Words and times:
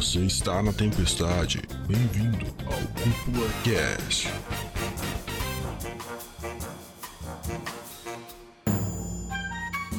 Você 0.00 0.20
está 0.20 0.62
na 0.62 0.72
tempestade. 0.72 1.60
Bem-vindo 1.86 2.46
ao 2.64 2.80
Cúpula 3.02 3.46
Cast. 3.62 4.28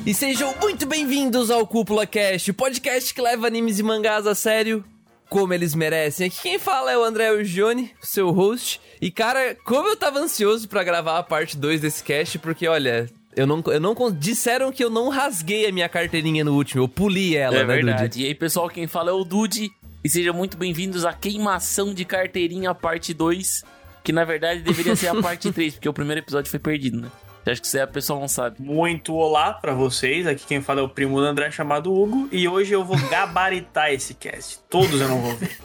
E 0.04 0.12
sejam 0.12 0.56
muito 0.60 0.88
bem-vindos 0.88 1.52
ao 1.52 1.68
Cúpula 1.68 2.08
Cast, 2.08 2.50
o 2.50 2.54
podcast 2.56 3.14
que 3.14 3.22
leva 3.22 3.46
animes 3.46 3.78
e 3.78 3.84
mangás 3.84 4.26
a 4.26 4.34
sério 4.34 4.84
como 5.30 5.54
eles 5.54 5.76
merecem. 5.76 6.26
Aqui 6.26 6.42
quem 6.42 6.58
fala 6.58 6.92
é 6.92 6.98
o 6.98 7.04
André 7.04 7.32
Urgione, 7.32 7.92
seu 8.02 8.32
host. 8.32 8.82
E 9.00 9.12
cara, 9.12 9.56
como 9.64 9.88
eu 9.88 9.96
tava 9.96 10.18
ansioso 10.18 10.68
para 10.68 10.84
gravar 10.84 11.20
a 11.20 11.24
parte 11.24 11.56
2 11.56 11.80
desse 11.80 12.04
cast, 12.04 12.40
porque 12.40 12.68
olha, 12.68 13.08
eu 13.36 13.46
não, 13.46 13.64
eu 13.68 13.80
não. 13.80 13.96
Disseram 14.12 14.72
que 14.72 14.84
eu 14.84 14.90
não 14.90 15.10
rasguei 15.10 15.68
a 15.68 15.72
minha 15.72 15.88
carteirinha 15.88 16.44
no 16.44 16.56
último, 16.56 16.82
eu 16.82 16.88
puli 16.88 17.36
ela, 17.36 17.58
é 17.58 17.60
né, 17.60 17.66
verdade. 17.66 18.04
Dude? 18.04 18.24
E 18.24 18.26
aí, 18.26 18.34
pessoal, 18.34 18.68
quem 18.68 18.88
fala 18.88 19.12
é 19.12 19.14
o 19.14 19.24
Dude. 19.24 19.72
E 20.04 20.10
sejam 20.10 20.34
muito 20.34 20.58
bem-vindos 20.58 21.06
à 21.06 21.14
queimação 21.14 21.94
de 21.94 22.04
carteirinha 22.06 22.74
parte 22.74 23.14
2. 23.14 23.64
Que 24.04 24.12
na 24.12 24.26
verdade 24.26 24.62
deveria 24.62 24.96
ser 24.96 25.10
a 25.10 25.22
parte 25.22 25.52
3, 25.54 25.76
porque 25.76 25.88
o 25.88 25.94
primeiro 25.94 26.22
episódio 26.22 26.50
foi 26.50 26.60
perdido, 26.60 27.00
né? 27.00 27.12
Acho 27.46 27.62
que 27.62 27.68
isso 27.68 27.78
aí 27.78 27.84
a 27.84 27.88
pessoa 27.88 28.20
não 28.20 28.28
sabe. 28.28 28.60
Muito 28.60 29.14
olá 29.14 29.54
pra 29.54 29.76
vocês. 29.76 30.26
Aqui 30.26 30.44
quem 30.46 30.60
fala 30.62 30.80
é 30.80 30.84
o 30.84 30.90
primo 30.90 31.20
do 31.20 31.26
André 31.26 31.52
chamado 31.52 31.94
Hugo. 31.94 32.28
E 32.32 32.48
hoje 32.48 32.74
eu 32.74 32.84
vou 32.84 32.98
gabaritar 33.10 33.92
esse 33.92 34.16
cast. 34.16 34.60
Todos 34.70 35.00
eu 35.00 35.08
não 35.08 35.22
vou 35.22 35.36
ver. 35.36 35.58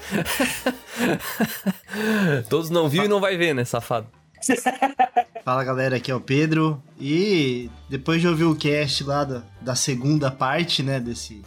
Todos 2.49 2.69
não 2.69 2.91
viu 2.91 3.05
e 3.05 3.09
não 3.09 3.21
vai 3.21 3.39
ver, 3.39 3.55
né, 3.55 3.65
safado? 3.65 4.07
Fala 5.45 5.65
galera, 5.65 5.97
aqui 5.97 6.11
é 6.11 6.15
o 6.15 6.21
Pedro. 6.21 6.83
E 7.01 7.71
depois 7.89 8.21
de 8.21 8.29
ouvir 8.29 8.45
o 8.45 8.57
cast 8.57 9.03
lá 9.05 9.25
da, 9.25 9.43
da 9.61 9.75
segunda 9.75 10.31
parte, 10.31 10.83
né, 10.83 11.01
desse, 11.01 11.43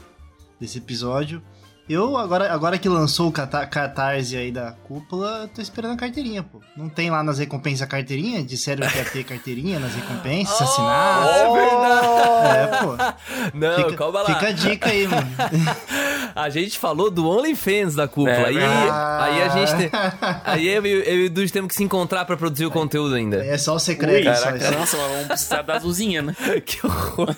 desse 0.59 0.77
episódio, 0.79 1.41
eu, 1.89 2.15
agora, 2.17 2.51
agora 2.53 2.77
que 2.77 2.87
lançou 2.87 3.27
o 3.29 3.31
cata- 3.31 3.65
catarse 3.65 4.37
aí 4.37 4.51
da 4.51 4.71
cúpula, 4.71 5.49
tô 5.53 5.61
esperando 5.61 5.93
a 5.93 5.97
carteirinha, 5.97 6.43
pô. 6.43 6.61
Não 6.77 6.87
tem 6.87 7.09
lá 7.09 7.23
nas 7.23 7.39
recompensas 7.39 7.81
a 7.81 7.87
carteirinha? 7.87 8.43
Disseram 8.43 8.87
que 8.87 8.97
ia 8.97 9.05
ter 9.05 9.23
carteirinha 9.23 9.79
nas 9.79 9.93
recompensas, 9.95 10.55
se 10.57 10.63
assinar. 10.63 11.27
É 11.27 11.51
verdade! 11.51 12.57
É, 12.57 12.67
pô. 12.77 13.57
Não, 13.57 13.75
Fica, 13.75 13.93
calma 13.97 14.21
lá. 14.21 14.25
fica 14.35 14.47
a 14.47 14.51
dica 14.51 14.89
aí, 14.89 15.07
mano. 15.07 15.27
A 16.35 16.47
gente 16.49 16.77
falou 16.77 17.09
do 17.09 17.27
OnlyFans 17.27 17.95
da 17.95 18.07
cúpula. 18.07 18.29
É 18.29 18.45
aí, 18.45 18.53
verdade. 18.53 18.89
aí 19.23 19.41
a 19.41 19.49
gente. 19.49 19.75
Tem, 19.75 19.89
aí 20.45 20.67
eu, 20.69 20.85
eu, 20.85 20.99
eu 21.01 21.15
e 21.21 21.25
o 21.25 21.29
Dude 21.29 21.51
temos 21.51 21.67
que 21.69 21.75
se 21.75 21.83
encontrar 21.83 22.23
pra 22.23 22.37
produzir 22.37 22.65
o 22.65 22.71
conteúdo 22.71 23.15
ainda. 23.15 23.43
É 23.43 23.57
só 23.57 23.75
o 23.75 23.79
secreto, 23.79 24.27
Ui, 24.29 24.35
só 24.35 24.43
Caraca, 24.45 24.63
isso. 24.69 24.77
nossa, 24.79 24.97
vamos 24.97 25.27
precisar 25.27 25.61
da 25.63 25.75
azulzinha, 25.75 26.21
né? 26.21 26.35
que 26.65 26.85
horror. 26.85 27.35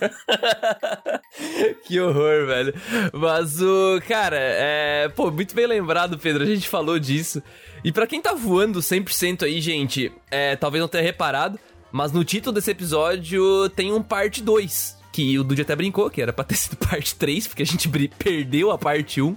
que 1.86 2.00
horror, 2.00 2.46
velho. 2.46 2.74
Mas 3.14 3.62
o. 3.62 4.02
Cara, 4.08 4.38
é. 4.40 5.10
Pô, 5.16 5.32
muito 5.32 5.56
bem 5.56 5.66
lembrado, 5.66 6.18
Pedro. 6.18 6.44
A 6.44 6.46
gente 6.46 6.68
falou 6.68 7.00
disso. 7.00 7.42
E 7.84 7.92
pra 7.92 8.06
quem 8.06 8.22
tá 8.22 8.34
voando 8.34 8.80
100% 8.80 9.44
aí, 9.44 9.60
gente, 9.60 10.12
é, 10.30 10.56
talvez 10.56 10.82
não 10.82 10.88
tenha 10.88 11.04
reparado, 11.04 11.60
mas 11.92 12.12
no 12.12 12.24
título 12.24 12.54
desse 12.54 12.70
episódio 12.70 13.70
tem 13.70 13.92
um 13.92 14.04
parte 14.04 14.44
2. 14.44 15.00
Que 15.12 15.38
o 15.38 15.44
Dude 15.44 15.64
até 15.64 15.76
brincou, 15.76 16.10
que 16.10 16.22
era 16.22 16.32
pra 16.32 16.44
ter 16.44 16.56
sido 16.56 16.78
parte 16.78 17.16
3, 17.16 17.48
porque 17.48 17.64
a 17.64 17.66
gente 17.66 17.90
perdeu 18.18 18.72
a 18.72 18.78
parte 18.78 19.22
1. 19.22 19.36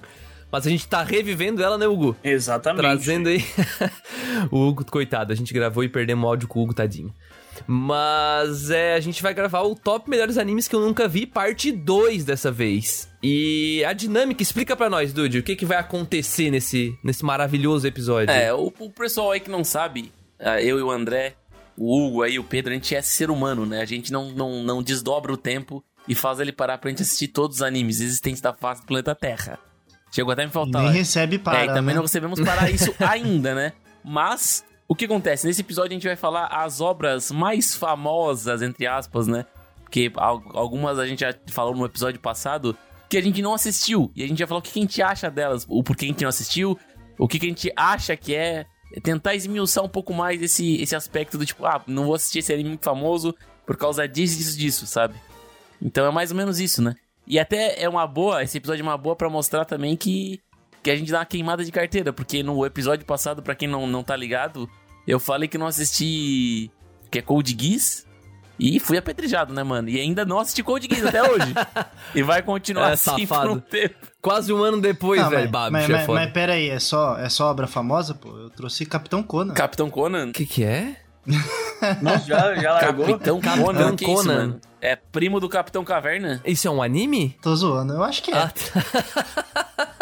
Mas 0.52 0.68
a 0.68 0.70
gente 0.70 0.86
tá 0.86 1.02
revivendo 1.02 1.64
ela, 1.64 1.76
né, 1.76 1.84
Hugo? 1.84 2.16
Exatamente. 2.22 2.80
Trazendo 2.80 3.28
aí. 3.28 3.44
o 4.52 4.68
Hugo, 4.68 4.84
coitado, 4.84 5.32
a 5.32 5.36
gente 5.36 5.52
gravou 5.52 5.82
e 5.82 5.88
perdemos 5.88 6.24
o 6.24 6.28
áudio 6.28 6.46
com 6.46 6.60
o 6.60 6.62
Hugo, 6.62 6.74
tadinho. 6.74 7.12
Mas 7.66 8.70
é, 8.70 8.94
a 8.94 9.00
gente 9.00 9.22
vai 9.22 9.34
gravar 9.34 9.62
o 9.62 9.74
top 9.74 10.08
melhores 10.08 10.38
animes 10.38 10.69
que 10.69 10.74
eu 10.74 10.80
nunca 10.80 11.08
vi, 11.08 11.27
parte 11.27 11.70
2 11.72 12.24
dessa 12.24 12.51
vez. 12.51 13.08
E 13.23 13.84
a 13.84 13.92
dinâmica, 13.92 14.42
explica 14.42 14.77
pra 14.77 14.90
nós, 14.90 15.12
Dude, 15.12 15.39
o 15.39 15.42
que, 15.42 15.56
que 15.56 15.67
vai 15.67 15.78
acontecer 15.78 16.51
nesse, 16.51 16.96
nesse 17.02 17.24
maravilhoso 17.24 17.86
episódio. 17.86 18.30
É, 18.33 18.52
o, 18.52 18.73
o 18.78 18.90
pessoal 18.90 19.33
aí 19.33 19.40
que 19.40 19.51
não 19.51 19.64
sabe, 19.64 20.12
ah, 20.39 20.61
eu 20.61 20.78
e 20.78 20.83
o 20.83 20.90
André, 20.90 21.34
o 21.77 21.96
Hugo 21.96 22.23
aí, 22.23 22.39
o 22.39 22.45
Pedro, 22.45 22.73
a 22.73 22.74
gente 22.74 22.95
é 22.95 23.02
ser 23.02 23.30
humano, 23.30 23.67
né? 23.67 23.80
A 23.80 23.86
gente 23.86 24.12
não, 24.12 24.30
não, 24.30 24.62
não 24.62 24.83
desdobra 24.83 25.33
o 25.33 25.36
tempo 25.36 25.83
e 26.07 26.14
faz 26.14 26.39
ele 26.40 26.52
parar 26.52 26.78
pra 26.78 26.90
gente 26.90 27.02
assistir 27.02 27.28
todos 27.28 27.57
os 27.57 27.62
animes 27.62 28.01
existentes 28.01 28.40
da 28.40 28.52
face 28.52 28.83
do 28.83 28.86
planeta 28.86 29.14
Terra. 29.14 29.58
Chegou 30.12 30.33
até 30.33 30.42
a 30.42 30.46
me 30.46 30.52
faltar. 30.52 30.83
nem 30.83 30.90
lá. 30.90 30.96
recebe 30.96 31.39
para, 31.39 31.62
é, 31.62 31.64
e 31.64 31.68
também 31.68 31.86
né? 31.86 31.95
não 31.95 32.02
recebemos 32.02 32.40
para 32.40 32.70
isso 32.70 32.95
ainda, 33.01 33.55
né? 33.55 33.73
Mas, 34.05 34.64
o 34.89 34.95
que 34.95 35.05
acontece? 35.05 35.46
Nesse 35.46 35.61
episódio 35.61 35.90
a 35.90 35.95
gente 35.95 36.06
vai 36.06 36.17
falar 36.17 36.46
as 36.46 36.80
obras 36.80 37.30
mais 37.30 37.74
famosas, 37.74 38.62
entre 38.62 38.86
aspas, 38.86 39.27
né? 39.27 39.46
Porque 39.83 40.11
al- 40.17 40.42
algumas 40.55 40.98
a 40.98 41.06
gente 41.06 41.20
já 41.20 41.34
falou 41.48 41.74
no 41.74 41.84
episódio 41.84 42.20
passado 42.20 42.77
que 43.08 43.17
a 43.17 43.22
gente 43.22 43.40
não 43.40 43.55
assistiu. 43.55 44.11
E 44.14 44.24
a 44.24 44.27
gente 44.27 44.39
vai 44.39 44.46
falar 44.46 44.61
o 44.61 44.62
que 44.62 44.78
a 44.78 44.83
gente 44.83 45.00
acha 45.02 45.30
delas, 45.30 45.64
o 45.68 45.83
porquê 45.83 46.06
a 46.06 46.08
gente 46.08 46.22
não 46.22 46.28
assistiu, 46.28 46.78
o 47.18 47.28
que 47.28 47.36
a 47.36 47.48
gente 47.48 47.72
acha 47.77 48.17
que 48.17 48.34
é. 48.34 48.67
é 48.92 49.00
Tentar 49.00 49.34
esmiuçar 49.34 49.84
um 49.84 49.89
pouco 49.89 50.12
mais 50.12 50.42
esse, 50.42 50.80
esse 50.83 50.96
aspecto 50.96 51.39
do 51.39 51.46
tipo, 51.46 51.64
ah, 51.64 51.83
não 51.86 52.06
vou 52.06 52.14
assistir 52.14 52.40
esse 52.40 52.52
anime 52.52 52.78
famoso 52.80 53.34
por 53.66 53.77
causa 53.77 54.06
disso, 54.06 54.36
disso, 54.36 54.58
disso, 54.58 54.86
sabe? 54.86 55.14
Então 55.80 56.06
é 56.06 56.11
mais 56.11 56.30
ou 56.30 56.36
menos 56.36 56.58
isso, 56.61 56.83
né? 56.83 56.95
E 57.27 57.39
até 57.39 57.80
é 57.83 57.89
uma 57.89 58.06
boa, 58.06 58.42
esse 58.42 58.58
episódio 58.58 58.83
é 58.83 58.84
uma 58.84 58.98
boa 58.98 59.16
pra 59.16 59.30
mostrar 59.30 59.64
também 59.64 59.96
que, 59.96 60.40
que 60.84 60.90
a 60.90 60.96
gente 60.96 61.11
dá 61.11 61.18
uma 61.20 61.24
queimada 61.27 61.64
de 61.64 61.72
carteira, 61.72 62.12
porque 62.12 62.42
no 62.42 62.64
episódio 62.64 63.05
passado, 63.06 63.42
pra 63.42 63.55
quem 63.55 63.67
não, 63.67 63.86
não 63.86 64.05
tá 64.05 64.14
ligado, 64.14 64.68
eu 65.08 65.18
falei 65.18 65.48
que 65.48 65.56
não 65.58 65.67
assisti 65.67 66.70
que 67.11 67.18
é 67.18 67.22
Code 67.22 67.56
Geass 67.58 68.06
e 68.61 68.78
fui 68.78 68.96
apedrejado, 68.98 69.52
né, 69.55 69.62
mano? 69.62 69.89
E 69.89 69.98
ainda 69.98 70.24
não 70.24 70.39
assisti 70.39 70.62
Code 70.62 70.86
Geass 70.89 71.06
até 71.06 71.22
hoje. 71.22 71.55
e 72.14 72.22
vai 72.22 72.42
continuar 72.42 72.90
É, 72.90 72.92
assim 72.92 73.27
safado. 73.27 73.48
por 73.48 73.56
um 73.56 73.61
tempo. 73.61 73.95
Quase 74.20 74.52
um 74.52 74.62
ano 74.62 74.80
depois, 74.80 75.20
Não, 75.22 75.30
velho. 75.30 75.42
mas, 75.42 75.50
Bah, 75.50 75.70
mas, 75.70 75.89
é 75.89 75.92
mas, 75.92 76.06
mas 76.06 76.33
pera 76.33 76.52
aí, 76.52 76.68
é 76.68 76.78
só, 76.78 77.18
é 77.18 77.28
só 77.28 77.51
obra 77.51 77.66
famosa, 77.66 78.14
pô? 78.14 78.28
Eu 78.36 78.51
trouxe 78.51 78.84
Capitão 78.86 79.22
Conan. 79.22 79.55
Capitão 79.55 79.89
Conan? 79.90 80.28
O 80.28 80.33
que 80.33 80.45
que 80.46 80.62
é? 80.64 80.96
Nossa, 82.02 82.27
já, 82.27 82.55
já 82.55 82.73
largou? 82.73 83.07
Capitão 83.07 83.40
Capitão 83.40 83.64
Conan, 83.67 83.95
isso, 83.95 84.05
Conan. 84.05 84.35
mano? 84.36 84.61
É 84.80 84.96
primo 84.96 85.40
do 85.40 85.48
Capitão 85.48 85.83
Caverna? 85.85 86.40
Isso 86.45 86.68
é 86.68 86.70
um 86.70 86.83
anime? 86.83 87.36
Tô 87.42 87.55
zoando, 87.57 87.95
eu 87.95 88.02
acho 88.02 88.23
que 88.23 88.30
é. 88.30 88.36
Ah, 88.36 88.51
tá. 88.51 89.45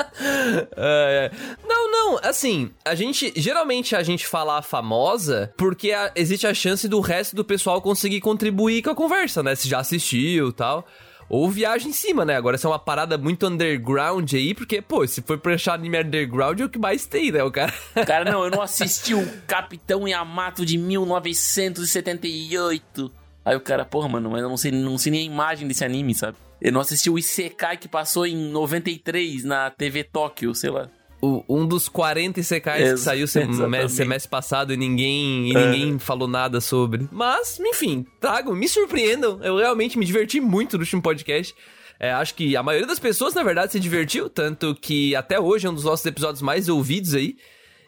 É, 0.77 1.31
é. 1.33 1.57
Não, 1.67 1.91
não, 1.91 2.21
assim, 2.23 2.71
a 2.85 2.95
gente. 2.95 3.33
Geralmente 3.37 3.97
a 3.97 4.03
gente 4.03 4.27
fala 4.27 4.59
a 4.59 4.63
famosa 4.63 5.53
porque 5.57 5.91
a- 5.93 6.13
existe 6.15 6.47
a 6.47 6.55
chance 6.55 6.87
do 6.87 7.01
resto 7.01 7.35
do 7.35 7.45
pessoal 7.45 7.81
conseguir 7.81 8.21
contribuir 8.21 8.83
com 8.83 8.91
a 8.91 8.95
conversa, 8.95 9.43
né? 9.43 9.55
Se 9.55 9.69
já 9.69 9.79
assistiu 9.81 10.51
e 10.51 10.53
tal. 10.53 10.87
Ou 11.29 11.51
viaja 11.51 11.89
em 11.89 11.93
cima, 11.93 12.25
né? 12.25 12.37
Agora, 12.37 12.55
isso 12.57 12.67
é 12.67 12.71
uma 12.71 12.79
parada 12.79 13.19
muito 13.19 13.47
underground 13.47 14.33
aí, 14.35 14.55
porque, 14.55 14.81
pô, 14.83 15.07
se 15.07 15.23
for 15.23 15.39
pra 15.39 15.55
achar 15.55 15.75
anime 15.75 16.01
underground, 16.01 16.61
é 16.61 16.65
o 16.65 16.69
que 16.69 16.79
mais 16.79 17.07
tem, 17.07 17.33
né? 17.33 17.43
O 17.43 17.51
cara. 17.51 17.73
Cara, 18.07 18.31
não, 18.31 18.45
eu 18.45 18.51
não 18.51 18.61
assisti 18.63 19.15
o 19.15 19.27
Capitão 19.47 20.07
Yamato 20.07 20.67
de 20.67 20.77
1978. 20.79 23.11
Aí 23.45 23.57
o 23.57 23.61
cara, 23.61 23.85
porra, 23.85 24.09
mano, 24.09 24.31
mas 24.31 24.41
eu 24.43 24.49
não 24.49 24.57
sei, 24.57 24.71
não 24.71 24.97
sei 24.97 25.11
nem 25.11 25.23
a 25.23 25.33
imagem 25.33 25.67
desse 25.67 25.85
anime, 25.85 26.15
sabe? 26.15 26.37
Eu 26.61 26.71
não 26.71 26.81
assisti 26.81 27.11
o 27.11 27.19
Isekai 27.19 27.77
que 27.77 27.89
passou 27.89 28.25
em 28.25 28.37
93 28.37 29.43
na 29.43 29.69
TV 29.71 30.05
Tóquio, 30.05 30.55
sei 30.55 30.71
lá. 30.71 30.89
O- 31.25 31.45
um 31.49 31.65
dos 31.65 31.89
40 31.89 32.41
ICKs 32.41 32.65
que 32.95 32.97
saiu 32.99 33.29
sem- 33.29 33.47
semestre 33.97 34.29
passado 34.29 34.73
e 34.75 34.77
ninguém, 34.77 35.51
e 35.51 35.55
ninguém 35.55 35.99
falou 36.01 36.27
nada 36.27 36.61
sobre. 36.61 37.07
Mas, 37.13 37.61
enfim, 37.61 38.05
tragam, 38.21 38.55
me 38.57 38.69
surpreendam. 38.69 39.39
Eu 39.43 39.57
realmente 39.57 39.97
me 39.97 40.05
diverti 40.05 40.41
muito 40.41 40.77
no 40.77 40.83
último 40.83 41.01
podcast. 41.01 41.55
É, 42.01 42.11
acho 42.13 42.35
que 42.35 42.57
a 42.57 42.63
maioria 42.65 42.89
das 42.89 42.99
pessoas, 42.99 43.33
na 43.35 43.45
verdade, 43.45 43.71
se 43.71 43.79
divertiu, 43.79 44.29
tanto 44.29 44.75
que 44.75 45.15
até 45.15 45.39
hoje 45.39 45.69
é 45.69 45.71
um 45.71 45.75
dos 45.75 45.85
nossos 45.85 46.05
episódios 46.05 46.43
mais 46.43 46.69
ouvidos 46.69 47.15
aí. 47.15 47.37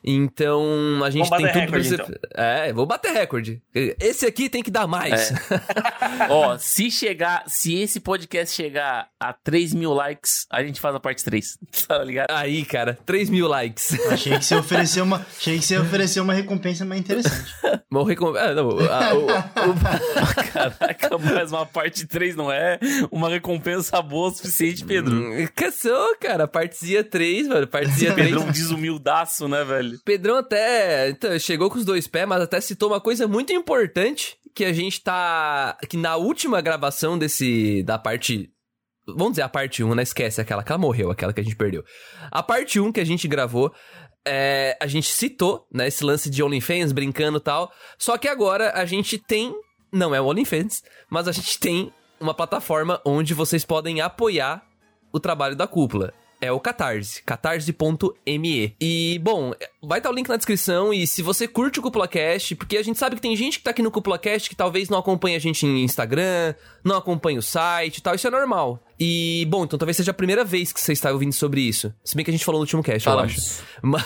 Então, 0.06 0.62
a 1.02 1.08
gente 1.10 1.30
tem 1.30 1.38
tudo 1.38 1.50
pra 1.50 1.60
recorde, 1.60 1.88
ser... 1.88 2.20
É, 2.34 2.72
vou 2.74 2.84
bater 2.84 3.12
recorde. 3.12 3.62
Esse 3.74 4.26
aqui 4.26 4.50
tem 4.50 4.62
que 4.62 4.70
dar 4.70 4.86
mais. 4.86 5.30
É. 5.30 5.34
Ó, 6.28 6.58
se 6.58 6.90
chegar, 6.90 7.42
se 7.46 7.74
esse 7.80 7.98
podcast 8.00 8.54
chegar 8.54 9.08
a 9.18 9.32
3 9.32 9.72
mil 9.72 9.94
likes, 9.94 10.46
a 10.50 10.62
gente 10.62 10.78
faz 10.80 10.94
a 10.94 11.00
parte 11.00 11.24
3. 11.24 11.58
Tá 11.88 12.02
ligado? 12.04 12.30
Aí, 12.30 12.64
cara, 12.64 12.98
3 13.06 13.28
mil 13.30 13.46
likes. 13.48 13.98
Achei 14.10 14.38
que 14.38 14.44
você 14.44 14.54
ofereceu 14.56 15.04
uma, 15.04 15.24
achei 15.38 15.58
que 15.58 15.64
você 15.64 15.78
ofereceu 15.78 16.22
uma 16.22 16.32
recompensa 16.34 16.84
mais 16.84 17.00
interessante. 17.00 17.52
Morrer 17.90 18.16
com... 18.16 18.28
Ah, 18.36 18.52
não, 18.54 18.70
a- 18.70 19.14
o- 19.14 19.26
o- 19.26 20.52
Caraca, 20.52 21.18
mas 21.18 21.52
uma 21.52 21.66
parte 21.66 22.06
3 22.06 22.34
não 22.36 22.50
é 22.50 22.78
uma 23.10 23.28
recompensa 23.28 24.00
boa 24.02 24.28
o 24.28 24.34
suficiente, 24.34 24.84
Pedro. 24.84 25.14
Hum, 25.14 25.46
Cansou, 25.54 26.16
cara. 26.20 26.46
Partezinha 26.48 27.04
3, 27.04 27.48
velho. 27.48 27.66
Partezinha 27.66 28.12
3. 28.14 28.28
Pedrão 28.30 28.50
desumildaço, 28.50 29.46
né, 29.48 29.64
velho? 29.64 29.93
Pedrão 30.04 30.36
até 30.36 31.10
então, 31.10 31.38
chegou 31.38 31.70
com 31.70 31.78
os 31.78 31.84
dois 31.84 32.06
pés, 32.06 32.26
mas 32.26 32.42
até 32.42 32.60
citou 32.60 32.90
uma 32.90 33.00
coisa 33.00 33.28
muito 33.28 33.52
importante 33.52 34.36
que 34.54 34.64
a 34.64 34.72
gente 34.72 35.02
tá. 35.02 35.76
Que 35.88 35.96
na 35.96 36.16
última 36.16 36.60
gravação 36.60 37.18
desse. 37.18 37.82
Da 37.82 37.98
parte. 37.98 38.50
Vamos 39.06 39.32
dizer 39.32 39.42
a 39.42 39.48
parte 39.48 39.84
1, 39.84 39.94
né? 39.94 40.02
Esquece 40.02 40.40
aquela. 40.40 40.62
Aquela 40.62 40.78
morreu, 40.78 41.10
aquela 41.10 41.32
que 41.32 41.40
a 41.40 41.44
gente 41.44 41.56
perdeu. 41.56 41.84
A 42.30 42.42
parte 42.42 42.80
1 42.80 42.92
que 42.92 43.00
a 43.00 43.04
gente 43.04 43.28
gravou. 43.28 43.72
é, 44.26 44.76
a 44.80 44.86
gente 44.86 45.08
citou, 45.08 45.66
né, 45.72 45.88
esse 45.88 46.02
lance 46.02 46.30
de 46.30 46.42
OnlyFans, 46.42 46.92
brincando 46.92 47.38
e 47.38 47.40
tal. 47.40 47.70
Só 47.98 48.16
que 48.16 48.28
agora 48.28 48.72
a 48.74 48.84
gente 48.84 49.18
tem. 49.18 49.54
Não 49.92 50.14
é 50.14 50.20
o 50.20 50.26
OnlyFans, 50.26 50.82
mas 51.10 51.28
a 51.28 51.32
gente 51.32 51.58
tem 51.58 51.92
uma 52.18 52.34
plataforma 52.34 53.00
onde 53.04 53.34
vocês 53.34 53.64
podem 53.64 54.00
apoiar 54.00 54.64
o 55.12 55.20
trabalho 55.20 55.54
da 55.54 55.66
cúpula. 55.66 56.12
É 56.44 56.52
o 56.52 56.60
Catarse, 56.60 57.22
catarse.me. 57.22 58.76
E, 58.80 59.20
bom, 59.22 59.52
vai 59.82 59.98
estar 59.98 60.10
o 60.10 60.14
link 60.14 60.28
na 60.28 60.36
descrição 60.36 60.92
e 60.92 61.06
se 61.06 61.22
você 61.22 61.48
curte 61.48 61.78
o 61.78 61.82
CúpulaCast, 61.82 62.54
porque 62.56 62.76
a 62.76 62.82
gente 62.82 62.98
sabe 62.98 63.16
que 63.16 63.22
tem 63.22 63.34
gente 63.34 63.58
que 63.58 63.64
tá 63.64 63.70
aqui 63.70 63.82
no 63.82 63.90
CúpulaCast 63.90 64.48
que 64.48 64.56
talvez 64.56 64.88
não 64.88 64.98
acompanhe 64.98 65.36
a 65.36 65.38
gente 65.38 65.66
em 65.66 65.82
Instagram, 65.82 66.54
não 66.84 66.96
acompanha 66.96 67.38
o 67.38 67.42
site 67.42 67.98
e 67.98 68.02
tal, 68.02 68.14
isso 68.14 68.26
é 68.26 68.30
normal. 68.30 68.82
E, 68.98 69.44
bom, 69.50 69.64
então 69.64 69.78
talvez 69.78 69.96
seja 69.96 70.12
a 70.12 70.14
primeira 70.14 70.44
vez 70.44 70.72
que 70.72 70.80
você 70.80 70.92
está 70.92 71.10
ouvindo 71.10 71.32
sobre 71.32 71.60
isso. 71.60 71.92
Se 72.04 72.14
bem 72.14 72.24
que 72.24 72.30
a 72.30 72.32
gente 72.32 72.44
falou 72.44 72.60
no 72.60 72.62
último 72.64 72.82
cast, 72.82 73.04
Falamos. 73.04 73.34
eu 73.34 73.40
acho. 73.40 73.62
Mas... 73.82 74.04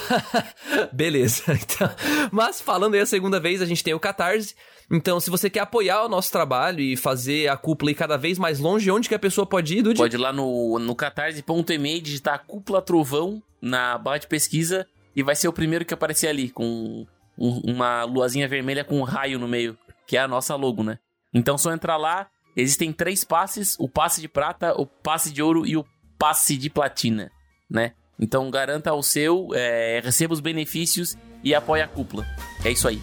Beleza. 0.92 1.42
Então, 1.68 1.90
mas 2.32 2.60
falando 2.60 2.94
aí 2.94 3.00
a 3.00 3.06
segunda 3.06 3.38
vez, 3.38 3.60
a 3.60 3.66
gente 3.66 3.84
tem 3.84 3.92
o 3.94 4.00
Catarse. 4.00 4.54
Então, 4.90 5.20
se 5.20 5.28
você 5.28 5.50
quer 5.50 5.60
apoiar 5.60 6.04
o 6.04 6.08
nosso 6.08 6.32
trabalho 6.32 6.80
e 6.80 6.96
fazer 6.96 7.48
a 7.48 7.56
cúpula 7.56 7.90
ir 7.90 7.94
cada 7.94 8.16
vez 8.16 8.38
mais 8.38 8.58
longe, 8.58 8.90
onde 8.90 9.08
que 9.08 9.14
a 9.14 9.18
pessoa 9.18 9.46
pode 9.46 9.76
ir, 9.76 9.82
Dude? 9.82 9.98
Pode 9.98 10.16
ir 10.16 10.18
lá 10.18 10.32
no, 10.32 10.78
no 10.78 10.94
catarse.me, 10.94 12.00
digitar 12.00 12.44
Cúpula 12.46 12.80
Trovão 12.80 13.42
na 13.60 13.98
barra 13.98 14.18
de 14.18 14.26
pesquisa 14.26 14.86
e 15.14 15.22
vai 15.22 15.36
ser 15.36 15.48
o 15.48 15.52
primeiro 15.52 15.84
que 15.84 15.92
aparecer 15.92 16.28
ali, 16.28 16.48
com 16.48 17.06
um- 17.36 17.60
uma 17.72 18.04
luazinha 18.04 18.48
vermelha 18.48 18.82
com 18.84 18.98
um 18.98 19.02
raio 19.04 19.38
no 19.38 19.46
meio, 19.46 19.76
que 20.06 20.16
é 20.16 20.20
a 20.20 20.28
nossa 20.28 20.54
logo, 20.56 20.82
né? 20.82 20.98
Então, 21.34 21.58
só 21.58 21.70
entrar 21.72 21.98
lá, 21.98 22.26
existem 22.58 22.92
três 22.92 23.22
passes, 23.22 23.76
o 23.78 23.88
passe 23.88 24.20
de 24.20 24.28
prata, 24.28 24.74
o 24.74 24.84
passe 24.84 25.32
de 25.32 25.40
ouro 25.40 25.64
e 25.64 25.76
o 25.76 25.84
passe 26.18 26.56
de 26.56 26.68
platina, 26.68 27.30
né? 27.70 27.92
Então, 28.18 28.50
garanta 28.50 28.92
o 28.92 29.02
seu, 29.02 29.50
é, 29.54 30.00
receba 30.02 30.34
os 30.34 30.40
benefícios 30.40 31.16
e 31.44 31.54
apoie 31.54 31.80
a 31.80 31.86
cúpula. 31.86 32.26
É 32.64 32.70
isso 32.70 32.88
aí. 32.88 33.00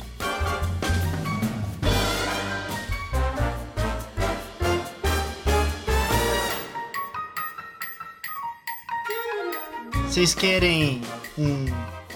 Vocês 10.06 10.34
querem 10.34 11.02
um 11.38 11.66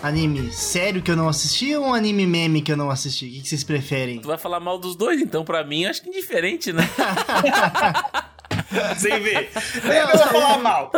anime 0.02 0.52
sério 0.52 1.02
que 1.02 1.12
eu 1.12 1.16
não 1.16 1.28
assisti 1.28 1.76
ou 1.76 1.86
um 1.88 1.94
anime 1.94 2.26
meme 2.26 2.62
que 2.62 2.72
eu 2.72 2.78
não 2.78 2.90
assisti? 2.90 3.26
O 3.26 3.30
que 3.32 3.42
que 3.42 3.50
vocês 3.50 3.64
preferem? 3.64 4.20
Tu 4.20 4.28
vai 4.28 4.38
falar 4.38 4.60
mal 4.60 4.78
dos 4.78 4.96
dois, 4.96 5.22
então 5.22 5.44
pra 5.44 5.64
mim 5.64 5.86
acho 5.86 6.02
que 6.02 6.10
indiferente, 6.10 6.72
né? 6.74 6.84
Sem 8.98 9.20
ver. 9.20 9.50
Eu 9.84 10.08
vou 10.18 10.28
falar 10.28 10.58
mal. 10.60 10.92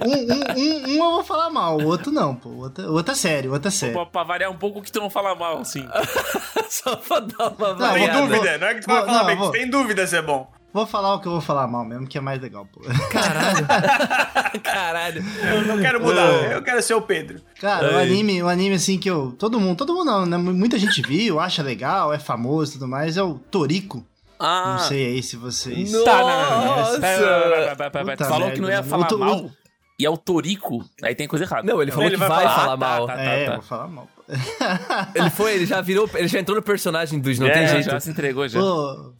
Um, 0.00 0.08
um, 0.08 0.32
um, 0.56 0.84
um 0.86 1.04
eu 1.04 1.10
vou 1.12 1.24
falar 1.24 1.50
mal, 1.50 1.76
o 1.78 1.84
outro 1.86 2.12
não, 2.12 2.34
pô. 2.36 2.48
O 2.50 2.58
outro, 2.60 2.84
o 2.88 2.92
outro 2.94 3.12
é 3.12 3.16
sério, 3.16 3.50
o 3.50 3.54
outro 3.54 3.68
é 3.68 3.70
sério. 3.70 3.94
pra, 3.94 4.06
pra 4.06 4.22
variar 4.24 4.50
um 4.50 4.56
pouco 4.56 4.80
que 4.82 4.90
tu 4.92 5.00
não 5.00 5.10
fala 5.10 5.34
mal, 5.34 5.58
assim. 5.58 5.84
Só 6.70 6.94
pra 6.96 7.20
dar 7.20 7.48
uma 7.50 7.68
Não, 7.74 7.76
Tem 7.76 8.06
variada. 8.06 8.18
vou- 8.18 8.28
dúvida, 8.28 8.58
não 8.58 8.66
é 8.68 8.74
que 8.74 8.80
tu 8.82 8.86
vai 8.86 9.00
falar 9.04 9.18
não, 9.18 9.26
bem, 9.26 9.36
vou- 9.36 9.46
tu 9.50 9.52
tem 9.52 9.68
dúvida 9.70 10.06
se 10.06 10.16
é 10.16 10.22
bom. 10.22 10.48
Vou 10.72 10.86
falar 10.86 11.14
o 11.14 11.20
que 11.20 11.26
eu 11.26 11.32
vou 11.32 11.40
falar 11.40 11.66
mal 11.66 11.84
mesmo, 11.84 12.06
que 12.06 12.18
é 12.18 12.20
mais 12.20 12.40
legal, 12.40 12.66
pô. 12.72 12.80
Caralho. 13.10 13.66
Caralho. 14.62 15.24
Eu 15.50 15.62
não 15.66 15.80
quero 15.80 16.00
mudar, 16.00 16.52
eu 16.52 16.62
quero 16.62 16.82
ser 16.82 16.94
o 16.94 17.02
Pedro. 17.02 17.40
Cara, 17.60 17.94
o 17.94 17.98
anime, 17.98 18.42
o 18.42 18.48
anime 18.48 18.74
assim 18.74 18.98
que 18.98 19.08
eu. 19.10 19.32
Todo 19.32 19.58
mundo, 19.58 19.76
todo 19.78 19.94
mundo 19.94 20.04
não, 20.06 20.26
né? 20.26 20.36
Muita 20.36 20.78
gente 20.78 21.00
viu, 21.02 21.40
acha 21.40 21.62
legal, 21.62 22.12
é 22.12 22.18
famoso 22.18 22.72
e 22.72 22.74
tudo 22.74 22.86
mais, 22.88 23.16
é 23.16 23.22
o 23.22 23.34
Toriko. 23.34 24.04
Ah, 24.38 24.76
Não 24.78 24.86
sei 24.86 25.06
aí 25.06 25.22
se 25.22 25.36
vocês. 25.36 25.90
Nossa. 25.90 26.04
Tá, 26.04 26.20
não, 26.20 26.92
não, 27.00 28.16
falou 28.26 28.38
merda, 28.40 28.52
que 28.54 28.60
não 28.60 28.68
ia 28.70 28.82
falar 28.84 29.06
O 29.06 29.08
to- 29.08 29.18
mal. 29.18 29.50
E 30.00 30.06
é 30.06 30.10
o 30.10 30.16
Torico, 30.16 30.84
aí 31.02 31.12
tem 31.12 31.26
coisa 31.26 31.44
errada. 31.44 31.64
Não, 31.66 31.82
ele 31.82 31.90
falou 31.90 32.06
Ele 32.06 32.14
que 32.14 32.20
vai 32.20 32.28
vai, 32.28 32.44
falar, 32.44 32.54
falar 32.54 32.70
tá, 32.70 32.76
mal. 32.76 33.06
tá, 33.08 33.14
é, 33.20 33.44
tá. 33.46 33.52
vou 33.54 33.62
falar 33.62 33.88
mal. 33.88 34.08
pô. 34.14 34.22
Ele 35.12 35.30
foi, 35.30 35.54
ele 35.54 35.66
já 35.66 35.80
virou, 35.80 36.08
ele 36.14 36.28
já 36.28 36.38
entrou 36.38 36.56
no 36.56 36.62
personagem 36.62 37.18
do 37.18 37.28
não 37.40 37.48
É, 37.48 37.50
tem 37.52 37.66
jeito. 37.66 37.90
já 37.90 37.98
se 37.98 38.08
entregou 38.10 38.46
já. 38.46 38.60
Pô, 38.60 39.12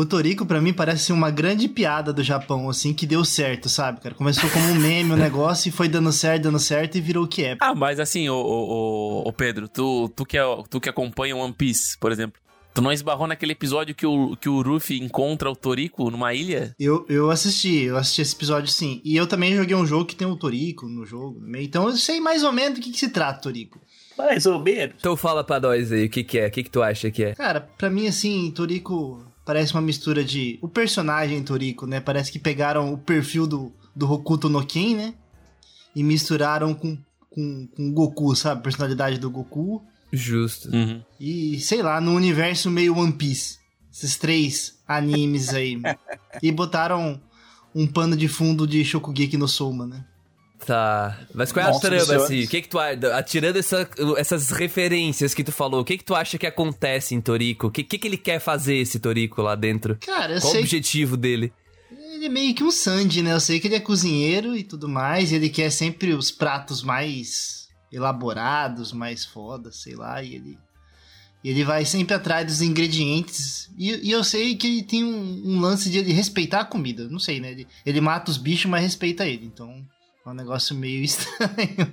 o 0.00 0.06
Toriko, 0.06 0.46
pra 0.46 0.60
mim, 0.60 0.72
parece 0.72 1.06
ser 1.06 1.12
uma 1.12 1.28
grande 1.28 1.66
piada 1.66 2.12
do 2.12 2.22
Japão, 2.22 2.70
assim, 2.70 2.94
que 2.94 3.04
deu 3.04 3.24
certo, 3.24 3.68
sabe, 3.68 4.00
cara? 4.00 4.14
Começou 4.14 4.48
como 4.48 4.64
um 4.68 4.76
meme 4.76 5.10
o 5.10 5.16
negócio 5.18 5.68
e 5.68 5.72
foi 5.72 5.88
dando 5.88 6.12
certo, 6.12 6.44
dando 6.44 6.60
certo 6.60 6.96
e 6.96 7.00
virou 7.00 7.24
o 7.24 7.28
que 7.28 7.42
é. 7.42 7.56
Ah, 7.58 7.74
mas 7.74 7.98
assim, 7.98 8.28
ô, 8.28 8.36
ô, 8.36 9.22
ô, 9.24 9.28
ô, 9.28 9.32
Pedro, 9.32 9.68
tu, 9.68 10.08
tu, 10.14 10.24
que 10.24 10.38
é, 10.38 10.42
tu 10.70 10.80
que 10.80 10.88
acompanha 10.88 11.34
One 11.34 11.52
Piece, 11.52 11.98
por 11.98 12.12
exemplo, 12.12 12.40
tu 12.72 12.80
não 12.80 12.92
esbarrou 12.92 13.26
naquele 13.26 13.50
episódio 13.50 13.92
que 13.92 14.06
o, 14.06 14.36
que 14.36 14.48
o 14.48 14.62
Ruffy 14.62 15.02
encontra 15.02 15.50
o 15.50 15.56
Toriko 15.56 16.12
numa 16.12 16.32
ilha? 16.32 16.76
Eu, 16.78 17.04
eu 17.08 17.28
assisti, 17.28 17.82
eu 17.82 17.96
assisti 17.96 18.22
esse 18.22 18.36
episódio 18.36 18.70
sim. 18.70 19.00
E 19.04 19.16
eu 19.16 19.26
também 19.26 19.56
joguei 19.56 19.74
um 19.74 19.84
jogo 19.84 20.04
que 20.04 20.14
tem 20.14 20.28
o 20.28 20.36
Toriko 20.36 20.86
no 20.86 21.04
jogo. 21.04 21.40
meio. 21.40 21.64
Então 21.64 21.88
eu 21.88 21.96
sei 21.96 22.20
mais 22.20 22.44
ou 22.44 22.52
menos 22.52 22.78
do 22.78 22.80
que, 22.84 22.92
que 22.92 22.98
se 23.00 23.08
trata, 23.08 23.40
Toriko. 23.40 23.80
Mais 24.16 24.46
ou 24.46 24.60
menos. 24.60 24.94
Então 24.96 25.16
fala 25.16 25.42
pra 25.42 25.58
nós 25.58 25.90
aí, 25.90 26.06
o 26.06 26.08
que 26.08 26.22
que 26.22 26.38
é? 26.38 26.46
O 26.46 26.50
que 26.52 26.62
que 26.62 26.70
tu 26.70 26.82
acha 26.84 27.10
que 27.10 27.24
é? 27.24 27.34
Cara, 27.34 27.60
pra 27.60 27.90
mim, 27.90 28.06
assim, 28.06 28.52
Toriko 28.52 29.27
parece 29.48 29.72
uma 29.72 29.80
mistura 29.80 30.22
de. 30.22 30.58
O 30.60 30.68
personagem 30.68 31.42
Toriko, 31.42 31.86
né? 31.86 32.00
Parece 32.00 32.30
que 32.30 32.38
pegaram 32.38 32.92
o 32.92 32.98
perfil 32.98 33.46
do, 33.46 33.72
do 33.96 34.12
Hokuto 34.12 34.46
no 34.50 34.62
Ken, 34.62 34.94
né? 34.94 35.14
E 35.96 36.04
misturaram 36.04 36.74
com, 36.74 36.98
com, 37.30 37.66
com 37.74 37.88
o 37.88 37.92
Goku, 37.94 38.36
sabe? 38.36 38.60
A 38.60 38.62
personalidade 38.62 39.16
do 39.16 39.30
Goku. 39.30 39.82
Justo. 40.12 40.68
Uhum. 40.70 41.02
E, 41.18 41.58
sei 41.60 41.82
lá, 41.82 41.98
no 41.98 42.12
universo 42.12 42.70
meio 42.70 42.94
One 42.94 43.10
Piece. 43.10 43.58
Esses 43.90 44.18
três 44.18 44.78
animes 44.86 45.54
aí. 45.54 45.80
e 46.42 46.52
botaram 46.52 47.18
um 47.74 47.86
pano 47.86 48.14
de 48.18 48.28
fundo 48.28 48.66
de 48.66 48.84
Shokugeki 48.84 49.38
no 49.38 49.48
Soma, 49.48 49.86
né? 49.86 50.04
Tá. 50.66 51.18
Mas 51.34 51.52
qual 51.52 51.64
é 51.64 51.68
a 51.68 51.72
Nossa 51.72 51.86
trama, 51.88 52.04
Senhora. 52.04 52.24
assim? 52.24 52.44
O 52.44 52.48
que 52.48 52.62
que 52.62 52.68
tu 52.68 52.78
acha? 52.78 53.22
Tirando 53.22 53.56
essa- 53.56 53.88
essas 54.16 54.50
referências 54.50 55.32
que 55.34 55.44
tu 55.44 55.52
falou, 55.52 55.80
o 55.80 55.84
que 55.84 55.96
que 55.98 56.04
tu 56.04 56.14
acha 56.14 56.36
que 56.36 56.46
acontece 56.46 57.14
em 57.14 57.20
Toriko? 57.20 57.68
O 57.68 57.70
que, 57.70 57.82
que 57.84 57.96
que 57.98 58.08
ele 58.08 58.16
quer 58.18 58.38
fazer, 58.40 58.76
esse 58.76 58.98
Toriko, 58.98 59.40
lá 59.40 59.54
dentro? 59.54 59.96
Cara, 60.04 60.34
eu 60.34 60.40
Qual 60.40 60.50
o 60.50 60.52
sei 60.52 60.60
objetivo 60.62 61.16
dele? 61.16 61.52
Ele 62.14 62.26
é 62.26 62.28
meio 62.28 62.54
que 62.54 62.64
um 62.64 62.70
Sandy, 62.70 63.22
né? 63.22 63.32
Eu 63.32 63.40
sei 63.40 63.60
que 63.60 63.68
ele 63.68 63.76
é 63.76 63.80
cozinheiro 63.80 64.56
e 64.56 64.62
tudo 64.64 64.88
mais, 64.88 65.30
e 65.30 65.36
ele 65.36 65.48
quer 65.48 65.70
sempre 65.70 66.12
os 66.12 66.30
pratos 66.30 66.82
mais 66.82 67.68
elaborados, 67.92 68.92
mais 68.92 69.24
foda, 69.24 69.70
sei 69.72 69.94
lá, 69.94 70.22
e 70.22 70.34
ele. 70.34 70.58
e 71.44 71.50
ele 71.50 71.62
vai 71.64 71.84
sempre 71.84 72.14
atrás 72.14 72.44
dos 72.46 72.60
ingredientes. 72.60 73.70
E, 73.78 74.08
e 74.08 74.10
eu 74.10 74.24
sei 74.24 74.56
que 74.56 74.66
ele 74.66 74.82
tem 74.82 75.04
um, 75.04 75.42
um 75.52 75.60
lance 75.60 75.88
de 75.88 75.98
ele 75.98 76.12
respeitar 76.12 76.60
a 76.60 76.64
comida. 76.64 77.08
Não 77.08 77.20
sei, 77.20 77.38
né? 77.38 77.52
Ele, 77.52 77.66
ele 77.86 78.00
mata 78.00 78.30
os 78.30 78.36
bichos, 78.36 78.68
mas 78.68 78.82
respeita 78.82 79.24
ele. 79.24 79.46
Então 79.46 79.70
é 79.70 79.97
um 80.26 80.34
negócio 80.34 80.76
meio 80.76 81.02
estranho. 81.02 81.48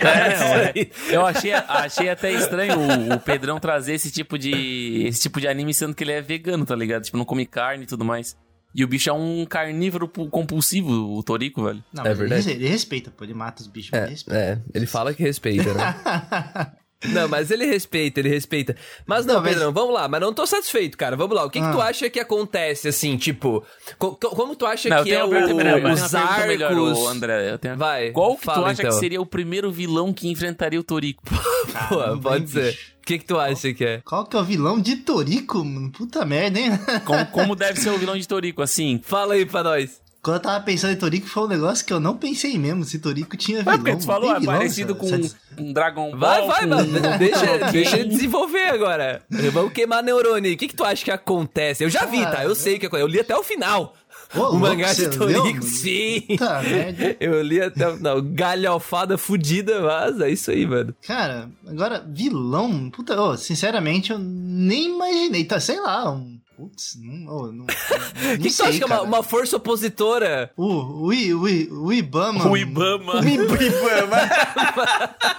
É, 0.00 0.70
aí. 0.74 0.90
Eu 1.08 1.24
achei, 1.26 1.52
achei 1.52 2.08
até 2.08 2.32
estranho 2.32 2.78
o, 2.78 3.14
o 3.14 3.20
Pedrão 3.20 3.58
trazer 3.58 3.94
esse 3.94 4.10
tipo 4.10 4.38
de 4.38 5.04
esse 5.06 5.22
tipo 5.22 5.40
de 5.40 5.48
anime 5.48 5.72
sendo 5.72 5.94
que 5.94 6.04
ele 6.04 6.12
é 6.12 6.20
vegano, 6.20 6.64
tá 6.66 6.74
ligado? 6.76 7.02
Tipo, 7.04 7.16
não 7.16 7.24
come 7.24 7.46
carne 7.46 7.84
e 7.84 7.86
tudo 7.86 8.04
mais. 8.04 8.36
E 8.74 8.82
o 8.84 8.88
bicho 8.88 9.08
é 9.08 9.12
um 9.12 9.46
carnívoro 9.46 10.08
pu- 10.08 10.28
compulsivo, 10.28 10.90
o 11.16 11.22
Torico, 11.22 11.62
velho. 11.62 11.82
Não, 11.92 12.04
É 12.04 12.08
mas 12.08 12.18
ele, 12.20 12.28
verdade. 12.28 12.50
ele 12.50 12.68
respeita, 12.68 13.10
pô. 13.10 13.22
Ele 13.24 13.32
mata 13.34 13.62
os 13.62 13.68
bichos, 13.68 13.90
mas 13.92 14.00
ele 14.00 14.08
É, 14.08 14.10
respeita. 14.10 14.40
é, 14.40 14.58
ele 14.74 14.86
fala 14.86 15.14
que 15.14 15.22
respeita, 15.22 15.72
né? 15.74 15.94
Não, 17.12 17.28
mas 17.28 17.50
ele 17.50 17.66
respeita, 17.66 18.20
ele 18.20 18.28
respeita. 18.28 18.76
Mas 19.06 19.26
não, 19.26 19.34
Não, 19.34 19.42
mas- 19.42 19.52
Pedrão, 19.52 19.72
vamos 19.72 19.94
lá. 19.94 20.08
Mas 20.08 20.20
não 20.20 20.32
tô 20.32 20.46
satisfeito, 20.46 20.96
cara. 20.96 21.16
Vamos 21.16 21.36
lá. 21.36 21.44
O 21.44 21.50
que, 21.50 21.58
que 21.60 21.64
Ah. 21.66 21.72
tu 21.72 21.80
acha 21.80 22.08
que 22.10 22.18
acontece, 22.20 22.88
assim, 22.88 23.16
tipo... 23.16 23.64
co- 23.98 24.16
co- 24.16 24.30
como 24.30 24.56
tu 24.56 24.66
acha 24.66 24.88
Não, 24.88 24.98
eu 24.98 25.04
que 25.04 25.10
tenho 25.10 25.20
é 25.20 25.24
o, 25.24 25.28
tenho 25.28 25.40
os 25.40 25.46
pergunta 25.46 25.64
melhor, 26.46 26.70
arcos... 26.72 26.98
ô, 26.98 27.08
André. 27.08 27.50
Eu 27.52 27.58
tenho... 27.58 27.76
Vai, 27.76 28.10
Qual 28.10 28.34
que 28.34 28.40
tu 28.40 28.44
fala, 28.44 28.70
acha 28.70 28.82
então. 28.82 28.94
que 28.94 29.00
seria 29.00 29.20
o 29.20 29.26
primeiro 29.26 29.70
vilão 29.70 30.12
que 30.12 30.28
enfrentaria 30.28 30.78
o 30.80 30.84
Torico? 30.84 31.22
Pô, 31.88 32.18
pode 32.20 32.50
ser. 32.50 32.72
bicho. 32.72 32.94
O 33.02 33.06
que, 33.06 33.18
que 33.18 33.24
tu 33.26 33.38
acha 33.38 33.74
que 33.74 33.84
é? 33.84 34.00
Qual 34.02 34.24
que 34.24 34.34
é 34.34 34.40
o 34.40 34.44
vilão 34.44 34.80
de 34.80 34.96
Toriko, 34.96 35.62
mano? 35.62 35.90
Puta 35.92 36.24
merda, 36.24 36.58
hein? 36.58 36.70
Como, 37.04 37.26
como 37.26 37.54
deve 37.54 37.78
ser 37.78 37.90
o 37.90 37.98
vilão 37.98 38.16
de 38.16 38.26
Torico? 38.26 38.62
Assim, 38.62 38.98
Fala 39.04 39.34
aí 39.34 39.44
pra 39.44 39.62
nós. 39.62 40.00
Quando 40.24 40.36
eu 40.36 40.40
tava 40.42 40.64
pensando 40.64 40.92
em 40.92 40.96
Toriko, 40.96 41.26
foi 41.28 41.42
um 41.44 41.48
negócio 41.48 41.84
que 41.84 41.92
eu 41.92 42.00
não 42.00 42.16
pensei 42.16 42.58
mesmo. 42.58 42.82
Se 42.82 42.98
Toriko 42.98 43.36
tinha 43.36 43.58
vilão. 43.58 43.72
Ué, 43.74 43.78
porque 43.78 43.96
tu 43.96 44.06
falou, 44.06 44.34
é 44.34 44.40
vilão, 44.40 44.56
parecido 44.56 44.94
com 44.94 45.06
sabe? 45.06 45.30
um 45.58 45.72
Dragon 45.72 46.10
Ball. 46.12 46.18
Vai, 46.18 46.46
vai, 46.46 46.66
mano. 46.66 46.98
um- 46.98 47.18
Deixa, 47.18 47.70
deixa 47.70 47.98
ele 47.98 48.08
desenvolver 48.08 48.68
agora. 48.70 49.22
Vamos 49.52 49.72
queimar 49.74 50.02
neurônio. 50.02 50.48
aí. 50.48 50.54
O 50.54 50.58
que, 50.58 50.68
que 50.68 50.74
tu 50.74 50.82
acha 50.82 51.04
que 51.04 51.10
acontece? 51.10 51.84
Eu 51.84 51.90
já 51.90 52.06
vi, 52.06 52.22
tá? 52.22 52.42
Eu 52.42 52.54
sei 52.54 52.78
que 52.78 52.86
acontece. 52.86 53.04
Eu 53.06 53.12
li 53.12 53.20
até 53.20 53.36
o 53.36 53.42
final. 53.42 53.94
Ô, 54.34 54.48
o 54.48 54.58
mangá 54.58 54.92
de 54.92 55.06
mano? 55.18 55.62
sim. 55.62 56.22
Puta 56.22 56.62
merda. 56.62 57.16
Eu 57.20 57.42
li 57.42 57.60
até 57.60 57.86
o 57.88 57.96
final. 57.98 58.22
Galhofada 58.22 59.18
fudida, 59.18 59.80
mas 59.82 60.20
é 60.20 60.30
isso 60.30 60.50
aí, 60.50 60.66
mano. 60.66 60.94
Cara, 61.06 61.48
agora, 61.68 62.04
vilão? 62.08 62.90
Puta, 62.90 63.20
ô, 63.20 63.36
sinceramente, 63.36 64.10
eu 64.10 64.18
nem 64.18 64.86
imaginei. 64.94 65.44
Tá, 65.44 65.60
sei 65.60 65.78
lá, 65.80 66.10
um. 66.10 66.38
Putz, 66.56 66.96
não. 67.00 67.26
ô, 67.32 67.46
não, 67.46 67.52
não 67.52 67.64
O 68.34 68.38
que, 68.38 68.48
que 68.50 68.56
tu 68.56 68.62
acha 68.62 68.78
que 68.78 68.82
é 68.82 68.86
uma, 68.86 68.96
cara. 68.96 69.02
uma 69.08 69.22
força 69.22 69.56
opositora? 69.56 70.50
O, 70.56 71.06
o, 71.06 71.12
I- 71.12 71.34
o, 71.34 71.48
I- 71.48 71.68
o 71.70 71.92
Ibama. 71.92 72.46
O 72.48 72.56
Ibama. 72.56 73.14
Ibama. 73.24 74.16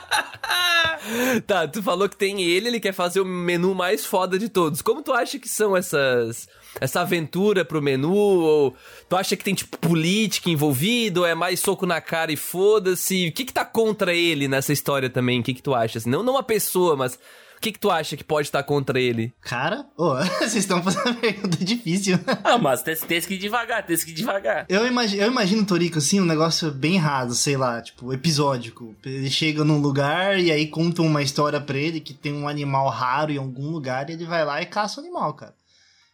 Tá, 1.45 1.67
tu 1.67 1.84
falou 1.84 2.10
que 2.10 2.17
tem 2.17 2.41
ele, 2.41 2.67
ele 2.67 2.79
quer 2.79 2.91
fazer 2.93 3.19
o 3.22 3.25
menu 3.25 3.75
mais 3.75 4.03
foda 4.05 4.39
de 4.39 4.50
todos. 4.50 4.81
Como 4.81 5.03
tu 5.03 5.13
acha 5.13 5.38
que 5.38 5.48
são 5.48 5.77
essas. 5.77 6.48
Essa 6.81 7.01
aventura 7.01 7.63
pro 7.63 7.81
menu? 7.81 8.12
Ou 8.15 8.75
tu 9.07 9.15
acha 9.15 9.36
que 9.36 9.43
tem, 9.43 9.53
tipo, 9.53 9.77
política 9.77 10.50
envolvido? 10.50 11.22
Ou 11.22 11.27
é 11.27 11.36
mais 11.36 11.60
soco 11.60 11.86
na 11.86 12.01
cara 12.01 12.31
e 12.31 12.36
foda-se? 12.36 13.27
O 13.27 13.31
que 13.31 13.45
que 13.45 13.53
tá 13.53 13.63
contra 13.63 14.13
ele 14.15 14.48
nessa 14.48 14.74
história 14.74 15.10
também? 15.10 15.39
O 15.39 15.43
que 15.43 15.53
que 15.53 15.62
tu 15.62 15.75
acha? 15.75 16.00
Assim, 16.00 16.10
não, 16.10 16.24
não 16.24 16.34
uma 16.34 16.43
pessoa, 16.43 16.95
mas. 16.95 17.19
O 17.57 17.62
que 17.62 17.71
que 17.71 17.79
tu 17.79 17.89
acha 17.89 18.15
que 18.15 18.24
pode 18.24 18.47
estar 18.47 18.62
contra 18.63 19.00
ele? 19.00 19.33
Cara, 19.41 19.85
ô, 19.97 20.15
vocês 20.39 20.55
estão 20.55 20.83
fazendo 20.83 21.05
uma 21.07 21.15
pergunta 21.15 21.57
difícil. 21.63 22.19
Ah, 22.43 22.57
mas 22.57 22.83
tem, 22.83 22.95
tem 22.95 23.21
que 23.21 23.33
ir 23.33 23.38
devagar, 23.38 23.85
tem 23.85 23.97
que 23.97 24.12
ir 24.12 24.13
devagar. 24.13 24.65
Eu 24.69 24.85
imagino, 24.85 25.21
eu 25.24 25.31
imagino 25.31 25.62
o 25.63 25.65
Torico 25.65 25.97
assim, 25.97 26.19
um 26.19 26.25
negócio 26.25 26.71
bem 26.71 26.97
raso, 26.97 27.33
sei 27.35 27.57
lá, 27.57 27.81
tipo, 27.81 28.13
episódico. 28.13 28.95
Ele 29.03 29.29
chega 29.29 29.63
num 29.63 29.79
lugar 29.79 30.39
e 30.39 30.51
aí 30.51 30.67
contam 30.67 31.05
uma 31.05 31.24
história 31.24 31.59
pra 31.59 31.77
ele 31.77 32.00
que 32.00 32.13
tem 32.13 32.33
um 32.33 32.47
animal 32.47 32.89
raro 32.89 33.31
em 33.31 33.38
algum 33.38 33.69
lugar 33.71 34.09
e 34.09 34.13
ele 34.13 34.25
vai 34.25 34.45
lá 34.45 34.62
e 34.62 34.65
caça 34.65 35.00
o 35.00 35.03
animal, 35.03 35.33
cara. 35.33 35.53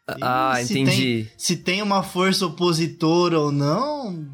E 0.10 0.20
Ah, 0.22 0.56
se 0.64 0.80
entendi. 0.80 1.26
Tem, 1.26 1.32
se 1.38 1.56
tem 1.58 1.82
uma 1.82 2.04
força 2.04 2.46
opositora 2.46 3.40
ou 3.40 3.52
não. 3.52 4.28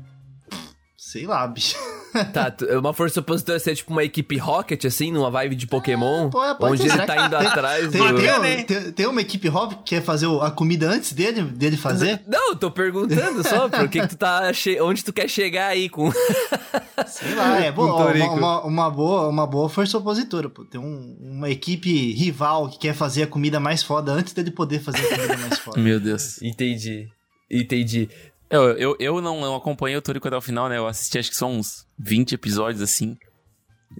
Sei 0.97 1.25
lá, 1.25 1.45
bicho. 1.47 1.77
Tá, 2.25 2.51
tu- 2.51 2.65
uma 2.79 2.93
força 2.93 3.19
opositora 3.19 3.59
ser 3.59 3.75
tipo 3.75 3.91
uma 3.91 4.03
equipe 4.03 4.37
Rocket, 4.37 4.85
assim, 4.85 5.11
numa 5.11 5.29
vibe 5.31 5.55
de 5.55 5.67
Pokémon, 5.67 6.29
pô, 6.29 6.39
pode 6.55 6.81
onde 6.81 6.89
ser. 6.91 6.97
ele 6.97 7.05
tá 7.07 7.25
indo 7.25 7.35
atrás 7.35 7.87
Tem, 7.91 8.01
do... 8.01 8.19
tem, 8.41 8.63
tem- 8.65 8.91
tem 8.91 9.05
uma 9.07 9.21
equipe 9.21 9.47
hobby 9.47 9.75
que 9.75 9.95
quer 9.95 10.01
fazer 10.01 10.27
a 10.41 10.51
comida 10.51 10.89
antes 10.89 11.13
dele, 11.13 11.43
dele 11.43 11.77
fazer? 11.77 12.21
Não, 12.27 12.49
eu 12.49 12.55
tô 12.55 12.69
perguntando 12.71 13.43
só, 13.47 13.67
por 13.69 13.87
que 13.89 14.01
que 14.01 14.07
tu 14.07 14.17
tá... 14.17 14.51
Che... 14.53 14.79
Onde 14.81 15.03
tu 15.03 15.11
quer 15.13 15.27
chegar 15.29 15.67
aí 15.67 15.89
com... 15.89 16.11
Sei 17.07 17.33
lá, 17.35 17.59
é 17.59 17.71
Torico. 17.71 18.25
uma, 18.27 18.61
uma, 18.61 18.63
uma 18.65 18.89
boa, 18.89 19.27
uma 19.27 19.47
boa 19.47 19.69
força 19.69 19.97
opositora, 19.97 20.49
pô. 20.49 20.65
Tem 20.65 20.79
um- 20.79 21.17
uma 21.21 21.49
equipe 21.49 22.13
rival 22.13 22.69
que 22.69 22.79
quer 22.79 22.93
fazer 22.93 23.23
a 23.23 23.27
comida 23.27 23.59
mais 23.59 23.83
foda 23.83 24.11
antes 24.11 24.33
dele 24.33 24.51
poder 24.51 24.79
fazer 24.79 25.05
a 25.05 25.15
comida 25.15 25.37
mais 25.37 25.59
foda. 25.59 25.79
Meu 25.79 25.99
Deus. 25.99 26.41
Entendi. 26.41 27.07
Entendi. 27.49 28.09
Eu, 28.49 28.63
eu, 28.77 28.95
eu 28.99 29.21
não, 29.21 29.41
não 29.41 29.55
acompanhei 29.55 29.97
o 29.97 30.01
Torico 30.01 30.27
até 30.27 30.37
o 30.37 30.41
final, 30.41 30.69
né? 30.69 30.77
Eu 30.77 30.87
assisti 30.87 31.19
acho 31.19 31.29
que 31.29 31.35
são 31.35 31.57
uns 31.57 31.85
20 31.99 32.33
episódios 32.33 32.81
assim. 32.81 33.17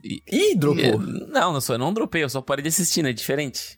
E- 0.03 0.21
Ih, 0.31 0.51
É, 0.53 0.55
dropou. 0.55 0.99
não, 0.99 1.53
não, 1.53 1.61
só, 1.61 1.73
eu 1.73 1.77
não 1.79 1.93
dropei, 1.93 2.23
eu 2.23 2.29
só 2.29 2.41
parei 2.41 2.61
de 2.63 2.69
assistir, 2.69 3.01
né? 3.03 3.11
Diferente. 3.13 3.77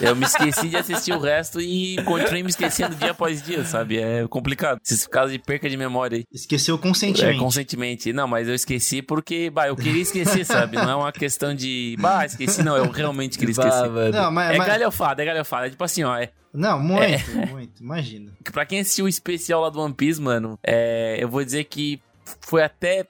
Eu 0.00 0.16
me 0.16 0.24
esqueci 0.24 0.68
de 0.68 0.76
assistir 0.76 1.12
o 1.12 1.18
resto 1.20 1.60
e 1.60 1.96
continuei 2.04 2.42
me 2.42 2.48
esquecendo 2.50 2.96
dia 2.96 3.12
após 3.12 3.40
dia, 3.42 3.64
sabe? 3.64 3.98
É 3.98 4.26
complicado. 4.26 4.80
Esses 4.84 5.06
casos 5.06 5.32
de 5.32 5.38
perca 5.38 5.68
de 5.70 5.76
memória 5.76 6.16
aí. 6.18 6.24
Esqueceu 6.32 6.74
É, 6.74 6.78
conscientemente. 6.78 7.38
conscientemente. 7.38 8.12
Não, 8.12 8.26
mas 8.26 8.48
eu 8.48 8.54
esqueci 8.54 9.00
porque, 9.02 9.50
bah, 9.50 9.68
eu 9.68 9.76
queria 9.76 10.02
esquecer, 10.02 10.44
sabe? 10.44 10.76
Não 10.76 10.90
é 10.90 10.94
uma 10.96 11.12
questão 11.12 11.54
de, 11.54 11.94
bah, 12.00 12.24
esqueci, 12.26 12.62
não, 12.62 12.76
eu 12.76 12.90
realmente 12.90 13.38
queria 13.38 13.54
Bah, 13.54 13.68
esquecer. 13.68 14.12
Não, 14.12 14.30
mas, 14.32 14.54
É 14.54 14.58
mas- 14.58 14.66
galhofada, 14.66 15.22
é 15.22 15.26
galhofada. 15.26 15.66
É 15.66 15.70
tipo 15.70 15.84
assim, 15.84 16.02
ó, 16.02 16.16
é, 16.16 16.30
não, 16.52 16.80
muito, 16.80 17.30
muito, 17.48 17.80
imagina. 17.82 18.32
Pra 18.50 18.66
quem 18.66 18.80
assistiu 18.80 19.04
o 19.04 19.08
especial 19.08 19.60
lá 19.60 19.68
do 19.70 19.78
One 19.80 19.94
Piece, 19.94 20.20
mano, 20.20 20.58
é, 20.66 21.16
eu 21.20 21.28
vou 21.28 21.44
dizer 21.44 21.64
que 21.64 22.00
foi 22.40 22.62
até 22.62 23.06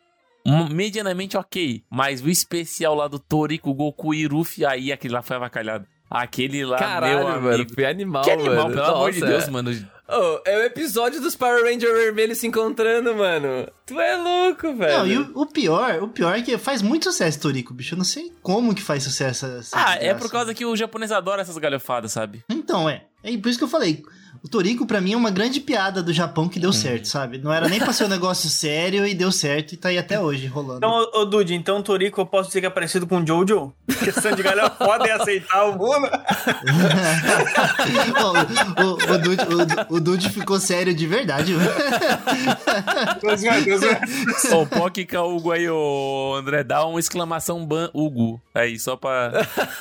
medianamente 0.71 1.37
ok. 1.37 1.83
Mas 1.91 2.21
o 2.23 2.29
especial 2.29 2.95
lá 2.95 3.09
do 3.09 3.19
Toriko, 3.19 3.73
Goku 3.75 4.13
e 4.15 4.27
Ruffy, 4.27 4.65
aí 4.65 4.93
aquele 4.93 5.15
lá 5.15 5.23
foi 5.23 5.37
avacalhado. 5.37 5.87
Aquele 6.11 6.65
lá, 6.65 6.77
Caralho, 6.79 7.15
meu 7.17 7.25
mano, 7.41 7.55
amigo. 7.55 7.75
foi 7.75 7.87
animal, 7.87 8.23
Que 8.23 8.31
animal, 8.31 8.55
mano. 8.55 8.71
pelo 8.75 8.87
amor 8.87 9.11
de 9.11 9.21
Nossa. 9.21 9.33
Deus, 9.33 9.49
mano. 9.49 9.89
Oh, 10.07 10.39
é 10.45 10.59
o 10.59 10.63
episódio 10.65 11.19
dos 11.21 11.35
Power 11.35 11.65
Ranger 11.65 11.93
vermelhos 11.95 12.39
se 12.39 12.47
encontrando, 12.47 13.15
mano. 13.17 13.67
Tu 13.87 13.99
é 13.99 14.15
louco, 14.17 14.75
velho. 14.75 14.99
Não, 14.99 15.07
e 15.07 15.19
o, 15.19 15.33
o 15.41 15.47
pior, 15.47 16.03
o 16.03 16.09
pior 16.09 16.37
é 16.37 16.43
que 16.43 16.57
faz 16.59 16.83
muito 16.83 17.05
sucesso, 17.05 17.41
Torico, 17.41 17.73
bicho. 17.73 17.95
Eu 17.95 17.99
não 17.99 18.05
sei 18.05 18.31
como 18.43 18.75
que 18.75 18.83
faz 18.83 19.03
sucesso 19.03 19.47
essa 19.47 19.75
Ah, 19.77 19.95
é 19.95 19.99
desgraça. 20.01 20.19
por 20.21 20.31
causa 20.31 20.55
que 20.55 20.65
o 20.67 20.77
japonês 20.77 21.11
adora 21.11 21.41
essas 21.41 21.57
galhofadas, 21.57 22.13
sabe? 22.13 22.45
Então, 22.51 22.89
é. 22.89 23.07
É 23.25 23.37
por 23.39 23.49
isso 23.49 23.59
que 23.59 23.65
eu 23.65 23.69
falei. 23.69 24.03
O 24.43 24.49
Torico, 24.49 24.85
pra 24.85 25.01
mim, 25.01 25.15
é 25.15 25.17
uma 25.17 25.31
grande 25.31 25.59
piada 25.59 26.03
do 26.03 26.13
Japão 26.13 26.51
que 26.51 26.61
deu 26.61 26.69
Uhum. 26.69 26.75
certo, 26.75 27.09
sabe? 27.09 27.39
Não 27.39 27.51
era 27.51 27.67
nem 27.67 27.79
pra 27.79 27.95
ser 27.95 28.05
um 28.05 28.09
negócio 28.13 28.51
sério 28.51 29.07
e 29.07 29.15
deu 29.15 29.33
certo 29.33 29.73
e 29.73 29.77
tá 29.77 29.89
aí 29.89 29.97
até 29.97 30.21
hoje 30.21 30.47
rolando. 30.47 30.77
Então, 30.79 30.91
ô, 31.15 31.21
ô 31.21 31.25
Dude, 31.25 31.55
então 31.55 31.83
Torico 31.83 32.21
eu 32.21 32.27
posso 32.27 32.49
dizer 32.49 32.61
que 32.61 32.67
é 32.67 32.71
parecido 32.71 33.07
com 33.07 33.23
o 33.23 33.27
Jojo? 33.27 33.73
Questão 34.01 34.33
de 34.33 34.43
galera 34.43 34.69
foda 34.69 35.07
e 35.07 35.11
aceitar 35.11 35.65
o 35.65 35.79
mundo. 35.79 36.11
O, 38.15 38.83
o, 38.83 39.15
o, 39.15 39.19
Dude, 39.19 39.43
o, 39.91 39.95
o 39.97 40.01
Dude 40.01 40.29
ficou 40.31 40.59
sério 40.61 40.95
de 40.95 41.07
verdade. 41.07 41.55
Zoando, 41.55 41.71
tô 43.65 43.77
zoando. 43.79 44.63
Ô, 44.63 44.67
Pock 44.67 45.07
Hugo 45.17 45.53
aí, 45.53 45.69
ô 45.69 46.35
André, 46.37 46.63
dá 46.65 46.85
uma 46.87 46.99
exclamação 47.01 47.65
ban 47.65 47.89
Hugo. 47.95 48.41
Aí, 48.55 48.79
só 48.79 48.97
pra. 48.97 49.33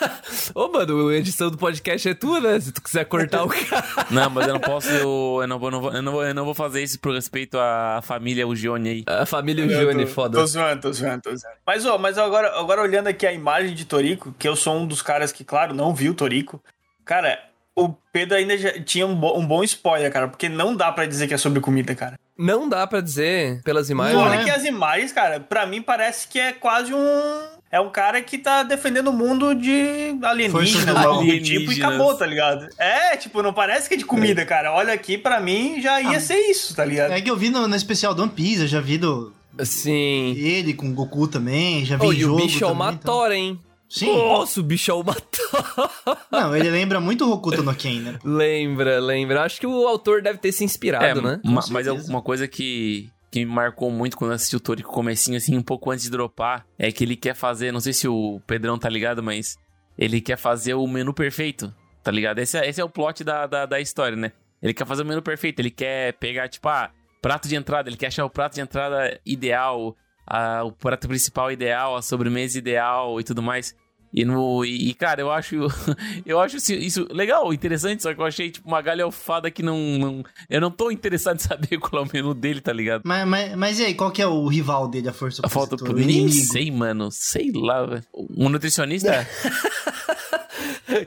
Ô, 0.56 0.68
mano, 0.70 1.10
a 1.10 1.16
edição 1.16 1.50
do 1.50 1.58
podcast 1.58 2.08
é 2.10 2.14
tua, 2.14 2.40
né? 2.40 2.60
Se 2.60 2.72
tu 2.72 2.82
quiser 2.82 3.06
cortar 3.06 3.33
o 3.42 3.48
cara. 3.48 3.86
Não, 4.12 4.30
mas 4.30 4.48
eu 4.48 4.54
não 4.54 4.60
posso. 4.60 4.90
Eu, 4.90 5.40
eu 5.42 5.48
não, 5.48 5.58
vou, 5.58 5.72
não 5.72 5.82
vou- 5.82 5.94
eu, 5.94 6.02
não 6.02 6.12
vou, 6.12 6.24
eu 6.25 6.34
não 6.34 6.46
vou 6.46 6.54
fazer 6.54 6.84
isso 6.84 7.00
por 7.00 7.13
respeito 7.16 7.58
à 7.58 8.02
família 8.04 8.48
Ugione 8.48 8.90
aí. 8.90 9.04
A 9.08 9.25
família 9.25 9.63
Eu 9.66 9.86
Johnny, 9.88 10.06
tô- 10.06 10.12
foda. 10.12 10.38
Tô 10.38 10.46
zoando, 10.46 10.82
tô 10.82 10.94
zoando, 10.94 11.22
tô 11.22 11.36
zoando. 11.36 11.56
Mas, 11.66 11.86
ó, 11.86 11.98
mas 11.98 12.18
agora, 12.18 12.60
agora 12.60 12.82
olhando 12.82 13.08
aqui 13.08 13.25
a 13.25 13.34
imagem 13.34 13.74
de 13.74 13.86
Torico, 13.86 14.34
que 14.38 14.48
eu 14.48 14.56
sou 14.56 14.75
um 14.78 14.86
dos 14.86 15.02
caras 15.02 15.32
que, 15.32 15.44
claro, 15.44 15.74
não 15.74 15.94
viu 15.96 16.13
Torico. 16.13 16.62
Cara, 17.06 17.40
o 17.75 17.90
Pedro 18.12 18.38
ainda 18.38 18.58
já 18.58 18.72
tinha 18.84 19.06
um, 19.08 19.16
bo- 19.16 19.38
um 19.38 19.46
bom 19.46 19.63
spoiler, 19.63 20.12
cara, 20.12 20.28
porque 20.28 20.48
não 20.48 20.75
dá 20.75 20.92
pra 20.92 21.06
dizer 21.06 21.28
que 21.28 21.34
é 21.34 21.38
sobre 21.38 21.60
comida, 21.60 21.96
cara. 21.96 22.20
Não 22.38 22.68
dá 22.68 22.86
pra 22.88 23.00
dizer 23.02 23.62
pelas 23.63 23.90
imagens. 23.90 24.18
Olha 24.20 24.42
é. 24.42 24.44
que 24.44 24.50
as 24.50 24.63
imagens, 24.66 25.12
cara, 25.12 25.40
pra 25.40 25.66
mim 25.66 25.82
parece 25.82 26.28
que 26.28 26.40
é 26.40 26.52
quase 26.52 26.94
um. 26.94 27.53
É 27.74 27.80
um 27.82 27.89
cara 27.89 28.22
que 28.22 28.38
tá 28.38 28.62
defendendo 28.62 29.08
o 29.08 29.13
mundo 29.13 29.56
de 29.56 30.15
alienígena, 30.22 30.94
do 30.94 31.39
tipo, 31.42 31.72
e 31.72 31.82
acabou, 31.82 32.13
tá 32.15 32.24
ligado? 32.24 32.68
É, 32.77 33.18
tipo, 33.18 33.42
não 33.42 33.51
parece 33.51 33.88
que 33.89 33.96
é 33.96 33.98
de 33.98 34.06
comida, 34.06 34.46
cara. 34.46 34.72
Olha 34.72 34.94
aqui, 34.94 35.18
pra 35.18 35.39
mim 35.39 35.82
já 35.82 36.00
ia 36.00 36.18
Ah. 36.18 36.20
ser 36.20 36.38
isso, 36.38 36.75
tá 36.75 36.86
ligado? 36.86 37.12
É 37.13 37.20
que 37.20 37.32
eu 37.32 37.36
vi 37.36 37.50
no, 37.50 37.68
no 37.68 37.75
especial 37.75 38.13
do 38.13 38.22
One 38.22 38.32
Piece, 38.32 38.62
eu 38.62 38.68
já 38.68 38.80
vi 38.80 39.00
do, 39.00 39.34
Sim. 39.63 40.36
ele 40.38 40.75
com 40.75 40.88
o 40.89 40.94
Goku 40.94 41.27
também, 41.27 41.84
já 41.84 41.98
vi 41.98 42.06
Oh, 42.06 42.13
e 42.13 42.18
o 42.18 42.20
jogo 42.20 42.42
bicho 42.44 42.58
é 42.58 42.60
também, 42.68 42.74
uma 42.75 42.92
então. 42.94 43.13
tora, 43.15 43.36
hein? 43.36 43.60
Sim. 43.89 44.15
Nossa, 44.15 44.60
o 44.60 44.63
bicho 44.63 44.92
é 44.92 44.94
uma 44.94 45.15
tora. 45.15 46.18
Não, 46.32 46.56
ele 46.56 46.70
lembra 46.70 47.00
muito 47.00 47.25
o 47.25 47.32
Hokuto 47.32 47.63
no 47.63 47.74
Ken, 47.75 48.00
né? 48.01 48.20
lembra, 48.24 49.00
lembra. 49.00 49.44
Acho 49.44 49.60
que 49.60 49.68
o 49.68 49.88
autor 49.88 50.22
deve 50.22 50.38
ter 50.38 50.51
se 50.51 50.63
inspirado, 50.63 51.06
É, 51.06 51.22
né? 51.22 51.39
mas 51.44 51.88
é 51.88 51.92
uma 51.92 52.22
coisa 52.22 52.48
que, 52.48 53.10
que 53.34 53.44
me 53.44 53.52
marcou 53.52 53.90
muito 53.90 54.16
quando 54.16 54.30
eu 54.32 54.36
assisti 54.36 54.56
o 54.56 54.60
Torico 54.60 54.92
comecinho, 54.92 55.38
assim, 55.38 55.58
um 55.58 55.63
pouco 55.63 55.90
antes 55.90 56.06
de 56.06 56.12
dropar, 56.12 56.68
é 56.78 56.92
que 56.92 57.04
ele 57.04 57.16
quer 57.16 57.34
fazer, 57.34 57.72
não 57.72 57.80
sei 57.80 57.92
se 57.92 58.08
o 58.08 58.40
Pedrão 58.46 58.78
tá 58.78 58.88
ligado, 58.88 59.24
mas 59.24 59.58
ele 59.98 60.22
quer 60.22 60.38
fazer 60.38 60.75
o 60.75 60.86
menu 60.86 61.13
perfeito, 61.16 61.74
tá 62.04 62.12
ligado? 62.12 62.38
Esse 62.38 62.60
é, 62.60 62.70
esse 62.70 62.80
é 62.80 62.84
o 62.84 62.90
plot 62.90 63.24
da, 63.24 63.48
da, 63.48 63.66
da 63.66 63.80
história, 63.80 64.16
né? 64.16 64.32
Ele 64.62 64.72
quer 64.72 64.86
fazer 64.86 65.02
o 65.02 65.06
menu 65.06 65.22
perfeito, 65.22 65.60
ele 65.60 65.72
quer 65.72 66.13
pegar, 66.13 66.48
tipo, 66.48 66.70
ah, 66.70 66.92
prato 67.24 67.48
de 67.48 67.56
entrada, 67.56 67.90
ele 67.90 67.98
quer 67.98 68.08
achar 68.08 68.24
o 68.24 68.30
prato 68.30 68.54
de 68.54 68.62
entrada 68.62 69.20
ideal, 69.25 69.98
a- 70.28 70.63
o 70.63 70.72
prato 70.72 71.08
principal 71.08 71.52
ideal, 71.52 71.96
a 71.96 72.02
sobremesa 72.04 72.58
ideal 72.60 73.20
e 73.20 73.24
tudo 73.24 73.42
mais. 73.42 73.75
E, 74.13 74.24
no, 74.25 74.63
e, 74.63 74.93
cara, 74.93 75.22
eu 75.22 75.32
acho 75.32 75.55
eu 76.25 76.39
acho 76.39 76.58
isso, 76.58 76.74
isso 76.74 77.08
legal, 77.12 77.51
interessante, 77.53 78.03
só 78.03 78.13
que 78.13 78.22
eu 78.22 78.25
achei 78.25 78.51
tipo 78.51 78.67
uma 78.67 78.82
galhofada 78.82 79.50
que 79.50 79.63
não, 79.63 79.77
não. 79.98 80.24
Eu 80.50 80.62
não 80.62 80.70
tô 80.70 80.91
interessado 80.91 81.38
em 81.38 81.39
saber 81.39 81.77
qual 81.82 82.03
é 82.03 82.05
o 82.05 82.10
menu 82.13 82.34
dele, 82.34 82.62
tá 82.62 82.72
ligado? 82.72 83.01
Mas, 83.05 83.27
mas, 83.27 83.55
mas 83.55 83.79
e 83.79 83.86
aí, 83.86 83.93
qual 83.96 84.12
que 84.12 84.22
é 84.22 84.27
o 84.27 84.46
rival 84.48 84.88
dele, 84.88 85.10
a 85.10 85.13
força 85.13 85.41
A 85.43 85.50
falta 85.50 85.75
opositora? 85.75 85.93
pro. 85.96 86.03
O 86.03 86.05
Nem 86.05 86.25
inimigo? 86.27 86.46
sei, 86.53 86.70
mano. 86.72 87.10
Sei 87.12 87.51
lá, 87.55 87.86
velho. 87.86 88.03
Um 88.13 88.50
nutricionista? 88.50 89.27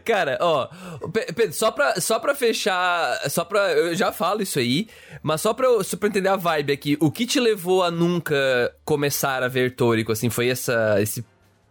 Cara, 0.05 0.39
ó, 0.41 0.67
Pe- 1.13 1.33
Pedro, 1.33 1.53
só 1.53 1.71
pra, 1.71 2.01
só 2.01 2.19
pra 2.19 2.35
fechar, 2.35 3.19
só 3.31 3.45
pra, 3.45 3.73
eu 3.73 3.95
já 3.95 4.11
falo 4.11 4.43
isso 4.43 4.59
aí, 4.59 4.89
mas 5.23 5.41
só 5.41 5.53
pra, 5.55 5.67
eu- 5.67 5.85
só 5.85 5.97
pra 5.97 6.09
entender 6.09 6.29
a 6.29 6.37
vibe 6.37 6.73
aqui, 6.73 6.97
o 7.01 7.11
que 7.11 7.27
te 7.27 7.39
levou 7.39 7.83
a 7.85 7.91
nunca 7.91 8.35
começar 8.85 9.43
a 9.43 9.49
ver 9.49 9.75
Tórico, 9.77 10.11
assim, 10.13 10.29
foi 10.31 10.49
essa, 10.49 11.01
esse, 11.01 11.25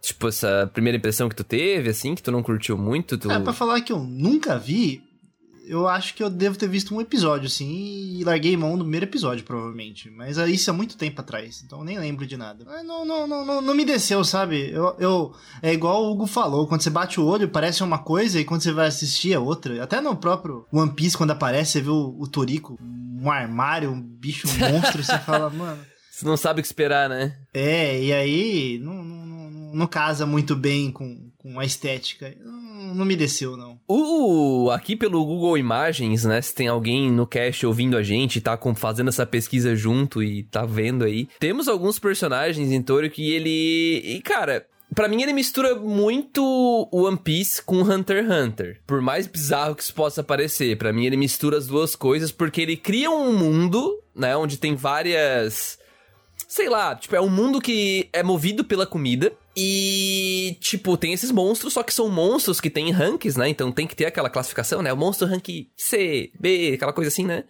tipo, 0.06 0.28
essa 0.28 0.70
primeira 0.72 0.96
impressão 0.96 1.28
que 1.28 1.34
tu 1.34 1.44
teve, 1.44 1.90
assim, 1.90 2.14
que 2.14 2.22
tu 2.22 2.30
não 2.30 2.42
curtiu 2.42 2.78
muito, 2.78 3.18
tu... 3.18 3.30
É, 3.30 3.40
pra 3.40 3.52
falar 3.52 3.80
que 3.80 3.92
eu 3.92 3.98
nunca 3.98 4.56
vi, 4.58 5.02
eu 5.66 5.88
acho 5.88 6.14
que 6.14 6.22
eu 6.22 6.30
devo 6.30 6.56
ter 6.56 6.68
visto 6.68 6.94
um 6.94 7.00
episódio, 7.00 7.48
assim, 7.48 8.16
e 8.16 8.22
larguei 8.22 8.56
mão 8.56 8.76
no 8.76 8.84
primeiro 8.84 9.06
episódio, 9.06 9.44
provavelmente. 9.44 10.08
Mas 10.10 10.38
aí 10.38 10.54
isso 10.54 10.70
há 10.70 10.72
muito 10.72 10.96
tempo 10.96 11.20
atrás, 11.20 11.62
então 11.64 11.80
eu 11.80 11.84
nem 11.84 11.98
lembro 11.98 12.24
de 12.24 12.36
nada. 12.36 12.64
Mas 12.64 12.86
não, 12.86 13.04
não, 13.04 13.26
não, 13.26 13.44
não, 13.44 13.60
não 13.60 13.74
me 13.74 13.84
desceu, 13.84 14.22
sabe? 14.22 14.70
Eu, 14.70 14.94
eu, 14.98 15.34
é 15.60 15.72
igual 15.72 16.04
o 16.04 16.12
Hugo 16.12 16.26
falou, 16.26 16.68
quando 16.68 16.82
você 16.82 16.90
bate 16.90 17.20
o 17.20 17.26
olho 17.26 17.48
parece 17.48 17.82
uma 17.82 17.98
coisa 17.98 18.40
e 18.40 18.44
quando 18.44 18.62
você 18.62 18.72
vai 18.72 18.86
assistir 18.86 19.32
é 19.32 19.38
outra. 19.38 19.82
Até 19.82 20.00
no 20.00 20.14
próprio 20.14 20.66
One 20.72 20.92
Piece, 20.92 21.16
quando 21.16 21.32
aparece, 21.32 21.72
você 21.72 21.80
vê 21.80 21.90
o, 21.90 22.16
o 22.18 22.28
Toriko, 22.28 22.78
um 22.80 23.30
armário, 23.30 23.90
um 23.90 24.00
bicho 24.00 24.46
um 24.46 24.72
monstro, 24.72 25.00
e 25.00 25.04
você 25.04 25.18
fala, 25.18 25.50
mano... 25.50 25.82
Você 26.12 26.24
não 26.24 26.36
sabe 26.36 26.60
o 26.60 26.62
que 26.62 26.66
esperar, 26.66 27.10
né? 27.10 27.36
É, 27.52 28.02
e 28.02 28.10
aí 28.10 28.78
não, 28.78 29.04
não, 29.04 29.25
não, 29.76 29.86
casa 29.86 30.24
muito 30.26 30.56
bem 30.56 30.90
com, 30.90 31.30
com 31.38 31.58
a 31.60 31.64
estética. 31.64 32.34
Não, 32.44 32.94
não 32.94 33.04
me 33.04 33.14
desceu, 33.16 33.56
não. 33.56 33.78
O, 33.86 34.70
aqui 34.70 34.96
pelo 34.96 35.24
Google 35.24 35.58
Imagens, 35.58 36.24
né? 36.24 36.40
Se 36.40 36.54
tem 36.54 36.68
alguém 36.68 37.10
no 37.10 37.26
cast 37.26 37.66
ouvindo 37.66 37.96
a 37.96 38.02
gente, 38.02 38.40
tá 38.40 38.56
com- 38.56 38.74
fazendo 38.74 39.08
essa 39.08 39.26
pesquisa 39.26 39.76
junto 39.76 40.22
e 40.22 40.44
tá 40.44 40.64
vendo 40.64 41.04
aí. 41.04 41.28
Temos 41.38 41.68
alguns 41.68 41.98
personagens 41.98 42.72
em 42.72 42.82
Tórico 42.82 43.20
e 43.20 43.30
ele. 43.30 44.02
E, 44.04 44.20
cara. 44.22 44.66
Pra 44.94 45.08
mim, 45.08 45.20
ele 45.20 45.32
mistura 45.32 45.74
muito 45.74 46.88
One 46.92 47.16
Piece 47.18 47.60
com 47.60 47.82
Hunter 47.82 48.24
x 48.24 48.30
Hunter. 48.30 48.80
Por 48.86 49.02
mais 49.02 49.26
bizarro 49.26 49.74
que 49.74 49.82
isso 49.82 49.92
possa 49.92 50.22
parecer, 50.22 50.78
pra 50.78 50.92
mim 50.92 51.04
ele 51.04 51.16
mistura 51.16 51.58
as 51.58 51.66
duas 51.66 51.96
coisas 51.96 52.30
porque 52.30 52.60
ele 52.60 52.76
cria 52.76 53.10
um 53.10 53.36
mundo, 53.36 54.00
né, 54.14 54.36
onde 54.36 54.56
tem 54.56 54.76
várias. 54.76 55.76
Sei 56.48 56.68
lá, 56.68 56.94
tipo, 56.94 57.16
é 57.16 57.20
um 57.20 57.28
mundo 57.28 57.60
que 57.60 58.08
é 58.12 58.22
movido 58.22 58.62
pela 58.64 58.86
comida. 58.86 59.32
E, 59.56 60.56
tipo, 60.60 60.96
tem 60.96 61.12
esses 61.12 61.30
monstros, 61.30 61.72
só 61.72 61.82
que 61.82 61.94
são 61.94 62.08
monstros 62.08 62.60
que 62.60 62.68
têm 62.68 62.90
ranks, 62.90 63.36
né? 63.36 63.48
Então 63.48 63.72
tem 63.72 63.86
que 63.86 63.96
ter 63.96 64.04
aquela 64.04 64.28
classificação, 64.28 64.82
né? 64.82 64.92
O 64.92 64.96
monstro 64.96 65.26
rank 65.26 65.48
C, 65.76 66.30
B, 66.38 66.72
aquela 66.74 66.92
coisa 66.92 67.08
assim, 67.08 67.24
né? 67.24 67.44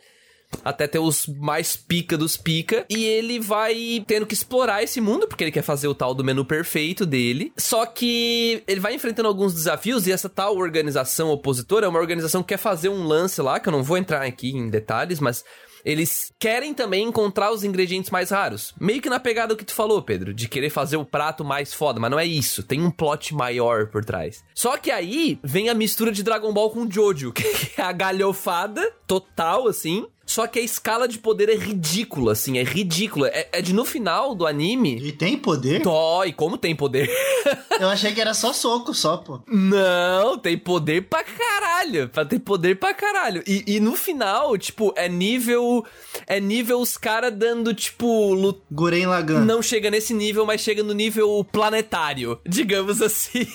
até 0.65 0.87
ter 0.87 0.99
os 0.99 1.27
mais 1.27 1.77
pica 1.77 2.17
dos 2.17 2.37
pica. 2.37 2.85
E 2.89 3.05
ele 3.05 3.39
vai 3.39 4.05
tendo 4.07 4.27
que 4.27 4.35
explorar 4.35 4.83
esse 4.83 5.01
mundo, 5.01 5.27
porque 5.27 5.45
ele 5.45 5.51
quer 5.51 5.63
fazer 5.63 5.89
o 5.89 5.95
tal 5.95 6.15
do 6.15 6.25
menu 6.25 6.45
perfeito 6.45 7.05
dele. 7.05 7.53
Só 7.57 7.87
que 7.87 8.63
ele 8.67 8.81
vai 8.81 8.95
enfrentando 8.95 9.29
alguns 9.29 9.55
desafios 9.55 10.07
e 10.07 10.13
essa 10.13 10.29
tal 10.29 10.57
organização 10.57 11.31
opositora 11.31 11.87
é 11.87 11.89
uma 11.89 11.99
organização 11.99 12.43
que 12.43 12.49
quer 12.49 12.59
fazer 12.59 12.89
um 12.89 13.05
lance 13.05 13.41
lá, 13.41 13.61
que 13.61 13.69
eu 13.69 13.73
não 13.73 13.83
vou 13.83 13.99
entrar 13.99 14.23
aqui 14.23 14.51
em 14.51 14.69
detalhes, 14.69 15.21
mas 15.21 15.45
eles 15.87 16.33
querem 16.37 16.75
também 16.75 17.07
encontrar 17.07 17.53
os 17.53 17.63
ingredientes 17.63 18.11
mais 18.11 18.31
raros. 18.31 18.75
Meio 18.79 19.01
que 19.01 19.09
na 19.09 19.21
pegada 19.21 19.55
do 19.55 19.57
que 19.57 19.65
tu 19.65 19.73
falou, 19.73 20.03
Pedro, 20.03 20.35
de 20.35 20.49
querer 20.49 20.69
fazer 20.69 20.97
o 20.97 21.05
prato 21.05 21.45
mais 21.45 21.73
foda, 21.73 22.01
mas 22.01 22.11
não 22.11 22.19
é 22.19 22.27
isso. 22.27 22.65
Tem 22.65 22.83
um 22.83 22.91
plot 22.91 23.33
maior 23.33 23.87
por 23.87 24.05
trás. 24.05 24.43
Só 24.53 24.77
que 24.77 24.91
aí 24.91 25.39
vem 25.45 25.69
a 25.69 25.75
mistura 25.75 26.11
de 26.11 26.25
Dragon 26.25 26.53
Ball 26.53 26.71
com 26.71 26.91
Jojo, 26.91 27.31
que 27.33 27.45
é 27.79 27.83
a 27.83 27.93
galhofada 27.93 28.93
total, 29.07 29.69
assim. 29.69 30.05
Só 30.27 30.49
que 30.49 30.59
a 30.59 30.63
escala 30.63 31.07
de 31.07 31.19
poder 31.19 31.49
é 31.49 31.55
ridícula, 31.55 32.33
assim, 32.33 32.59
é 32.59 32.65
ridícula. 32.65 33.29
É, 33.29 33.49
é 33.53 33.63
de 33.63 33.73
no 33.73 33.85
final 33.85 34.35
do 34.35 34.45
anime. 34.45 34.99
E 34.99 35.13
tem 35.13 35.39
poder? 35.39 35.81
Dói, 35.83 36.33
como 36.33 36.59
tem 36.59 36.75
poder? 36.75 37.09
Eu 37.79 37.89
achei 37.89 38.13
que 38.13 38.21
era 38.21 38.35
só 38.35 38.53
soco, 38.53 38.93
só, 38.93 39.19
pô. 39.19 39.41
Não, 39.47 40.37
tem 40.37 40.59
poder 40.59 41.03
pra 41.03 41.23
caralho. 41.23 42.09
Pra 42.09 42.25
ter 42.25 42.41
poder 42.41 42.77
pra 42.77 42.93
caralho. 42.93 43.43
E, 43.47 43.63
e 43.67 43.81
no 43.81 43.95
final, 43.95 44.59
tipo, 44.59 44.93
é 44.97 45.09
nível. 45.09 45.85
É 46.27 46.41
nível 46.41 46.81
os 46.81 46.97
caras 46.97 47.33
dando, 47.33 47.73
tipo. 47.73 48.35
Lut... 48.35 48.61
Guren 48.71 49.07
Lagan. 49.07 49.45
Não 49.45 49.63
chega 49.63 49.91
nesse 49.91 50.13
nível, 50.13 50.45
mas 50.45 50.61
chega 50.61 50.83
no 50.83 50.93
nível 50.93 51.47
planetário, 51.53 52.41
digamos 52.45 53.01
assim. 53.01 53.47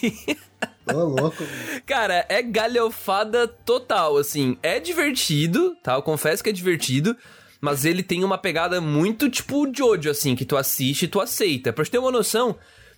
Ô, 0.93 1.05
louco. 1.05 1.43
Cara, 1.86 2.25
é 2.29 2.41
galhofada 2.41 3.48
total, 3.48 4.17
assim. 4.17 4.57
É 4.62 4.79
divertido, 4.79 5.75
tá? 5.83 5.93
Eu 5.95 6.01
confesso 6.01 6.43
que 6.43 6.50
é 6.50 6.53
divertido. 6.53 7.15
Mas 7.62 7.86
ele 7.86 8.01
tem 8.01 8.24
uma 8.24 8.39
pegada 8.39 8.81
muito 8.81 9.29
tipo 9.29 9.71
Jojo, 9.71 10.10
assim, 10.10 10.36
que 10.36 10.43
tu 10.45 10.57
assiste 10.57 11.03
e 11.03 11.07
tu 11.07 11.21
aceita. 11.21 11.71
Pra 11.71 11.86
te 11.86 11.91
ter 11.91 12.00
uma 12.00 12.12
noção, 12.12 12.55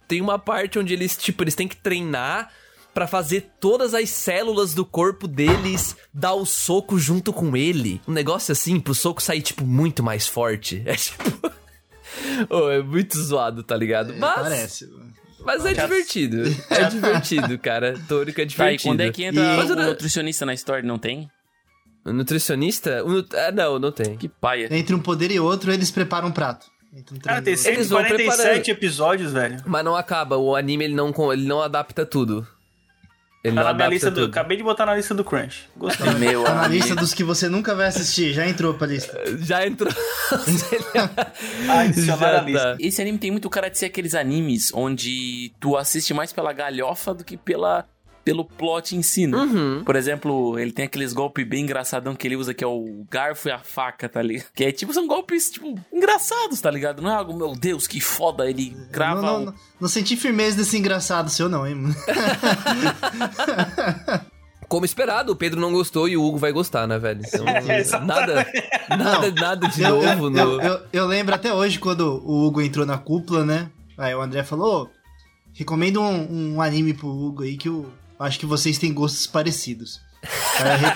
tem 0.07 0.21
uma 0.21 0.39
parte 0.39 0.79
onde 0.79 0.93
eles, 0.93 1.17
tipo, 1.17 1.43
eles 1.43 1.53
têm 1.53 1.67
que 1.67 1.75
treinar 1.75 2.49
para 2.93 3.07
fazer 3.07 3.49
todas 3.59 3.93
as 3.93 4.09
células 4.09 4.73
do 4.73 4.85
corpo 4.85 5.27
deles 5.27 5.97
dar 6.13 6.33
o 6.33 6.45
soco 6.45 6.97
junto 6.97 7.33
com 7.33 7.57
ele. 7.57 7.99
Um 8.07 8.13
negócio 8.13 8.51
assim, 8.51 8.79
pro 8.79 8.93
soco 8.93 9.21
sair, 9.21 9.41
tipo, 9.41 9.65
muito 9.65 10.01
mais 10.01 10.27
forte. 10.27 10.81
É 10.87 10.95
tipo. 10.95 11.51
oh, 12.49 12.69
é 12.69 12.81
muito 12.81 13.19
zoado, 13.19 13.63
tá 13.63 13.75
ligado? 13.75 14.13
É, 14.13 14.17
Mas. 14.17 14.35
Parece. 14.35 14.89
Mas 15.45 15.65
é 15.65 15.73
divertido. 15.73 16.43
É 16.69 16.83
divertido, 16.89 17.57
cara. 17.59 17.95
Tórico 18.07 18.39
é 18.41 18.43
Tá, 18.43 18.47
e 18.47 18.47
divertido. 18.47 18.89
quando 18.91 19.01
é 19.01 19.11
que 19.11 19.23
entra 19.23 19.41
E- 19.43 19.71
o 19.71 19.75
nutricionista 19.75 20.45
na 20.45 20.53
história? 20.53 20.83
Não 20.87 20.97
tem? 20.97 21.29
O 22.05 22.11
nutricionista? 22.11 23.03
O 23.03 23.09
nut- 23.09 23.35
Ah, 23.35 23.51
não, 23.51 23.79
não 23.79 23.91
tem. 23.91 24.17
Que 24.17 24.27
paia. 24.27 24.67
Entre 24.71 24.93
um 24.95 24.99
poder 24.99 25.31
e 25.31 25.39
outro, 25.39 25.71
eles 25.71 25.89
preparam 25.91 26.27
um 26.29 26.31
prato. 26.31 26.67
Um 27.11 27.17
Cara, 27.19 27.41
tem 27.41 27.53
e 27.53 27.57
outro. 27.57 27.71
Eles 27.71 27.89
vão 27.89 27.99
147 28.01 28.37
preparando. 28.43 28.69
episódios, 28.69 29.31
velho. 29.31 29.57
Mas 29.65 29.83
não 29.85 29.95
acaba. 29.95 30.37
O 30.37 30.55
anime 30.55 30.85
ele 30.85 30.93
não, 30.95 31.13
ele 31.31 31.45
não 31.47 31.61
adapta 31.61 32.05
tudo. 32.05 32.45
Ele 33.43 33.55
Tá 33.57 33.73
na 33.73 33.87
lista 33.87 34.09
do. 34.09 34.23
Acabei 34.25 34.55
de 34.55 34.63
botar 34.63 34.85
na 34.85 34.95
lista 34.95 35.13
do 35.13 35.23
Crunch. 35.23 35.67
Gostei. 35.75 36.09
Meu 36.15 36.43
Tá 36.45 36.55
na 36.55 36.67
lista 36.67 36.95
dos 36.95 37.13
que 37.13 37.25
você 37.25 37.49
nunca 37.49 37.75
vai 37.75 37.87
assistir. 37.87 38.31
Já 38.31 38.47
entrou 38.47 38.73
pra 38.73 38.87
lista. 38.87 39.21
Já 39.39 39.67
entrou. 39.67 39.91
Adicionar 41.69 42.17
Já 42.19 42.39
a 42.39 42.41
lista. 42.41 42.63
tá. 42.63 42.77
Esse 42.79 43.01
anime 43.01 43.17
tem 43.17 43.31
muito 43.31 43.49
cara 43.49 43.69
de 43.69 43.77
ser 43.77 43.87
aqueles 43.87 44.15
animes 44.15 44.71
onde 44.73 45.51
tu 45.59 45.75
assiste 45.75 46.13
mais 46.13 46.31
pela 46.31 46.53
galhofa 46.53 47.13
do 47.13 47.23
que 47.23 47.35
pela, 47.35 47.85
pelo 48.23 48.45
plot 48.45 48.95
em 48.95 49.01
si, 49.01 49.27
né? 49.27 49.37
Uhum. 49.37 49.83
Por 49.83 49.95
exemplo, 49.95 50.57
ele 50.57 50.71
tem 50.71 50.85
aqueles 50.85 51.11
golpes 51.13 51.45
bem 51.47 51.63
engraçadão 51.63 52.15
que 52.15 52.25
ele 52.27 52.35
usa, 52.37 52.53
que 52.53 52.63
é 52.63 52.67
o 52.67 53.05
garfo 53.09 53.49
e 53.49 53.51
a 53.51 53.59
faca, 53.59 54.07
tá 54.07 54.21
ligado? 54.21 54.47
Que 54.55 54.63
é 54.65 54.71
tipo, 54.71 54.93
são 54.93 55.05
golpes, 55.07 55.51
tipo, 55.51 55.77
engraçados, 55.91 56.61
tá 56.61 56.71
ligado? 56.71 57.01
Não 57.01 57.11
é 57.11 57.15
algo, 57.15 57.35
meu 57.35 57.51
Deus, 57.53 57.85
que 57.87 57.99
foda, 57.99 58.49
ele 58.49 58.75
grava. 58.91 59.21
Não, 59.21 59.39
não, 59.39 59.45
não, 59.47 59.53
não 59.81 59.89
senti 59.89 60.15
firmeza 60.15 60.55
desse 60.57 60.77
engraçado 60.77 61.29
seu, 61.29 61.49
não, 61.49 61.67
hein, 61.67 61.75
mano? 61.75 61.95
Como 64.67 64.85
esperado, 64.85 65.31
o 65.33 65.35
Pedro 65.35 65.59
não 65.61 65.71
gostou 65.71 66.07
e 66.07 66.17
o 66.17 66.23
Hugo 66.23 66.37
vai 66.37 66.51
gostar, 66.51 66.87
né, 66.87 66.97
velho? 66.97 67.21
Então, 67.27 67.45
Exatamente. 67.77 68.07
nada, 68.07 68.47
nada, 68.97 69.31
nada 69.31 69.67
de 69.67 69.83
Eu, 69.83 70.01
novo 70.01 70.25
eu, 70.25 70.29
no. 70.29 70.61
eu, 70.61 70.79
eu- 70.91 71.05
lembro 71.05 71.35
até 71.35 71.53
hoje 71.53 71.77
quando 71.77 72.01
o 72.25 72.47
Hugo 72.47 72.61
entrou 72.61 72.85
na 72.85 72.97
cúpula, 72.97 73.45
né? 73.45 73.69
Aí 73.97 74.15
o 74.15 74.21
André 74.21 74.43
falou: 74.43 74.83
"Ô, 74.85 74.89
recomendo 75.53 76.01
um, 76.01 76.55
um 76.55 76.61
anime 76.61 76.93
pro 76.93 77.07
Hugo 77.07 77.43
aí 77.43 77.55
que 77.55 77.69
eu 77.69 77.91
acho 78.23 78.39
que 78.39 78.45
vocês 78.45 78.77
têm 78.77 78.93
gostos 78.93 79.27
parecidos. 79.27 80.01
Aí 80.59 80.71
eu, 80.71 80.77
re- 80.77 80.95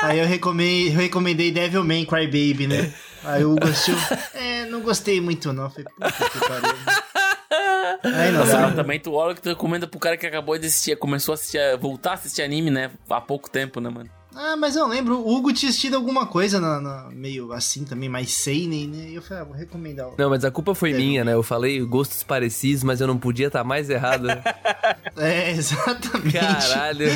aí 0.02 0.18
eu 0.20 0.26
recomendei, 0.26 0.88
eu 0.88 0.92
recomendei 0.96 1.50
Devilman 1.50 2.04
Crybaby, 2.06 2.66
né? 2.66 2.92
Aí 3.24 3.44
o 3.44 3.52
Hugo 3.52 3.68
assistiu, 3.68 3.96
é, 4.34 4.64
não 4.66 4.80
gostei 4.80 5.20
muito 5.20 5.52
não. 5.52 5.64
Eu 5.64 5.70
falei, 5.70 5.84
puta 5.84 6.30
que 6.30 6.38
pariu. 6.38 6.76
Aí 8.02 8.32
não 8.32 8.40
Nossa, 8.40 8.52
dá. 8.52 8.60
mas 8.66 8.74
também 8.76 8.98
tu 9.00 9.12
olha 9.12 9.34
que 9.34 9.42
tu 9.42 9.48
recomenda 9.50 9.86
pro 9.86 10.00
cara 10.00 10.16
que 10.16 10.26
acabou 10.26 10.56
de 10.58 10.66
assistir, 10.66 10.96
começou 10.96 11.32
a 11.32 11.34
assistir, 11.34 11.58
a- 11.58 11.76
voltar 11.76 12.12
a 12.12 12.14
assistir 12.14 12.40
anime, 12.42 12.70
né? 12.70 12.90
Há 13.10 13.20
pouco 13.20 13.50
tempo, 13.50 13.78
né, 13.80 13.90
mano? 13.90 14.08
Ah, 14.34 14.56
mas 14.56 14.76
eu 14.76 14.86
lembro, 14.86 15.18
o 15.18 15.34
Hugo 15.36 15.52
tinha 15.52 15.68
assistido 15.70 15.96
alguma 15.96 16.24
coisa 16.26 16.60
na, 16.60 16.80
na- 16.80 17.08
meio 17.12 17.52
assim 17.52 17.84
também, 17.84 18.08
mais 18.08 18.32
seinen, 18.32 18.86
né? 18.86 19.06
E 19.10 19.14
eu 19.16 19.22
falei, 19.22 19.42
ah, 19.42 19.46
vou 19.46 19.56
recomendar. 19.56 20.08
o- 20.08 20.14
Não, 20.16 20.30
mas 20.30 20.44
a 20.44 20.50
culpa 20.50 20.74
foi 20.74 20.92
É. 20.92 20.96
minha, 20.96 21.24
né? 21.24 21.34
Eu 21.34 21.42
falei 21.42 21.80
gostos 21.80 22.22
parecidos, 22.22 22.84
mas 22.84 23.00
eu 23.00 23.06
não 23.08 23.18
podia 23.18 23.48
estar 23.48 23.64
mais 23.64 23.90
errado. 23.90 24.28
É, 25.16 25.50
exatamente. 25.50 26.32
Caralho. 26.38 27.06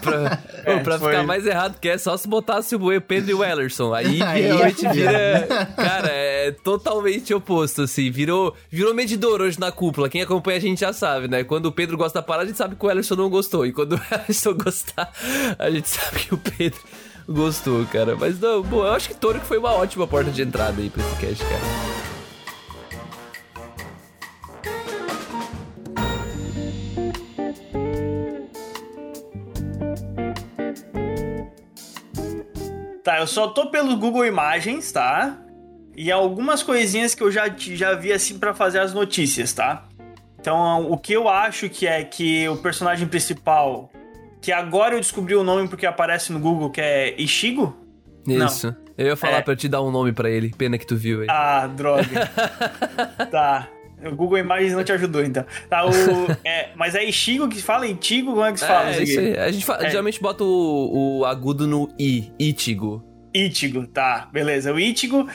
pra 0.00 0.40
É, 0.64 0.74
Ô, 0.76 0.80
pra 0.80 0.98
foi- 0.98 1.12
ficar 1.12 1.22
mais 1.24 1.46
errado 1.46 1.78
que 1.78 1.88
é 1.88 1.96
só 1.98 2.16
se 2.16 2.26
botasse 2.26 2.74
o 2.74 3.00
Pedro 3.00 3.30
e 3.30 3.34
o 3.34 3.44
Ellerson. 3.44 3.92
Aí 3.94 4.20
Aí 4.22 4.42
realmente 4.42 4.88
vira. 4.88 5.46
Cara, 5.76 6.08
é 6.08 6.31
totalmente 6.50 7.32
oposto, 7.32 7.82
assim. 7.82 8.10
Virou, 8.10 8.54
virou 8.70 8.94
medidor 8.94 9.40
hoje 9.40 9.60
na 9.60 9.70
cúpula. 9.70 10.08
Quem 10.08 10.22
acompanha 10.22 10.58
a 10.58 10.60
gente 10.60 10.80
já 10.80 10.92
sabe, 10.92 11.28
né? 11.28 11.44
Quando 11.44 11.66
o 11.66 11.72
Pedro 11.72 11.96
gosta 11.96 12.20
da 12.20 12.22
parada, 12.22 12.44
a 12.44 12.48
gente 12.48 12.58
sabe 12.58 12.76
que 12.76 12.84
o 12.84 12.90
Ellerson 12.90 13.14
não 13.14 13.30
gostou. 13.30 13.64
E 13.64 13.72
quando 13.72 13.92
o 13.92 14.00
Ellerson 14.10 14.54
gostar, 14.54 15.12
a 15.58 15.70
gente 15.70 15.88
sabe 15.88 16.20
que 16.20 16.34
o 16.34 16.38
Pedro 16.38 16.80
gostou, 17.28 17.84
cara. 17.86 18.16
Mas 18.16 18.40
não, 18.40 18.62
bom, 18.62 18.84
eu 18.84 18.92
acho 18.92 19.08
que 19.08 19.14
Toro 19.14 19.40
que 19.40 19.46
foi 19.46 19.58
uma 19.58 19.72
ótima 19.72 20.06
porta 20.06 20.30
de 20.30 20.42
entrada 20.42 20.80
aí 20.80 20.90
pra 20.90 21.02
esse 21.02 21.16
cast, 21.16 21.44
cara. 21.44 22.02
Tá, 33.02 33.18
eu 33.18 33.26
só 33.26 33.48
tô 33.48 33.68
pelo 33.68 33.96
Google 33.96 34.24
Imagens, 34.24 34.92
tá? 34.92 35.41
E 35.96 36.10
algumas 36.10 36.62
coisinhas 36.62 37.14
que 37.14 37.22
eu 37.22 37.30
já, 37.30 37.48
já 37.56 37.94
vi 37.94 38.12
assim 38.12 38.38
pra 38.38 38.54
fazer 38.54 38.78
as 38.80 38.94
notícias, 38.94 39.52
tá? 39.52 39.84
Então, 40.40 40.90
o 40.90 40.96
que 40.98 41.12
eu 41.12 41.28
acho 41.28 41.68
que 41.68 41.86
é 41.86 42.02
que 42.02 42.48
o 42.48 42.56
personagem 42.56 43.06
principal, 43.06 43.90
que 44.40 44.50
agora 44.50 44.94
eu 44.94 45.00
descobri 45.00 45.34
o 45.34 45.44
nome 45.44 45.68
porque 45.68 45.86
aparece 45.86 46.32
no 46.32 46.40
Google, 46.40 46.70
que 46.70 46.80
é 46.80 47.14
Ishigo? 47.20 47.76
Não. 48.26 48.46
Isso. 48.46 48.74
Eu 48.96 49.06
ia 49.08 49.16
falar 49.16 49.38
É. 49.38 49.42
pra 49.42 49.54
te 49.56 49.68
dar 49.68 49.82
um 49.82 49.90
nome 49.90 50.12
pra 50.12 50.28
ele. 50.30 50.50
Pena 50.56 50.76
que 50.78 50.86
tu 50.86 50.96
viu 50.96 51.20
aí. 51.22 51.26
Ah, 51.30 51.66
droga. 51.66 52.30
tá. 53.30 53.68
O 54.04 54.14
Google 54.16 54.38
Imagens 54.38 54.72
não 54.72 54.82
te 54.82 54.90
ajudou, 54.92 55.22
então. 55.24 55.44
Tá, 55.70 55.86
o. 55.86 55.90
É, 56.44 56.70
mas 56.74 56.94
é 56.96 57.04
Ishigo 57.04 57.48
que 57.48 57.62
fala 57.62 57.86
Itigo? 57.86 58.32
Como 58.32 58.44
é 58.44 58.52
que 58.52 58.58
se 58.60 58.66
fala? 58.66 58.90
é, 58.94 59.02
isso 59.02 59.18
aí. 59.20 59.38
A 59.38 59.50
gente 59.52 59.64
fa- 59.64 59.78
É. 59.80 59.90
geralmente 59.90 60.20
bota 60.20 60.42
o, 60.42 61.18
o 61.20 61.24
agudo 61.24 61.66
no 61.68 61.88
I, 61.98 62.32
Ichigo. 62.38 63.04
Ichigo, 63.32 63.86
tá, 63.86 64.28
beleza. 64.32 64.72
O 64.72 64.78
Ichigo, 64.80 65.28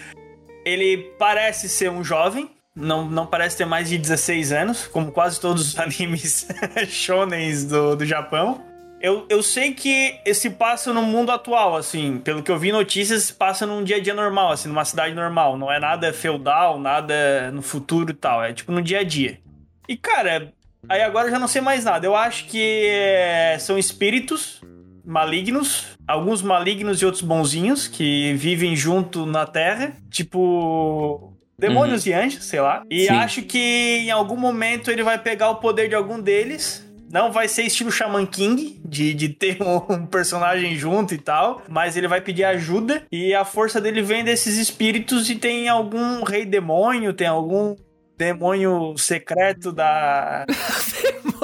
ele 0.68 0.98
parece 1.18 1.70
ser 1.70 1.90
um 1.90 2.04
jovem, 2.04 2.50
não, 2.76 3.10
não 3.10 3.26
parece 3.26 3.58
ter 3.58 3.66
mais 3.66 3.90
de 3.90 3.98
16 3.98 4.52
anos, 4.52 4.88
como 4.88 5.12
quase 5.12 5.40
todos 5.40 5.70
os 5.70 5.80
animes 5.80 6.48
shonens 6.88 7.66
do, 7.66 7.96
do 7.96 8.06
Japão. 8.06 8.64
Eu, 9.00 9.26
eu 9.30 9.44
sei 9.44 9.74
que 9.74 10.20
esse 10.26 10.50
passa 10.50 10.92
no 10.92 11.04
mundo 11.04 11.32
atual, 11.32 11.76
assim, 11.76 12.18
pelo 12.18 12.42
que 12.42 12.52
eu 12.52 12.58
vi 12.58 12.72
notícias, 12.72 13.30
passa 13.30 13.66
num 13.66 13.84
dia 13.84 13.98
a 13.98 14.00
dia 14.00 14.14
normal, 14.14 14.52
assim, 14.52 14.68
numa 14.68 14.84
cidade 14.86 15.14
normal. 15.14 15.56
Não 15.56 15.72
é 15.72 15.80
nada 15.80 16.12
feudal, 16.12 16.80
nada 16.80 17.52
no 17.52 17.62
futuro 17.62 18.12
e 18.12 18.16
tal, 18.16 18.44
é 18.44 18.54
tipo 18.54 18.72
no 18.72 18.82
dia 18.82 19.00
a 19.00 19.04
dia. 19.04 19.40
E, 19.88 19.96
cara, 19.96 20.52
aí 20.90 21.02
agora 21.02 21.28
eu 21.28 21.32
já 21.32 21.40
não 21.40 21.48
sei 21.48 21.62
mais 21.62 21.86
nada. 21.86 22.08
Eu 22.08 22.16
acho 22.16 22.46
que 22.46 22.88
é, 22.88 23.58
são 23.60 23.78
espíritos 23.78 24.62
malignos, 25.08 25.98
alguns 26.06 26.42
malignos 26.42 27.02
e 27.02 27.06
outros 27.06 27.24
bonzinhos 27.24 27.88
que 27.88 28.34
vivem 28.34 28.76
junto 28.76 29.26
na 29.26 29.46
Terra. 29.46 29.94
Tipo, 30.12 31.34
Demônios 31.58 32.06
e 32.06 32.14
anjos, 32.14 32.44
sei 32.44 32.60
lá. 32.62 32.84
E 32.88 33.06
Sim. 33.06 33.14
acho 33.14 33.42
que 33.42 33.58
em 33.58 34.12
algum 34.12 34.38
momento 34.38 34.92
ele 34.92 35.02
vai 35.02 35.18
pegar 35.18 35.50
o 35.50 35.56
poder 35.56 35.90
de 35.90 35.96
algum 35.96 36.20
deles. 36.20 36.86
Não 37.10 37.32
vai 37.32 37.48
ser 37.48 37.64
estilo 37.64 37.90
Shaman 37.90 38.26
King, 38.26 38.80
de, 38.86 39.14
de 39.14 39.30
ter 39.30 39.58
um, 39.64 39.78
um 39.90 40.06
personagem 40.06 40.76
junto 40.76 41.16
e 41.16 41.18
tal, 41.18 41.64
mas 41.68 41.96
ele 41.96 42.08
vai 42.08 42.22
pedir 42.22 42.44
ajuda 42.44 43.04
e 43.12 43.34
a 43.34 43.46
força 43.46 43.80
dele 43.80 44.02
vem 44.02 44.24
desses 44.24 44.58
espíritos 44.58 45.30
e 45.30 45.36
tem 45.36 45.70
algum 45.70 46.22
rei 46.24 46.46
demônio, 46.46 47.14
tem 47.14 47.28
algum 47.28 47.76
demônio 48.18 48.96
secreto 48.98 49.72
da. 49.72 50.46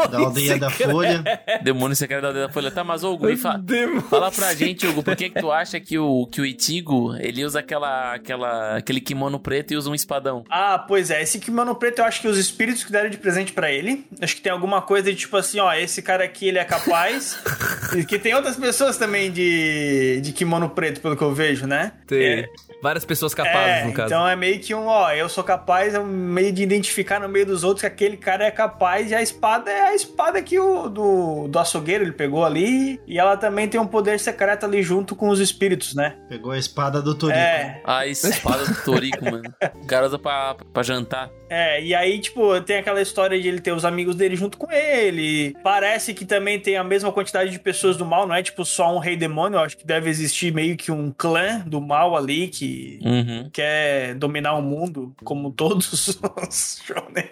Da 0.09 0.17
aldeia 0.17 0.57
da 0.57 0.71
Folha. 0.71 1.23
Demônio 1.61 1.95
secreto 1.95 2.21
da 2.23 2.27
aldeia 2.29 2.47
da 2.47 2.51
folha. 2.53 2.71
Tá, 2.71 2.83
mas 2.83 3.03
ô, 3.03 3.13
Hugo, 3.13 3.27
me 3.27 3.37
fa- 3.37 3.57
Demônio. 3.61 4.01
fala 4.01 4.31
pra 4.31 4.51
gente, 4.55 4.87
Hugo, 4.87 5.03
por 5.03 5.15
que 5.15 5.29
que 5.29 5.39
tu 5.39 5.51
acha 5.51 5.79
que 5.79 5.99
o, 5.99 6.25
que 6.25 6.41
o 6.41 6.45
Itigo, 6.45 7.15
ele 7.17 7.45
usa 7.45 7.59
aquela, 7.59 8.15
aquela, 8.15 8.77
aquele 8.77 8.99
kimono 8.99 9.39
preto 9.39 9.71
e 9.71 9.77
usa 9.77 9.91
um 9.91 9.93
espadão? 9.95 10.43
Ah, 10.49 10.83
pois 10.87 11.11
é, 11.11 11.21
esse 11.21 11.37
kimono 11.39 11.75
preto 11.75 11.99
eu 11.99 12.05
acho 12.05 12.21
que 12.21 12.27
os 12.27 12.39
espíritos 12.39 12.83
que 12.83 12.91
deram 12.91 13.09
de 13.09 13.17
presente 13.17 13.53
pra 13.53 13.71
ele. 13.71 14.07
Acho 14.19 14.35
que 14.35 14.41
tem 14.41 14.51
alguma 14.51 14.81
coisa 14.81 15.11
de 15.11 15.15
tipo 15.17 15.37
assim, 15.37 15.59
ó, 15.59 15.71
esse 15.73 16.01
cara 16.01 16.23
aqui 16.23 16.47
ele 16.47 16.57
é 16.57 16.65
capaz. 16.65 17.37
e 17.95 18.03
que 18.03 18.17
tem 18.17 18.33
outras 18.33 18.55
pessoas 18.55 18.97
também 18.97 19.31
de, 19.31 20.21
de 20.23 20.31
kimono 20.33 20.69
preto, 20.71 21.01
pelo 21.01 21.15
que 21.15 21.23
eu 21.23 21.33
vejo, 21.35 21.67
né? 21.67 21.91
Tem 22.07 22.39
É, 22.39 22.45
várias 22.81 23.05
pessoas 23.05 23.35
capazes, 23.35 23.83
É, 23.83 23.85
no 23.85 23.93
caso. 23.93 24.07
então 24.07 24.27
é 24.27 24.35
meio 24.35 24.59
que 24.59 24.73
um, 24.73 24.87
ó, 24.87 25.11
eu 25.11 25.29
sou 25.29 25.43
capaz, 25.43 25.93
é 25.93 25.99
um 25.99 26.05
meio 26.07 26.51
de 26.51 26.62
identificar 26.63 27.19
no 27.19 27.29
meio 27.29 27.45
dos 27.45 27.63
outros 27.63 27.81
que 27.81 27.87
aquele 27.87 28.17
cara 28.17 28.45
é 28.45 28.51
capaz 28.51 29.11
e 29.11 29.15
a 29.15 29.21
espada 29.21 29.69
é 29.71 29.81
a 29.89 29.95
espada 29.95 30.41
que 30.41 30.57
o 30.59 30.89
do, 30.89 31.47
do 31.47 31.59
açougueiro 31.59 32.03
ele 32.03 32.11
pegou 32.11 32.43
ali 32.45 32.99
e 33.07 33.19
ela 33.19 33.37
também 33.37 33.67
tem 33.67 33.79
um 33.79 33.87
poder 33.87 34.19
secreto 34.19 34.65
ali 34.65 34.81
junto 34.81 35.15
com 35.15 35.29
os 35.29 35.39
espíritos, 35.39 35.93
né? 35.95 36.15
Pegou 36.29 36.51
a 36.51 36.57
espada 36.57 37.01
do 37.01 37.13
Torico. 37.15 37.37
É, 37.39 37.81
A 37.85 38.07
espada 38.07 38.65
do 38.65 38.75
Torico, 38.83 39.23
mano. 39.25 39.53
O 39.81 39.85
cara 39.85 40.05
usa 40.07 40.17
pra, 40.19 40.55
pra 40.73 40.83
jantar. 40.83 41.29
é, 41.49 41.83
e 41.83 41.93
aí, 41.93 42.19
tipo, 42.19 42.59
tem 42.61 42.77
aquela 42.77 43.01
história 43.01 43.39
de 43.39 43.47
ele 43.47 43.59
ter 43.59 43.71
os 43.73 43.85
amigos 43.85 44.15
dele 44.15 44.35
junto 44.35 44.57
com 44.57 44.71
ele. 44.71 45.55
Parece 45.63 46.13
que 46.13 46.25
também 46.25 46.59
tem 46.59 46.77
a 46.77 46.83
mesma 46.83 47.11
quantidade 47.11 47.51
de 47.51 47.59
pessoas 47.59 47.95
do 47.97 48.05
mal, 48.05 48.25
não 48.27 48.35
é 48.35 48.41
tipo 48.43 48.63
só 48.65 48.93
um 48.95 48.99
rei 48.99 49.15
demônio, 49.15 49.57
eu 49.57 49.61
acho 49.63 49.77
que 49.77 49.85
deve 49.85 50.09
existir 50.09 50.53
meio 50.53 50.75
que 50.77 50.91
um 50.91 51.11
clã 51.11 51.59
do 51.65 51.79
mal 51.81 52.15
ali 52.15 52.47
que 52.47 52.99
Uhum. 53.03 53.49
quer 53.51 54.15
dominar 54.15 54.53
o 54.55 54.61
mundo, 54.61 55.13
como 55.23 55.51
todos 55.51 56.17
os 56.53 56.81
shonen. 56.85 57.29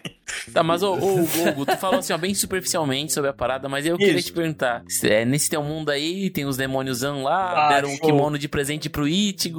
Tá, 0.54 0.64
mas 0.64 0.82
ô, 0.82 0.94
ô, 0.94 1.16
Hugo, 1.22 1.66
tu 1.66 1.78
falou 1.78 2.00
assim, 2.00 2.14
ó, 2.14 2.18
bem 2.18 2.34
superficialmente 2.34 3.12
sobre 3.12 3.30
a 3.30 3.34
parada, 3.34 3.68
mas 3.68 3.86
eu 3.86 3.98
queria 3.98 4.16
Isso. 4.18 4.28
te 4.30 4.34
perguntar. 4.34 4.84
É, 5.04 5.26
nesse 5.26 5.50
teu 5.50 5.62
mundo 5.62 5.90
aí, 5.90 6.30
tem 6.30 6.46
os 6.46 6.56
demôniozão 6.58 7.24
lá, 7.24 7.68
Ah, 7.68 7.70
deram 7.74 7.90
um 7.90 7.98
show. 7.98 8.06
kimono 8.06 8.38
de 8.38 8.48
presente 8.48 8.90
pro 8.90 9.08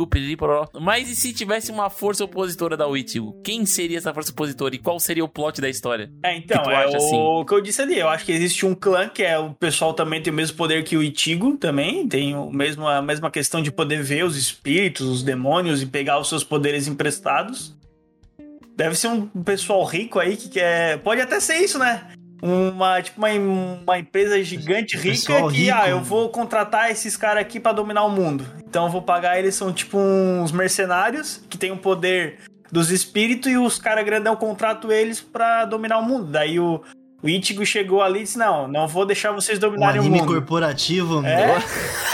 piriri, 0.07 0.37
pororó. 0.37 0.69
Mas 0.81 1.11
e 1.11 1.17
se 1.17 1.33
tivesse 1.33 1.71
uma 1.71 1.91
força 1.91 2.25
opositora 2.25 2.77
da 2.77 2.89
Ichigo? 2.89 3.41
Quem 3.45 3.67
seria 3.67 3.99
essa 3.99 4.13
força 4.15 4.33
opositora 4.33 4.75
e 4.75 4.79
qual 4.79 4.99
seria 4.99 5.25
o 5.25 5.29
plot 5.29 5.61
da 5.61 5.69
história? 5.69 6.11
É, 6.23 6.37
então, 6.37 6.63
é 6.71 6.77
acha, 6.85 6.93
o 6.93 6.97
assim? 6.97 7.47
que 7.47 7.55
eu 7.55 7.61
disse 7.61 7.83
ali. 7.83 7.99
Eu 7.99 8.09
acho 8.09 8.25
que 8.25 8.33
existe 8.33 8.65
um 8.65 8.75
clã 8.75 9.09
que 9.09 9.23
é 9.23 9.39
o 9.39 9.53
pessoal 9.53 9.93
também 9.93 10.23
tem 10.23 10.33
o 10.33 10.37
mesmo 10.37 10.57
poder 10.57 10.83
que 10.85 10.97
o 10.97 11.03
Itigo 11.03 11.57
também. 11.57 12.09
Tem 12.09 12.35
o 12.35 12.51
mesmo, 12.51 12.89
a 12.89 13.03
mesma 13.03 13.31
questão 13.31 13.63
de 13.63 13.71
poder 13.71 14.03
ver 14.03 14.25
os 14.25 14.37
espíritos, 14.37 15.07
os 15.07 15.23
demônios 15.23 15.83
e 15.83 15.87
pegar 15.87 16.19
os 16.19 16.29
seus 16.29 16.43
poderes 16.43 16.89
emprestados. 16.89 17.75
Deve 18.83 18.97
ser 18.97 19.07
um 19.07 19.29
pessoal 19.45 19.85
rico 19.85 20.19
aí 20.19 20.37
que 20.37 20.49
quer. 20.49 20.99
Pode 20.99 21.21
até 21.21 21.39
ser 21.39 21.59
isso, 21.59 21.79
né? 21.79 22.03
Uma, 22.43 23.01
tipo, 23.01 23.21
uma, 23.21 23.29
uma 23.31 23.99
empresa 24.01 24.43
gigante 24.43 24.97
rica 24.97 25.49
que, 25.49 25.67
rico. 25.67 25.79
ah, 25.79 25.89
eu 25.89 26.01
vou 26.01 26.29
contratar 26.31 26.91
esses 26.91 27.17
caras 27.17 27.43
aqui 27.43 27.61
pra 27.61 27.71
dominar 27.71 28.05
o 28.05 28.11
mundo. 28.11 28.45
Então 28.67 28.87
eu 28.87 28.91
vou 28.91 29.01
pagar 29.01 29.39
eles, 29.39 29.55
são 29.55 29.73
tipo 29.73 29.97
uns 29.97 30.51
mercenários 30.51 31.45
que 31.49 31.57
tem 31.57 31.71
o 31.71 31.77
poder 31.77 32.41
dos 32.73 32.91
espíritos 32.91 33.53
e 33.53 33.57
os 33.57 33.79
caras 33.79 34.05
grandão 34.05 34.35
contratam 34.35 34.91
eles 34.91 35.21
pra 35.21 35.65
dominar 35.65 35.99
o 35.99 36.03
mundo. 36.03 36.27
Daí 36.33 36.59
o, 36.59 36.83
o 37.23 37.29
Ichigo 37.29 37.65
chegou 37.65 38.03
ali 38.03 38.21
e 38.21 38.23
disse: 38.25 38.39
Não, 38.39 38.67
não 38.67 38.89
vou 38.89 39.07
deixar 39.07 39.31
vocês 39.33 39.59
Um 39.59 39.61
dominarem 39.61 39.99
o 39.99 40.03
anime 40.03 40.19
mundo. 40.21 40.33
corporativo. 40.33 41.25
É, 41.25 41.55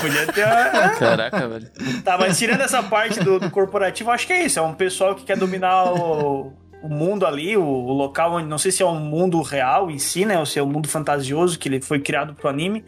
podia 0.01 0.27
ter. 0.33 0.45
uma- 0.45 0.89
Caraca, 0.99 1.49
velho. 1.49 1.71
Tá, 2.05 2.19
mas 2.19 2.39
tirando 2.39 2.61
essa 2.61 2.83
parte 2.83 3.19
do, 3.21 3.39
do 3.41 3.51
corporativo, 3.51 4.11
acho 4.11 4.27
que 4.27 4.33
é 4.33 4.45
isso. 4.45 4.59
É 4.59 4.63
um 4.63 4.75
pessoal 4.75 5.15
que 5.15 5.25
quer 5.25 5.37
dominar 5.37 5.93
o, 5.93 6.53
o 6.83 6.89
mundo 6.89 7.25
ali, 7.27 7.57
o, 7.57 7.63
o 7.65 7.93
local 7.93 8.35
onde. 8.35 8.47
Não 8.49 8.59
sei 8.59 8.71
se 8.71 8.83
é 8.83 8.87
um 8.87 9.01
mundo 9.01 9.41
real 9.43 9.91
em 9.91 9.99
si, 9.99 10.25
né? 10.27 10.39
Ou 10.39 10.45
se 10.47 10.59
é 10.59 10.63
um 10.63 10.67
mundo 10.69 10.89
fantasioso 10.89 11.59
que 11.59 11.69
ele 11.69 11.81
foi 11.81 12.01
criado 12.01 12.35
pro 12.35 12.49
anime. 12.49 12.85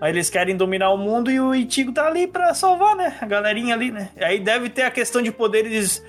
Mas 0.00 0.10
eles 0.10 0.28
querem 0.28 0.56
dominar 0.56 0.90
o 0.90 0.98
mundo 0.98 1.30
e 1.30 1.40
o 1.40 1.54
Ichigo 1.54 1.92
tá 1.92 2.06
ali 2.06 2.26
pra 2.26 2.52
salvar, 2.52 2.94
né? 2.96 3.16
A 3.20 3.26
galerinha 3.26 3.74
ali, 3.74 3.90
né? 3.90 4.10
Aí 4.20 4.38
deve 4.38 4.68
ter 4.68 4.82
a 4.82 4.90
questão 4.90 5.22
de 5.22 5.30
poderes. 5.32 6.04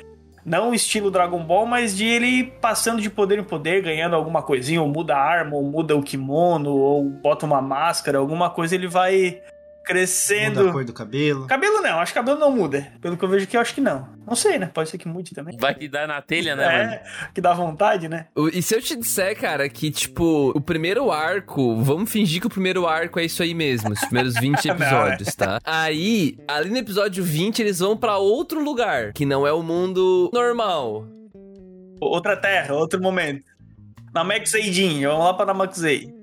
Não 0.46 0.76
estilo 0.76 1.10
Dragon 1.10 1.44
Ball, 1.44 1.66
mas 1.66 1.98
de 1.98 2.06
ele 2.06 2.44
passando 2.62 3.02
de 3.02 3.10
poder 3.10 3.40
em 3.40 3.44
poder, 3.44 3.82
ganhando 3.82 4.16
alguma 4.16 4.44
coisinha, 4.44 4.80
ou 4.80 4.88
muda 4.88 5.16
a 5.16 5.20
arma, 5.20 5.56
ou 5.56 5.64
muda 5.64 5.96
o 5.96 6.04
kimono, 6.04 6.70
ou 6.70 7.04
bota 7.04 7.48
uma 7.48 7.62
máscara, 7.64 8.20
alguma 8.20 8.48
coisa, 8.52 8.76
ele 8.76 8.88
vai 8.88 9.42
crescendo. 9.86 10.60
Muda 10.60 10.70
a 10.70 10.74
cor 10.74 10.86
do 10.86 10.94
cabelo. 10.94 11.48
Cabelo 11.48 11.82
não, 11.82 12.00
acho 12.00 12.12
que 12.12 12.20
cabelo 12.20 12.40
não 12.40 12.52
muda. 12.52 12.92
Pelo 13.00 13.16
que 13.16 13.24
eu 13.24 13.30
vejo 13.30 13.46
aqui, 13.46 13.56
eu 13.56 13.62
acho 13.62 13.74
que 13.74 13.82
não. 13.82 14.08
Não 14.26 14.36
sei, 14.36 14.58
né? 14.58 14.70
Pode 14.74 14.90
ser 14.90 14.98
que 14.98 15.08
mude 15.08 15.34
também. 15.36 15.56
Vai 15.58 15.76
que 15.76 15.88
dá 15.88 16.08
na 16.08 16.22
telha, 16.22 16.56
né, 16.56 16.66
mano? 16.66 16.92
É, 16.94 17.04
que 17.34 17.40
dá 17.40 17.54
vontade, 17.54 18.10
né? 18.10 18.28
E 18.52 18.62
se 18.62 18.76
eu 18.76 18.82
te 18.82 18.96
disser, 18.96 19.40
cara, 19.40 19.70
que, 19.70 19.92
tipo, 19.92 20.50
o 20.56 20.60
primeiro 20.60 21.12
arco, 21.12 21.82
vamos 21.82 22.12
fingir 22.12 22.42
que 22.42 22.48
o 22.48 22.50
primeiro 22.50 22.88
arco 22.88 23.20
é 23.20 23.26
isso 23.26 23.44
aí 23.44 23.54
mesmo, 23.54 23.92
os 23.92 24.00
primeiros 24.02 24.34
20 24.34 24.66
episódios, 24.68 25.36
tá? 25.36 25.60
Aí, 25.64 26.38
ali 26.48 26.70
no 26.72 26.78
episódio 26.78 27.24
20, 27.24 27.60
eles 27.60 27.80
vão 27.80 27.96
pra 27.96 28.18
outro 28.18 28.64
lugar, 28.64 29.14
que 29.14 29.26
não 29.26 29.46
é 29.46 29.54
o 29.54 29.62
mundo 29.62 30.30
normal. 30.34 31.06
Outra 32.02 32.36
terra, 32.36 32.74
outro 32.74 33.00
momento. 33.02 33.46
Namekusei-jin, 34.14 35.06
vamos 35.06 35.26
lá 35.26 35.34
pra 35.34 35.46
Namekusei. 35.46 36.14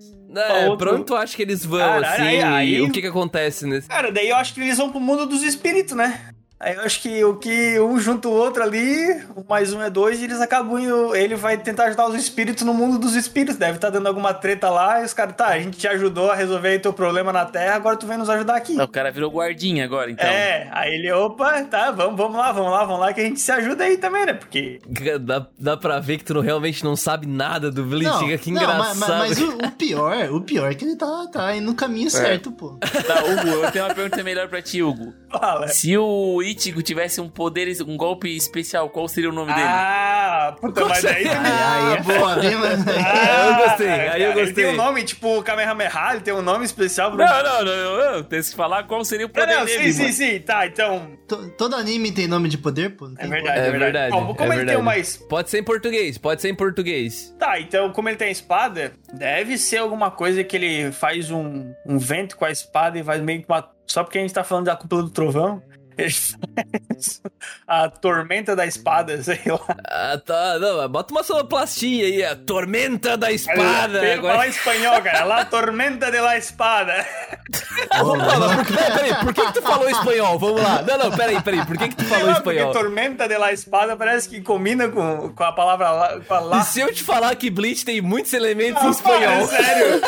É, 0.41 0.69
outro- 0.69 1.05
tu 1.05 1.15
acha 1.15 1.37
que 1.37 1.43
eles 1.43 1.65
vão, 1.65 1.81
assim, 1.99 2.23
aí- 2.23 2.43
aí- 2.43 2.81
o 2.83 2.91
que 2.91 3.01
que 3.01 3.07
acontece 3.09 3.67
nesse... 3.67 3.89
Cara, 3.89 4.11
daí 4.11 4.29
eu 4.29 4.37
acho 4.37 4.55
que 4.55 4.61
eles 4.61 4.79
vão 4.79 4.91
pro 4.91 5.01
mundo 5.01 5.27
dos 5.27 5.43
espíritos, 5.43 5.95
né? 5.95 6.21
Aí 6.63 6.75
eu 6.77 6.83
acho 6.83 7.01
que 7.03 7.25
o 7.25 7.35
que 7.37 7.81
um 7.81 7.99
junta 7.99 8.29
o 8.29 8.33
outro 8.33 8.63
ali, 8.63 9.21
um 9.37 9.43
mais 9.49 9.73
um 9.73 9.83
é 9.83 9.91
dois, 9.91 10.21
e 10.21 10.25
eles 10.25 10.41
acabam 10.41 10.79
indo. 10.79 11.15
Ele 11.17 11.35
vai 11.35 11.59
tentar 11.59 11.87
ajudar 11.87 12.07
os 12.07 12.15
espíritos 12.15 12.63
no 12.65 12.73
mundo 12.73 12.99
dos 13.01 13.17
espíritos. 13.17 13.57
Deve 13.57 13.77
estar 13.79 13.91
dando 13.91 14.07
alguma 14.07 14.33
treta 14.33 14.71
lá, 14.71 15.03
e 15.03 15.05
os 15.05 15.13
caras, 15.13 15.35
tá, 15.35 15.49
a 15.49 15.59
gente 15.59 15.77
te 15.77 15.89
ajudou 15.89 16.31
a 16.31 16.37
resolver 16.37 16.69
aí 16.69 16.79
teu 16.79 16.93
problema 16.93 17.33
na 17.33 17.45
Terra, 17.45 17.75
agora 17.75 17.97
tu 17.97 18.07
vem 18.07 18.17
nos 18.17 18.31
ajudar 18.31 18.55
aqui. 18.55 18.81
O 18.81 18.87
cara 18.87 19.11
virou 19.11 19.29
guardinha 19.31 19.85
agora, 19.85 20.09
então. 20.11 20.25
É, 20.25 20.69
aí 20.71 20.95
ele, 20.95 21.11
opa, 21.11 21.63
tá, 21.65 21.91
vamos, 21.91 22.17
vamos 22.17 22.37
lá, 22.37 22.53
vamos 22.53 22.71
lá, 22.71 22.85
vamos 22.85 23.01
lá, 23.01 23.13
que 23.13 23.21
a 23.21 23.25
gente 23.25 23.41
se 23.41 23.51
ajuda 23.51 23.83
aí 23.83 23.97
também, 23.97 24.25
né? 24.25 24.35
Porque 24.35 24.81
Dá, 25.21 25.45
dá 25.59 25.77
pra 25.77 25.99
ver 25.99 26.19
que 26.19 26.25
tu 26.25 26.35
não, 26.35 26.41
realmente 26.43 26.85
não 26.85 26.95
sabe 26.95 27.27
nada 27.27 27.71
do 27.73 27.83
Bleach, 27.85 28.39
que 28.39 28.51
não, 28.53 28.63
engraçado. 28.63 28.99
mas, 29.01 29.09
mas- 29.09 29.39
mas 29.39 29.41
o, 29.41 29.59
o 29.67 29.71
pior, 29.73 30.31
o 30.33 30.41
pior 30.41 30.71
é 30.71 30.75
que 30.77 30.85
ele 30.85 30.95
tá, 30.97 31.27
tá 31.33 31.57
indo 31.57 31.67
no 31.67 31.75
caminho 31.75 32.09
certo, 32.09 32.53
pô. 32.53 32.79
Tá, 32.79 33.25
Hugo, 33.25 33.49
eu 33.65 33.71
tenho 33.73 33.85
uma 33.85 33.95
pergunta 33.95 34.23
melhor 34.23 34.49
pra 34.49 34.63
ti, 34.63 34.81
Hugo. 34.81 35.13
Fala. 35.33 35.69
Se 35.69 35.97
o 35.97 36.43
Ichigo 36.43 36.83
tivesse 36.83 37.21
um 37.21 37.29
poder, 37.29 37.69
um 37.87 37.97
golpe 37.97 38.29
especial, 38.37 38.89
qual 38.91 39.09
seria 39.09 39.31
o 39.31 39.33
nome 39.33 39.53
dele? 39.53 39.67
Ah, 39.67 40.57
puta, 40.61 40.85
mas 40.85 41.05
aí 41.05 41.25
também. 41.25 41.53
Aí, 41.53 41.97
aí, 41.97 42.03
boa, 42.03 42.35
bem, 42.37 42.57
mas... 42.57 42.87
Aí 42.87 43.49
eu 43.49 43.69
gostei, 43.69 43.89
aí 43.89 44.01
eu 44.01 44.07
cara, 44.07 44.19
Ele 44.23 44.33
gostei. 44.47 44.65
tem 44.65 44.67
um 44.75 44.77
nome, 44.77 45.03
tipo 45.05 45.43
Kamehameha, 45.43 45.91
ele 46.13 46.21
tem 46.21 46.35
um 46.35 46.43
nome 46.43 46.65
especial 46.65 47.11
pro. 47.11 47.19
Não, 47.25 47.43
não, 47.43 47.65
não, 47.65 47.75
não, 47.77 48.13
não. 48.17 48.23
Tem 48.23 48.41
que 48.41 48.55
falar 48.55 48.85
qual 48.85 49.05
seria 49.05 49.27
o 49.27 49.29
Não, 49.29 49.35
poder 49.35 49.57
não, 49.57 49.65
dele. 49.65 49.93
sim, 49.93 50.03
mano. 50.03 50.13
sim, 50.15 50.33
sim. 50.33 50.41
Tá, 50.41 50.67
então. 50.67 51.19
To- 51.29 51.51
Todo 51.57 51.77
anime 51.77 52.13
tem 52.13 52.27
nome 52.27 52.49
de 52.49 52.59
poder, 52.59 52.97
pô? 52.97 53.07
Não 53.07 53.15
É 53.15 53.21
tem 53.21 53.31
verdade, 53.31 53.59
É 53.59 53.61
é 53.61 53.71
verdade, 53.71 53.93
verdade. 53.93 54.11
Bom, 54.13 54.35
como 54.35 54.53
é 54.53 54.57
ele 54.57 54.67
tem 54.67 54.77
verdade. 54.77 55.09
uma. 55.21 55.29
Pode 55.29 55.51
ser 55.51 55.59
em 55.59 55.63
português, 55.65 56.19
pode 56.19 56.41
ser 56.43 56.49
em 56.49 56.55
português. 56.55 57.35
Tá, 57.39 57.59
então, 57.61 57.91
como 57.93 58.09
ele 58.09 58.17
tem 58.17 58.31
espada, 58.31 58.93
deve 59.13 59.57
ser 59.59 59.79
alguma 59.79 60.11
coisa 60.11 60.43
que 60.45 60.57
ele 60.57 60.93
faz 60.93 61.31
um, 61.31 61.73
um 61.87 61.99
vento 61.99 62.37
com 62.37 62.45
a 62.45 62.51
espada 62.51 62.99
e 62.99 63.03
vai 63.03 63.21
meio 63.21 63.41
que 63.43 63.47
uma. 63.49 63.69
Só 63.87 64.03
porque 64.05 64.19
a 64.19 64.21
gente 64.21 64.33
tá 64.35 64.45
falando 64.45 64.67
da 64.67 64.77
cúpula 64.77 65.03
do 65.03 65.11
trovão. 65.11 65.63
A 67.67 67.89
tormenta 67.89 68.55
da 68.55 68.67
espada, 68.67 69.23
sei 69.23 69.41
lá. 69.47 69.61
Ah, 69.89 70.21
tá. 70.25 70.59
Não, 70.59 70.89
bota 70.89 71.13
uma 71.13 71.23
sonoplastia 71.23 72.07
aí, 72.07 72.25
a 72.25 72.37
tormenta 72.37 73.17
da 73.17 73.33
espada. 73.33 73.99
Tem 74.01 74.09
que 74.13 74.19
Agora... 74.19 74.33
falar 74.35 74.49
espanhol, 74.49 75.03
cara. 75.03 75.25
La 75.25 75.45
tormenta 75.47 76.11
de 76.11 76.21
la 76.21 76.37
espada. 76.37 77.05
Ô, 78.03 78.17
Não, 78.17 78.39
mas 78.39 78.57
por, 78.57 78.67
que- 78.67 78.73
peraí, 78.93 79.15
por 79.17 79.35
que, 79.35 79.47
que 79.47 79.53
tu 79.55 79.63
falou 79.63 79.89
espanhol? 79.91 80.39
Vamos 80.39 80.63
lá. 80.63 80.83
Não, 80.83 80.99
não, 80.99 81.11
peraí, 81.17 81.41
peraí. 81.43 81.65
Por 81.67 81.77
que, 81.79 81.89
que 81.89 81.97
tu 81.97 82.05
falou 82.05 82.27
lá, 82.29 82.41
porque 82.41 82.59
espanhol? 82.59 82.73
tormenta 82.73 83.27
de 83.29 83.37
la 83.39 83.53
espada 83.53 83.97
parece 83.97 84.29
que 84.29 84.41
combina 84.41 84.89
com, 84.89 85.31
com 85.35 85.45
a 85.45 85.53
palavra 85.53 85.91
lá. 85.91 86.21
Com 86.21 86.35
a 86.35 86.41
E 86.41 86.45
lá. 86.45 86.63
se 86.63 86.81
eu 86.81 86.93
te 86.93 87.03
falar 87.03 87.35
que 87.37 87.51
Bleach 87.51 87.85
tem 87.85 88.01
muitos 88.01 88.33
elementos 88.33 88.83
em 88.83 88.91
espanhol? 88.91 89.47
sério? 89.49 90.01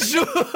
Juro. 0.06 0.46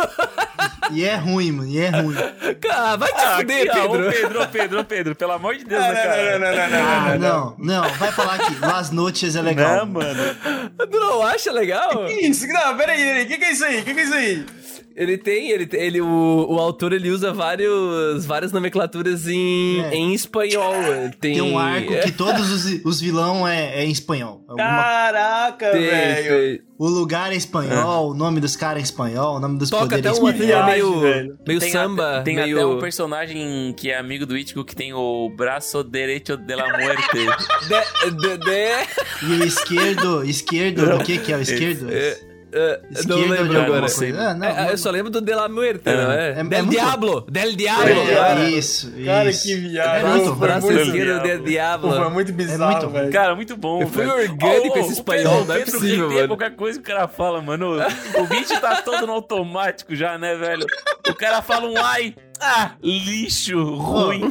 E 0.93 1.05
é 1.05 1.15
ruim, 1.15 1.53
mano, 1.53 1.69
e 1.71 1.79
é 1.79 1.89
ruim. 1.91 2.15
Cara, 2.61 2.97
vai 2.97 3.13
te 3.13 3.21
Ah, 3.21 3.37
fuder, 3.37 3.71
ó, 3.71 3.75
Pedro. 4.11 4.13
Ô, 4.13 4.13
Pedro, 4.13 4.43
ô, 4.43 4.47
Pedro, 4.49 4.81
ô, 4.81 4.85
Pedro, 4.85 5.15
pelo 5.17 5.33
amor 5.33 5.57
de 5.57 5.65
Deus, 5.65 5.83
Não, 5.83 5.93
cara? 5.95 6.39
não, 6.39 6.47
não, 6.47 6.57
não, 6.57 6.71
não, 6.71 6.71
não, 6.71 6.89
Ah, 6.91 7.01
não, 7.11 7.19
não. 7.19 7.57
não, 7.59 7.83
não, 7.83 7.95
vai 7.95 8.13
falar 8.13 8.39
que 8.39 8.55
Las 8.59 8.91
Noches 8.91 9.37
é 9.37 9.43
legal. 9.43 9.77
Não, 9.79 9.87
mano. 9.87 10.23
Tu 10.91 10.99
não 10.99 11.23
acha 11.27 11.53
legal? 11.53 12.07
Que 12.07 12.27
isso? 12.27 12.47
Não, 12.47 12.77
peraí, 12.77 12.99
peraí. 13.03 13.25
O 13.25 13.29
que, 13.29 13.39
que 13.39 13.45
é 13.45 13.53
isso 13.53 13.65
aí? 13.65 13.81
O 13.81 13.85
que, 13.85 13.95
que 13.95 14.01
é 14.01 14.05
isso 14.05 14.15
aí? 14.15 14.47
Ele 14.97 15.17
tem, 15.17 15.51
ele, 15.51 15.69
ele 15.73 16.01
o, 16.01 16.47
o 16.51 16.59
autor 16.59 16.93
ele 16.93 17.11
usa 17.11 17.33
vários, 17.33 18.27
várias 18.27 18.53
nomenclaturas 18.53 19.27
em, 19.29 19.81
É. 19.85 19.95
em 19.95 20.13
espanhol. 20.13 20.73
Tem, 21.21 21.35
Tem 21.35 21.41
um 21.43 21.59
arco 21.59 21.93
que 22.03 22.13
todos 22.13 22.51
os, 22.51 22.85
os 22.85 23.01
vilão 23.01 23.47
é, 23.47 23.81
é 23.83 23.85
em 23.85 23.91
espanhol. 23.91 24.45
Alguma- 24.49 24.67
Caraca, 24.69 25.71
tem, 25.71 25.81
velho. 25.83 26.59
tem. 26.59 26.71
O 26.79 26.89
lugar 26.89 27.31
é 27.31 27.37
espanhol, 27.37 28.11
o 28.11 28.15
nome 28.15 28.41
dos 28.41 28.57
caras 28.57 28.81
é 28.81 28.85
espanhol, 28.85 29.37
o 29.37 29.41
nome 29.41 29.59
dos 29.59 29.69
Toca 29.69 29.83
poderes 29.83 30.07
até 30.07 30.19
é 30.19 30.21
uma 30.21 30.31
espanhol. 30.31 30.39
trilha 30.39 30.65
viagem, 30.65 30.73
meio, 30.91 31.01
velho. 31.01 31.39
meio 31.47 31.61
tem 31.61 31.71
samba, 31.71 32.23
tem 32.25 32.37
meio... 32.37 32.57
até 32.57 32.67
um 32.67 32.79
personagem 32.79 33.75
que 33.77 33.91
é 33.91 33.99
amigo 33.99 34.25
do 34.25 34.37
Ichigo 34.37 34.65
que 34.65 34.75
tem 34.75 34.93
o 34.95 35.29
braço 35.37 35.85
direito 35.85 36.37
de 36.39 36.55
la 36.55 36.67
muerte. 36.79 37.01
De, 37.69 38.11
de, 38.13 38.39
de- 38.39 39.27
E 39.27 39.41
o 39.41 39.45
esquerdo, 39.45 40.25
esquerdo, 40.25 40.99
do 40.99 41.05
que 41.05 41.19
que 41.19 41.33
é 41.33 41.37
o 41.37 41.41
esquerdo? 41.43 41.89
é, 41.91 42.19
é, 42.53 42.81
não 43.07 43.17
lembro 43.29 43.61
agora. 43.61 43.87
Ah, 44.19 44.35
não, 44.35 44.47
É, 44.47 44.73
eu 44.73 44.79
só 44.79 44.91
lembro 44.91 45.11
do 45.11 45.21
De 45.21 45.33
La 45.35 45.49
Muerte, 45.49 45.83
não 45.85 46.11
é? 46.13 46.29
É- 46.29 46.41
é 46.41 46.45
Del 46.45 46.65
muito- 46.65 46.71
Diablo! 46.71 47.21
Del 47.31 47.57
Diablo! 47.57 47.89
É, 47.89 48.51
isso, 48.51 48.93
Cara, 49.05 49.31
isso. 49.31 49.43
que 49.45 49.55
viagem. 49.57 50.07
É 50.07 50.09
muito 50.11 50.27
Foi 50.29 50.37
braço 50.37 50.67
muito 50.67 50.81
esquerdo 50.83 50.97
bizarro. 51.07 51.23
del 51.29 51.43
Diablo. 51.45 51.93
Foi 51.97 52.09
muito 52.11 52.33
bizarro, 52.33 52.73
muito 52.73 52.89
velho. 52.91 53.13
Cara, 53.13 53.35
muito 53.37 53.57
bom, 53.57 53.87
Foi 53.87 54.07
velho. 54.07 54.31
orgânico 54.33 54.77
ô, 54.77 54.81
esse 54.81 54.93
espanhol, 54.93 55.45
não 55.45 55.55
é 55.55 55.61
possível, 55.61 56.11
mano. 56.11 56.29
qualquer 56.29 56.57
coisa 56.57 56.79
que 56.81 56.91
o 56.91 56.95
cara 56.95 57.09
fala, 57.09 57.41
mano. 57.43 57.77
O 58.19 58.27
beat 58.27 58.49
tá 58.61 58.83
todo 58.83 59.07
no 59.07 59.13
automático 59.13 59.95
já, 59.95 60.19
né, 60.19 60.35
velho? 60.37 60.67
O 61.09 61.15
cara 61.15 61.43
fala 61.43 61.69
um 61.69 61.77
ai, 61.77 62.15
ah, 62.41 62.73
lixo, 62.83 63.63
ruim. 63.75 64.23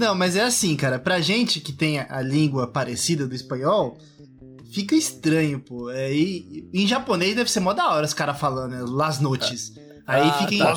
Não, 0.00 0.14
mas 0.14 0.36
é 0.36 0.42
assim, 0.42 0.76
cara. 0.76 0.98
Pra 0.98 1.20
gente 1.20 1.60
que 1.60 1.72
tem 1.72 2.00
a 2.00 2.20
língua 2.20 2.66
parecida 2.66 3.26
do 3.26 3.34
espanhol, 3.34 3.98
fica 4.72 4.94
estranho, 4.96 5.60
pô. 5.60 5.90
É, 5.90 6.12
e, 6.12 6.68
em 6.72 6.86
japonês 6.86 7.34
deve 7.34 7.50
ser 7.50 7.60
mó 7.60 7.72
da 7.72 7.90
hora 7.90 8.06
os 8.06 8.14
caras 8.14 8.38
falando, 8.38 8.72
né? 8.72 8.84
Las 8.86 9.20
noches. 9.20 9.72
Aí, 10.06 10.28
Ah, 10.28 10.32
fica 10.32 10.54
em, 10.54 10.58
tá, 10.58 10.74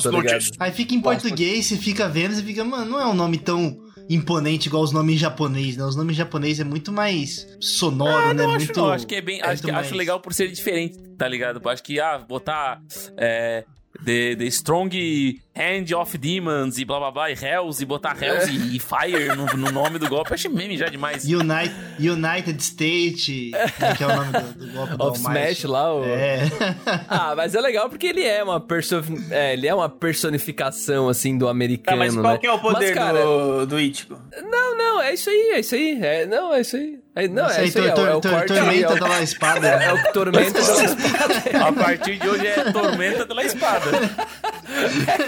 aí 0.60 0.72
fica 0.72 0.94
em 0.94 1.00
português, 1.00 1.66
você 1.66 1.76
fica 1.76 2.08
vendo, 2.08 2.34
você 2.34 2.42
fica, 2.42 2.64
mano, 2.64 2.92
não 2.92 3.00
é 3.00 3.06
um 3.06 3.14
nome 3.14 3.38
tão 3.38 3.76
imponente 4.08 4.68
igual 4.68 4.82
os 4.82 4.92
nomes 4.92 5.16
em 5.16 5.18
japonês, 5.18 5.76
né? 5.76 5.84
Os 5.84 5.96
nomes 5.96 6.14
em 6.14 6.18
japonês 6.18 6.60
é 6.60 6.64
muito 6.64 6.92
mais 6.92 7.46
sonoro, 7.60 8.32
né? 8.34 8.44
Eu 8.44 8.50
acho, 8.50 8.66
muito. 8.66 8.80
não, 8.80 8.92
acho 8.92 9.06
que 9.06 9.14
é 9.16 9.20
bem. 9.20 9.40
Acho, 9.40 9.48
muito 9.48 9.64
que, 9.64 9.70
acho 9.72 9.94
legal 9.94 10.20
por 10.20 10.32
ser 10.32 10.50
diferente, 10.50 10.96
tá 11.18 11.26
ligado? 11.26 11.60
Acho 11.68 11.82
que, 11.82 11.98
ah, 11.98 12.18
botar. 12.18 12.80
É, 13.16 13.64
The, 14.04 14.36
the 14.36 14.46
Strong 14.46 15.40
Hand 15.54 15.94
of 15.96 16.18
Demons 16.18 16.78
e 16.78 16.84
blá 16.84 16.98
blá 16.98 17.10
blá, 17.10 17.30
e 17.30 17.34
Hells, 17.34 17.82
e 17.82 17.86
botar 17.86 18.16
Hells 18.22 18.50
e, 18.50 18.76
e 18.76 18.78
Fire 18.78 19.34
no, 19.34 19.46
no 19.56 19.72
nome 19.72 19.98
do 19.98 20.08
golpe, 20.08 20.30
eu 20.30 20.34
acho 20.34 20.50
meme 20.50 20.76
já 20.76 20.86
demais. 20.86 21.24
United, 21.24 21.74
United 21.98 22.62
State, 22.62 23.52
que 23.96 24.04
é 24.04 24.06
o 24.06 24.16
nome 24.16 24.32
do, 24.32 24.66
do 24.66 24.72
golpe 24.72 24.96
do 24.96 25.04
Of 25.04 25.26
Almighty. 25.26 25.52
Smash 25.52 25.64
lá, 25.64 25.94
o... 25.94 26.04
É. 26.04 26.42
Ah, 27.08 27.34
mas 27.34 27.54
é 27.54 27.60
legal 27.60 27.88
porque 27.88 28.06
ele 28.06 28.22
é 28.22 28.42
uma 28.42 28.60
perso... 28.60 29.02
é, 29.30 29.54
ele 29.54 29.66
é 29.66 29.74
uma 29.74 29.88
personificação, 29.88 31.08
assim, 31.08 31.36
do 31.36 31.46
Tá, 31.46 31.50
americano, 31.50 31.98
mas 31.98 32.14
qual 32.14 32.32
né? 32.34 32.38
que 32.38 32.46
é 32.46 32.52
o 32.52 32.58
poder 32.58 32.86
Mas, 32.86 32.90
cara, 32.90 33.24
do, 33.24 33.66
do 33.66 33.80
Ichigo? 33.80 34.20
Não, 34.50 34.76
não, 34.76 35.00
é 35.00 35.14
isso 35.14 35.30
aí, 35.30 35.52
é 35.54 35.60
isso 35.60 35.74
aí. 35.74 35.98
É, 36.02 36.26
não, 36.26 36.52
é 36.52 36.60
isso 36.60 36.76
aí. 36.76 36.98
É, 37.16 37.26
não, 37.28 37.46
Isso 37.46 37.60
é 37.60 37.64
isso 37.64 37.78
aí, 37.78 37.88
é, 37.88 37.92
tor- 37.92 38.04
o- 38.06 38.10
é 38.10 38.14
o 38.14 38.20
tor- 38.20 38.30
corte 38.30 38.52
aí, 38.52 38.82
é 38.82 38.86
Tormenta 38.86 38.94
o, 39.06 39.08
da 39.08 39.22
espada. 39.22 39.66
é 39.68 39.92
o 39.94 40.12
tormento 40.12 40.52
da 40.52 40.60
espada. 40.60 41.36
A 41.66 41.72
partir 41.72 42.18
de 42.18 42.28
hoje 42.28 42.46
é 42.46 42.72
Tormenta 42.72 43.26
pela 43.26 43.42
Espada. 43.42 43.90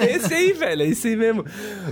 É 0.01 0.13
esse 0.17 0.35
aí, 0.35 0.53
velho, 0.53 0.83
é 0.83 0.87
esse 0.89 1.09
aí 1.09 1.17
mesmo. 1.17 1.45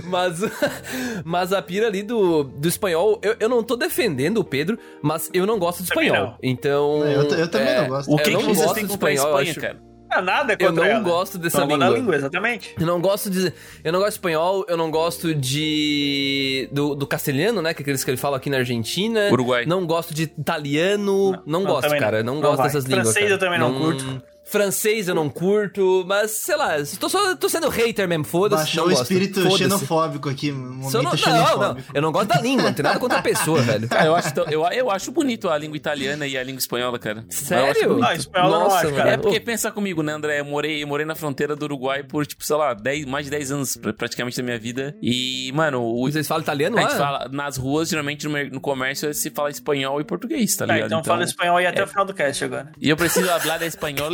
Mas, 0.03 0.39
mas 1.25 1.51
a 1.53 1.61
pira 1.61 1.87
ali 1.87 2.03
do, 2.03 2.43
do 2.43 2.67
espanhol, 2.67 3.19
eu, 3.23 3.35
eu 3.39 3.49
não 3.49 3.63
tô 3.63 3.75
defendendo 3.75 4.37
o 4.39 4.43
Pedro, 4.43 4.77
mas 5.01 5.29
eu 5.33 5.45
não 5.45 5.57
gosto 5.57 5.79
de 5.79 5.85
espanhol. 5.85 6.35
Então. 6.43 7.03
Eu 7.07 7.27
t- 7.27 7.35
eu 7.35 7.47
também 7.47 7.75
não 7.75 7.87
gosto. 7.87 8.13
O 8.13 8.17
que, 8.17 8.29
eu 8.31 8.39
que 8.39 8.45
vocês 8.47 8.71
têm 8.73 8.85
contra 8.87 9.09
a 9.09 9.13
espanhol, 9.13 9.39
eu 9.39 9.43
Espanha, 9.43 9.51
acho. 9.51 9.59
cara? 9.61 9.86
Ah, 10.09 10.21
nada 10.21 10.53
Eu 10.53 10.67
contra 10.69 10.83
não 10.85 10.91
ela. 10.91 10.99
gosto 11.01 11.37
dessa 11.37 11.65
vou 11.65 11.77
dar 11.77 11.85
língua. 11.87 11.97
língua, 11.99 12.15
exatamente. 12.15 12.75
Eu 12.79 12.85
não 12.87 12.99
gosto 13.01 13.29
de. 13.29 13.51
Eu 13.83 13.91
não 13.91 13.99
gosto 13.99 14.11
de 14.11 14.15
espanhol, 14.15 14.65
eu 14.67 14.77
não 14.77 14.89
gosto 14.89 15.33
de. 15.35 16.69
Do, 16.71 16.95
do 16.95 17.05
castelhano, 17.05 17.61
né? 17.61 17.73
Que 17.73 17.81
é 17.81 17.83
aqueles 17.83 18.03
que 18.03 18.09
ele 18.11 18.17
fala 18.17 18.37
aqui 18.37 18.49
na 18.49 18.57
Argentina. 18.57 19.29
Uruguai. 19.31 19.65
Não 19.65 19.85
gosto 19.85 20.13
de 20.13 20.23
italiano. 20.23 21.31
Não, 21.45 21.61
não, 21.61 21.63
gosto, 21.65 21.83
também 21.83 21.99
cara. 21.99 22.23
não. 22.23 22.35
Não, 22.35 22.41
Não 22.41 22.49
gosto 22.49 22.57
vai. 22.57 22.67
dessas 22.67 22.85
línguas. 22.85 23.03
Francês 23.13 23.25
cara. 23.25 23.35
eu 23.35 23.39
também 23.39 23.59
não 23.59 23.73
curto. 23.73 24.23
Francês 24.49 25.07
eu 25.07 25.15
não 25.15 25.29
curto, 25.29 26.03
mas 26.07 26.31
sei 26.31 26.55
lá, 26.55 26.75
tô, 26.99 27.09
só, 27.09 27.35
tô 27.35 27.49
sendo 27.49 27.67
hater 27.69 28.07
mesmo, 28.07 28.23
foda-se. 28.23 28.63
Baixou 28.63 28.83
não 28.85 28.87
o 28.87 28.89
gosto. 28.95 29.03
espírito 29.03 29.41
Foda-se. 29.41 29.57
xenofóbico 29.63 30.29
aqui, 30.29 30.51
um 30.51 30.55
momento 30.57 30.89
Se 30.91 30.97
eu 30.97 31.03
não, 31.03 31.11
não, 31.11 31.17
xenofóbico. 31.17 31.59
não, 31.59 31.77
eu 31.93 32.01
não 32.01 32.11
gosto 32.11 32.27
da 32.29 32.39
língua, 32.41 32.63
não 32.63 32.73
tem 32.73 32.83
nada 32.83 32.99
contra 32.99 33.17
a 33.19 33.21
pessoa, 33.21 33.61
velho. 33.61 33.87
Cara, 33.89 34.05
eu 34.05 34.15
acho, 34.15 34.29
eu, 34.49 34.65
eu 34.67 34.91
acho 34.91 35.11
bonito 35.11 35.49
a 35.49 35.57
língua 35.57 35.75
italiana 35.75 36.25
e 36.25 36.37
a 36.37 36.43
língua 36.43 36.59
espanhola, 36.59 36.97
cara. 36.97 37.25
Sério? 37.29 38.03
Ah, 38.03 38.15
espanhol 38.15 38.51
eu 38.51 38.59
não 38.59 38.71
acho, 38.75 38.93
cara. 38.93 39.09
É 39.11 39.17
porque 39.17 39.39
pensa 39.39 39.71
comigo, 39.71 40.01
né, 40.01 40.13
André? 40.13 40.39
Eu 40.39 40.45
morei, 40.45 40.81
eu 40.83 40.87
morei 40.87 41.05
na 41.05 41.15
fronteira 41.15 41.55
do 41.55 41.63
Uruguai 41.63 42.03
por, 42.03 42.25
tipo, 42.25 42.43
sei 42.45 42.55
lá, 42.55 42.73
10, 42.73 43.05
mais 43.05 43.25
de 43.25 43.31
10 43.31 43.51
anos 43.51 43.75
pra- 43.77 43.93
praticamente 43.93 44.37
da 44.37 44.43
minha 44.43 44.57
vida. 44.59 44.95
E, 45.01 45.51
mano, 45.53 45.81
o, 45.83 46.09
Vocês 46.09 46.27
falam 46.27 46.41
italiano 46.43 46.77
a 46.77 46.81
lá? 46.81 46.87
gente 46.89 46.97
fala 46.97 47.29
nas 47.31 47.57
ruas, 47.57 47.89
geralmente 47.89 48.27
no, 48.27 48.45
no 48.49 48.61
comércio, 48.61 49.13
se 49.13 49.29
fala 49.29 49.49
espanhol 49.49 49.99
e 49.99 50.03
português, 50.03 50.55
tá 50.55 50.65
Tá, 50.65 50.73
ligado? 50.73 50.87
então, 50.87 51.03
fala 51.03 51.23
espanhol 51.23 51.57
aí 51.57 51.65
até 51.65 51.83
o 51.83 51.87
final 51.87 52.05
do 52.05 52.13
cast 52.13 52.43
agora. 52.45 52.71
E 52.79 52.89
eu 52.89 52.95
preciso 52.95 53.27
falar 53.39 53.63
espanhol. 53.65 54.09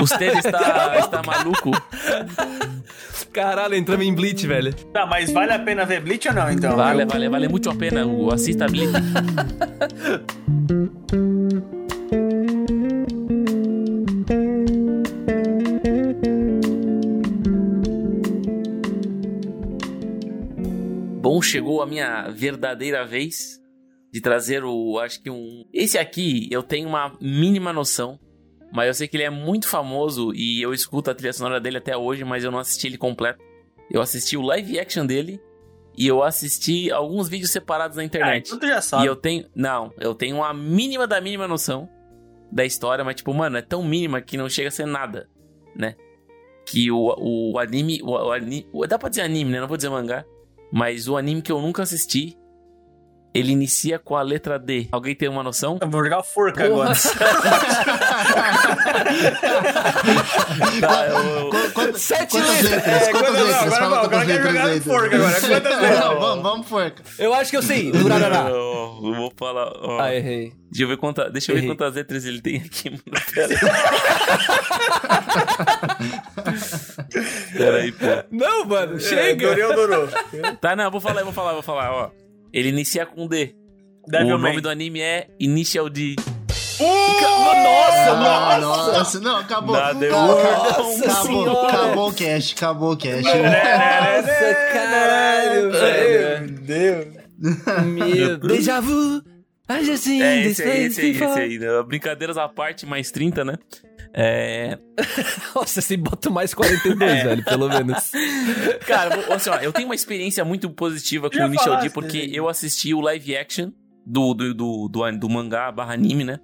Usted 0.00 0.36
está, 0.38 0.98
está 0.98 1.22
maluco. 1.22 1.70
Caralho, 3.32 3.74
entramos 3.74 4.06
em 4.06 4.14
Bleach, 4.14 4.46
velho. 4.46 4.74
Tá, 4.92 5.06
mas 5.06 5.30
vale 5.32 5.52
a 5.52 5.58
pena 5.58 5.84
ver 5.84 6.00
Bleach 6.00 6.28
ou 6.28 6.34
não, 6.34 6.50
então? 6.50 6.76
Vale, 6.76 7.04
vale, 7.04 7.28
vale 7.28 7.48
muito 7.48 7.70
a 7.70 7.74
pena. 7.74 8.06
Hugo. 8.06 8.32
Assista 8.32 8.64
a 8.64 8.68
Blitz. 8.68 8.92
Bom, 21.20 21.40
chegou 21.40 21.82
a 21.82 21.86
minha 21.86 22.28
verdadeira 22.28 23.04
vez 23.04 23.58
de 24.12 24.20
trazer 24.20 24.62
o, 24.62 24.98
acho 25.00 25.20
que 25.20 25.28
um... 25.28 25.64
Esse 25.72 25.98
aqui 25.98 26.46
eu 26.52 26.62
tenho 26.62 26.88
uma 26.88 27.16
mínima 27.20 27.72
noção, 27.72 28.20
mas 28.74 28.88
eu 28.88 28.94
sei 28.94 29.06
que 29.08 29.16
ele 29.16 29.24
é 29.24 29.30
muito 29.30 29.68
famoso 29.68 30.34
e 30.34 30.60
eu 30.60 30.74
escuto 30.74 31.10
a 31.10 31.14
trilha 31.14 31.32
sonora 31.32 31.60
dele 31.60 31.78
até 31.78 31.96
hoje, 31.96 32.24
mas 32.24 32.42
eu 32.44 32.50
não 32.50 32.58
assisti 32.58 32.88
ele 32.88 32.98
completo. 32.98 33.42
Eu 33.90 34.00
assisti 34.02 34.36
o 34.36 34.42
live 34.42 34.78
action 34.80 35.06
dele 35.06 35.40
e 35.96 36.06
eu 36.08 36.22
assisti 36.22 36.90
alguns 36.90 37.28
vídeos 37.28 37.50
separados 37.52 37.96
na 37.96 38.02
Ah, 38.02 38.06
internet. 38.06 38.46
então 38.48 38.58
tu 38.58 38.66
já 38.66 38.80
sabe. 38.82 39.04
E 39.04 39.06
eu 39.06 39.14
tenho. 39.14 39.46
Não, 39.54 39.92
eu 40.00 40.14
tenho 40.14 40.36
uma 40.36 40.52
mínima 40.52 41.06
da 41.06 41.20
mínima 41.20 41.46
noção 41.46 41.88
da 42.50 42.64
história, 42.64 43.04
mas, 43.04 43.14
tipo, 43.16 43.32
mano, 43.32 43.56
é 43.56 43.62
tão 43.62 43.82
mínima 43.82 44.20
que 44.20 44.36
não 44.36 44.48
chega 44.48 44.68
a 44.68 44.72
ser 44.72 44.86
nada, 44.86 45.28
né? 45.76 45.94
Que 46.66 46.90
o, 46.90 47.14
o 47.52 47.58
anime. 47.58 48.00
O, 48.02 48.10
o 48.10 48.32
ani- 48.32 48.66
o- 48.72 48.86
dá 48.86 48.98
pra 48.98 49.08
dizer 49.08 49.22
anime, 49.22 49.50
né? 49.52 49.60
Não 49.60 49.68
vou 49.68 49.76
dizer 49.76 49.88
mangá. 49.90 50.24
Mas 50.72 51.06
o 51.08 51.16
anime 51.16 51.42
que 51.42 51.52
eu 51.52 51.60
nunca 51.60 51.82
assisti. 51.82 52.36
Ele 53.34 53.50
inicia 53.50 53.98
com 53.98 54.14
a 54.16 54.22
letra 54.22 54.58
D. 54.60 54.86
Alguém 54.92 55.12
tem 55.14 55.28
uma 55.28 55.42
noção? 55.42 55.76
Eu 55.82 55.90
vou 55.90 56.04
jogar 56.04 56.22
forca 56.22 56.68
Porra. 56.68 56.92
agora. 56.92 56.94
Tá, 60.80 61.06
eu- 61.08 61.50
Qu- 61.50 61.70
quantas- 61.72 62.00
Sete 62.02 62.30
quantas 62.30 62.62
letras. 62.62 62.70
letras? 62.70 63.02
É, 63.08 63.10
Quantas 63.12 63.32
não, 63.34 63.44
letras? 63.44 63.62
agora 63.72 63.80
não, 63.80 63.90
quantas 63.90 64.04
agora 64.04 64.22
eu 64.22 64.26
quero 64.26 64.52
letras 64.52 64.84
jogar 64.84 64.94
forca 65.00 65.16
agora. 65.16 65.32
Quantas 65.32 65.48
letras? 65.50 66.00
Não, 66.00 66.20
Vamos, 66.20 66.42
vamos, 66.42 66.68
forca. 66.68 67.02
Eu 67.18 67.34
acho 67.34 67.50
que 67.50 67.56
eu 67.56 67.62
sei. 67.62 67.90
Durarará. 67.92 68.48
eu 68.50 69.14
vou 69.16 69.32
falar. 69.36 69.72
ó. 69.82 70.00
Ah, 70.00 70.14
errei. 70.14 70.52
Deixa 70.70 70.84
eu 70.84 70.88
ver, 70.88 70.96
quanta, 70.96 71.30
deixa 71.30 71.52
eu 71.52 71.56
ver 71.56 71.66
quantas 71.66 71.94
letras 71.94 72.24
ele 72.24 72.40
tem 72.40 72.56
aqui, 72.56 72.90
mano. 72.90 73.02
Pera 73.34 73.48
aí. 73.48 73.58
Pera 77.52 77.76
aí, 77.78 77.92
pô. 77.92 78.06
Não, 78.30 78.64
mano, 78.64 78.96
É, 78.96 79.00
chega. 79.00 79.48
Doreu, 79.48 79.74
durou. 79.74 80.08
Tá, 80.60 80.74
não, 80.76 80.84
eu 80.84 80.90
vou 80.90 81.00
falar, 81.00 81.20
eu 81.20 81.24
vou 81.24 81.34
falar, 81.34 81.50
eu 81.50 81.54
vou 81.54 81.62
falar, 81.62 81.92
ó. 81.92 82.10
Ele 82.54 82.68
inicia 82.68 83.04
com 83.04 83.26
D. 83.26 83.54
o 84.06 84.10
Devilman. 84.10 84.38
nome 84.50 84.60
do 84.60 84.68
anime 84.70 85.00
é 85.00 85.26
Initial 85.40 85.90
D. 85.90 86.14
Nossa, 86.80 88.10
Ah, 88.12 88.58
nossa. 88.60 88.92
nossa, 88.98 89.20
não, 89.20 89.36
acabou. 89.38 89.74
Nada, 89.76 90.06
Acabou, 90.06 90.38
eu- 90.40 90.52
acabou, 90.52 90.98
Nossa 90.98 91.22
senhora. 91.22 91.68
acabou 91.68 92.08
o 92.08 92.12
cast, 92.14 92.54
acabou 92.54 92.92
o 92.92 92.96
cast. 92.96 93.22
Nossa, 93.24 94.54
caralho, 94.72 95.70
velho. 95.72 96.40
Meu 96.40 96.58
Deus. 96.60 97.06
Meu, 97.86 98.38
déjà 98.38 98.80
vu. 98.80 99.22
Ah, 99.68 99.82
já 99.82 99.96
sim, 99.96 100.22
É 100.22 100.44
esse 100.46 100.62
aí, 100.62 100.84
esse 100.84 101.00
aí, 101.00 101.10
esse 101.10 101.22
aí. 101.24 101.58
né? 101.58 101.66
Brincadeiras 101.86 102.36
à 102.36 102.46
parte, 102.48 102.84
mais 102.86 103.10
30, 103.10 103.44
né? 103.44 103.54
É. 104.16 104.78
Nossa, 105.56 105.80
você 105.80 105.96
bota 105.96 106.30
mais 106.30 106.54
42, 106.54 106.98
velho, 107.24 107.44
pelo 107.44 107.68
menos. 107.68 108.12
Cara, 108.86 109.34
assim, 109.34 109.50
ó, 109.50 109.56
eu 109.56 109.72
tenho 109.72 109.88
uma 109.88 109.94
experiência 109.94 110.44
muito 110.44 110.70
positiva 110.70 111.28
com 111.28 111.36
Já 111.36 111.44
o 111.44 111.48
Initial 111.48 111.80
D, 111.80 111.90
porque 111.90 112.20
dele. 112.20 112.36
eu 112.36 112.48
assisti 112.48 112.94
o 112.94 113.00
live 113.00 113.36
action 113.36 113.72
do, 114.06 114.32
do, 114.32 114.54
do, 114.54 114.88
do, 114.88 115.10
do 115.18 115.28
mangá 115.28 115.72
barra 115.72 115.94
anime, 115.94 116.22
né? 116.22 116.38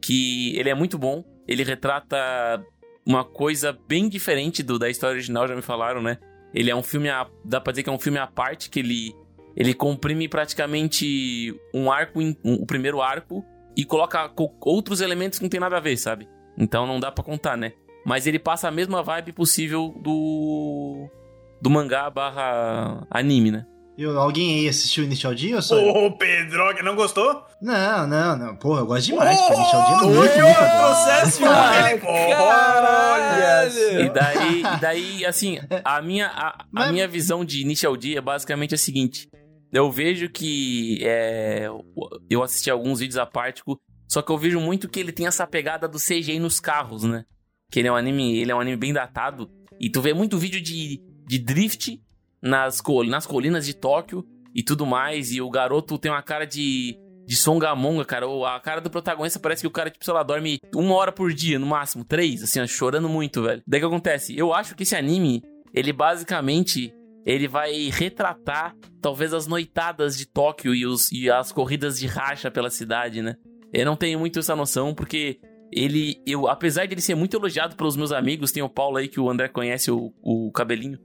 Que 0.00 0.56
ele 0.56 0.68
é 0.70 0.74
muito 0.74 0.96
bom. 0.96 1.24
Ele 1.48 1.64
retrata 1.64 2.16
uma 3.04 3.24
coisa 3.24 3.76
bem 3.88 4.08
diferente 4.08 4.62
do, 4.62 4.78
da 4.78 4.88
história 4.88 5.14
original, 5.14 5.48
já 5.48 5.56
me 5.56 5.62
falaram, 5.62 6.00
né? 6.00 6.18
Ele 6.54 6.70
é 6.70 6.76
um 6.76 6.82
filme, 6.82 7.08
a, 7.08 7.26
dá 7.44 7.60
pra 7.60 7.72
dizer 7.72 7.82
que 7.82 7.90
é 7.90 7.92
um 7.92 7.98
filme 7.98 8.18
à 8.18 8.26
parte, 8.26 8.70
que 8.70 8.78
ele, 8.78 9.12
ele 9.56 9.74
comprime 9.74 10.28
praticamente 10.28 11.54
um 11.74 11.90
arco, 11.90 12.20
um- 12.20 12.36
o 12.44 12.64
primeiro 12.66 13.00
arco, 13.02 13.44
e 13.76 13.84
coloca 13.84 14.28
co- 14.28 14.54
outros 14.60 15.00
elementos 15.00 15.38
que 15.38 15.44
não 15.44 15.50
tem 15.50 15.60
nada 15.60 15.76
a 15.78 15.80
ver, 15.80 15.96
sabe? 15.96 16.28
Então 16.58 16.86
não 16.86 16.98
dá 17.00 17.10
pra 17.12 17.22
contar, 17.24 17.56
né? 17.56 17.72
mas 18.06 18.26
ele 18.26 18.38
passa 18.38 18.68
a 18.68 18.70
mesma 18.70 19.02
vibe 19.02 19.32
possível 19.32 19.92
do 20.02 21.08
do 21.60 21.68
mangá 21.68 22.08
barra 22.08 23.04
anime, 23.10 23.50
né? 23.50 23.66
Eu, 23.98 24.18
alguém 24.18 24.60
aí 24.60 24.68
assistiu 24.68 25.02
Initial 25.04 25.34
D 25.34 25.54
ou 25.56 25.60
só? 25.60 25.76
Ô, 25.76 26.16
Pedro, 26.16 26.72
não 26.84 26.94
gostou? 26.94 27.42
Não, 27.60 28.06
não, 28.06 28.38
não. 28.38 28.56
Porra, 28.56 28.80
eu 28.82 28.86
gosto 28.86 29.06
demais. 29.06 29.36
pô, 29.38 29.52
Initial 29.54 29.82
D 29.82 29.88
é 29.88 29.96
muito, 29.96 30.14
muito 30.14 30.40
bom. 30.40 30.54
processo 30.54 31.44
Ah, 31.44 31.90
ele. 31.90 32.00
caralho. 32.00 34.00
E 34.00 34.08
daí, 34.10 34.60
e 34.62 34.80
daí 34.80 35.26
assim, 35.26 35.58
a 35.84 36.00
minha, 36.00 36.28
a, 36.28 36.48
a 36.48 36.64
Mas- 36.70 36.92
minha 36.92 37.08
visão 37.08 37.44
de 37.44 37.60
Initial 37.60 37.96
D 37.96 38.16
é 38.16 38.20
basicamente 38.20 38.74
a 38.74 38.78
seguinte. 38.78 39.28
Eu 39.72 39.90
vejo 39.92 40.30
que 40.30 40.98
é, 41.02 41.68
eu 42.30 42.42
assisti 42.42 42.70
alguns 42.70 43.00
vídeos 43.00 43.18
à 43.18 43.26
parte, 43.26 43.62
só 44.08 44.22
que 44.22 44.32
eu 44.32 44.38
vejo 44.38 44.58
muito 44.58 44.88
que 44.88 44.98
ele 44.98 45.12
tem 45.12 45.26
essa 45.26 45.46
pegada 45.46 45.86
do 45.86 45.98
CGI 45.98 46.38
nos 46.38 46.58
carros, 46.58 47.04
né? 47.04 47.24
Que 47.70 47.80
ele 47.80 47.88
é 47.88 47.92
um 47.92 47.96
anime, 47.96 48.38
ele 48.38 48.50
é 48.50 48.54
um 48.54 48.60
anime 48.60 48.78
bem 48.78 48.92
datado. 48.92 49.50
E 49.78 49.90
tu 49.90 50.00
vê 50.00 50.14
muito 50.14 50.38
vídeo 50.38 50.60
de, 50.60 51.02
de 51.26 51.38
drift 51.38 52.00
nas, 52.42 52.80
col 52.80 53.04
nas 53.04 53.26
colinas 53.26 53.66
de 53.66 53.74
Tóquio 53.74 54.24
e 54.54 54.62
tudo 54.62 54.86
mais. 54.86 55.30
E 55.30 55.42
o 55.42 55.50
garoto 55.50 55.98
tem 55.98 56.10
uma 56.10 56.22
cara 56.22 56.46
de, 56.46 56.98
de 57.26 57.36
songamonga, 57.36 58.02
cara. 58.06 58.26
A 58.46 58.58
cara 58.58 58.80
do 58.80 58.88
protagonista 58.88 59.38
parece 59.38 59.60
que 59.60 59.68
o 59.68 59.70
cara, 59.70 59.90
tipo, 59.90 60.02
sei 60.02 60.14
lá, 60.14 60.22
dorme 60.22 60.58
uma 60.74 60.94
hora 60.94 61.12
por 61.12 61.30
dia, 61.30 61.58
no 61.58 61.66
máximo, 61.66 62.02
três, 62.02 62.42
assim, 62.42 62.60
ó, 62.60 62.66
chorando 62.66 63.10
muito, 63.10 63.42
velho. 63.42 63.62
Daí 63.66 63.78
que 63.78 63.86
acontece? 63.86 64.36
Eu 64.36 64.54
acho 64.54 64.74
que 64.74 64.84
esse 64.84 64.96
anime, 64.96 65.42
ele 65.74 65.92
basicamente. 65.92 66.94
Ele 67.26 67.46
vai 67.46 67.90
retratar, 67.90 68.74
talvez, 69.02 69.34
as 69.34 69.46
noitadas 69.46 70.16
de 70.16 70.24
Tóquio 70.24 70.74
e, 70.74 70.86
os, 70.86 71.12
e 71.12 71.30
as 71.30 71.52
corridas 71.52 71.98
de 71.98 72.06
racha 72.06 72.50
pela 72.50 72.70
cidade, 72.70 73.20
né? 73.20 73.36
Eu 73.72 73.84
não 73.86 73.96
tenho 73.96 74.18
muito 74.18 74.38
essa 74.38 74.54
noção, 74.56 74.94
porque 74.94 75.38
ele, 75.72 76.20
eu, 76.26 76.48
apesar 76.48 76.86
de 76.86 76.94
ele 76.94 77.00
ser 77.00 77.14
muito 77.14 77.36
elogiado 77.36 77.76
pelos 77.76 77.96
meus 77.96 78.12
amigos, 78.12 78.50
tem 78.52 78.62
o 78.62 78.68
Paulo 78.68 78.96
aí 78.96 79.08
que 79.08 79.20
o 79.20 79.28
André 79.30 79.48
conhece, 79.48 79.90
o, 79.90 80.12
o 80.22 80.50
cabelinho, 80.52 80.98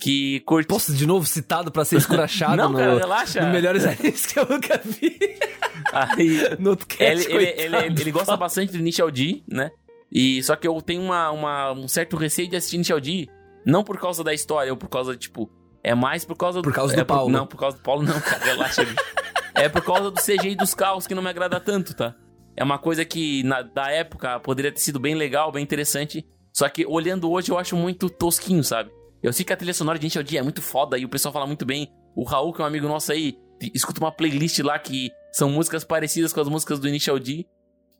que 0.00 0.40
curte. 0.40 0.66
Posso 0.68 0.92
de 0.92 1.06
novo 1.06 1.24
citado 1.26 1.70
pra 1.70 1.84
ser 1.84 1.96
escurachado 1.96 2.56
não, 2.56 2.70
no, 2.72 2.78
cara, 2.78 2.98
relaxa. 2.98 3.40
no 3.46 3.52
melhores 3.52 3.84
animes 3.84 4.26
que 4.26 4.38
eu 4.38 4.46
nunca 4.48 4.80
vi. 4.84 5.16
Aí, 5.92 6.40
No 6.58 6.76
ele, 6.98 7.24
ele, 7.24 7.52
coitado. 7.52 7.84
ele, 7.84 8.00
ele 8.00 8.10
gosta 8.10 8.36
bastante 8.36 8.72
do 8.72 8.78
Initial 8.78 9.10
D, 9.10 9.42
né? 9.48 9.70
E 10.10 10.42
só 10.42 10.56
que 10.56 10.66
eu 10.66 10.80
tenho 10.82 11.02
uma, 11.02 11.30
uma- 11.30 11.72
um 11.72 11.86
certo 11.86 12.16
receio 12.16 12.48
de 12.48 12.56
assistir 12.56 12.76
Initial 12.76 13.00
D, 13.00 13.28
não 13.64 13.84
por 13.84 13.98
causa 13.98 14.24
da 14.24 14.34
história, 14.34 14.72
ou 14.72 14.76
por 14.76 14.88
causa, 14.88 15.16
tipo, 15.16 15.50
é 15.84 15.94
mais 15.94 16.24
por 16.24 16.34
causa 16.36 16.60
Por 16.62 16.72
causa 16.72 16.94
é 16.94 16.96
do 16.96 17.04
Paulo. 17.06 17.30
Não, 17.30 17.46
por 17.46 17.58
causa 17.58 17.76
do 17.76 17.82
Paulo 17.82 18.02
não, 18.02 18.20
cara, 18.20 18.44
relaxa, 18.44 18.84
bicho. 18.84 18.96
É 19.58 19.68
por 19.68 19.82
causa 19.84 20.10
do 20.10 20.20
CGI 20.20 20.54
dos 20.54 20.74
carros 20.74 21.06
que 21.06 21.14
não 21.14 21.22
me 21.22 21.28
agrada 21.28 21.58
tanto, 21.60 21.94
tá? 21.94 22.14
É 22.56 22.62
uma 22.64 22.78
coisa 22.78 23.04
que 23.04 23.42
na, 23.44 23.62
da 23.62 23.90
época 23.90 24.38
poderia 24.40 24.72
ter 24.72 24.80
sido 24.80 24.98
bem 24.98 25.14
legal, 25.14 25.50
bem 25.52 25.62
interessante, 25.62 26.26
só 26.52 26.68
que 26.68 26.84
olhando 26.86 27.30
hoje 27.30 27.50
eu 27.50 27.58
acho 27.58 27.76
muito 27.76 28.08
tosquinho, 28.10 28.64
sabe? 28.64 28.90
Eu 29.22 29.32
sei 29.32 29.44
que 29.44 29.52
a 29.52 29.56
trilha 29.56 29.74
sonora 29.74 29.98
de 29.98 30.06
Initial 30.06 30.24
D 30.24 30.36
é 30.38 30.42
muito 30.42 30.62
foda 30.62 30.96
e 30.98 31.04
o 31.04 31.08
pessoal 31.08 31.32
fala 31.32 31.46
muito 31.46 31.64
bem. 31.66 31.92
O 32.16 32.24
Raul, 32.24 32.52
que 32.52 32.60
é 32.60 32.64
um 32.64 32.66
amigo 32.68 32.86
nosso 32.88 33.12
aí, 33.12 33.36
escuta 33.74 34.00
uma 34.00 34.12
playlist 34.12 34.58
lá 34.60 34.78
que 34.78 35.10
são 35.32 35.50
músicas 35.50 35.84
parecidas 35.84 36.32
com 36.32 36.40
as 36.40 36.48
músicas 36.48 36.78
do 36.78 36.88
Initial 36.88 37.18
D 37.18 37.44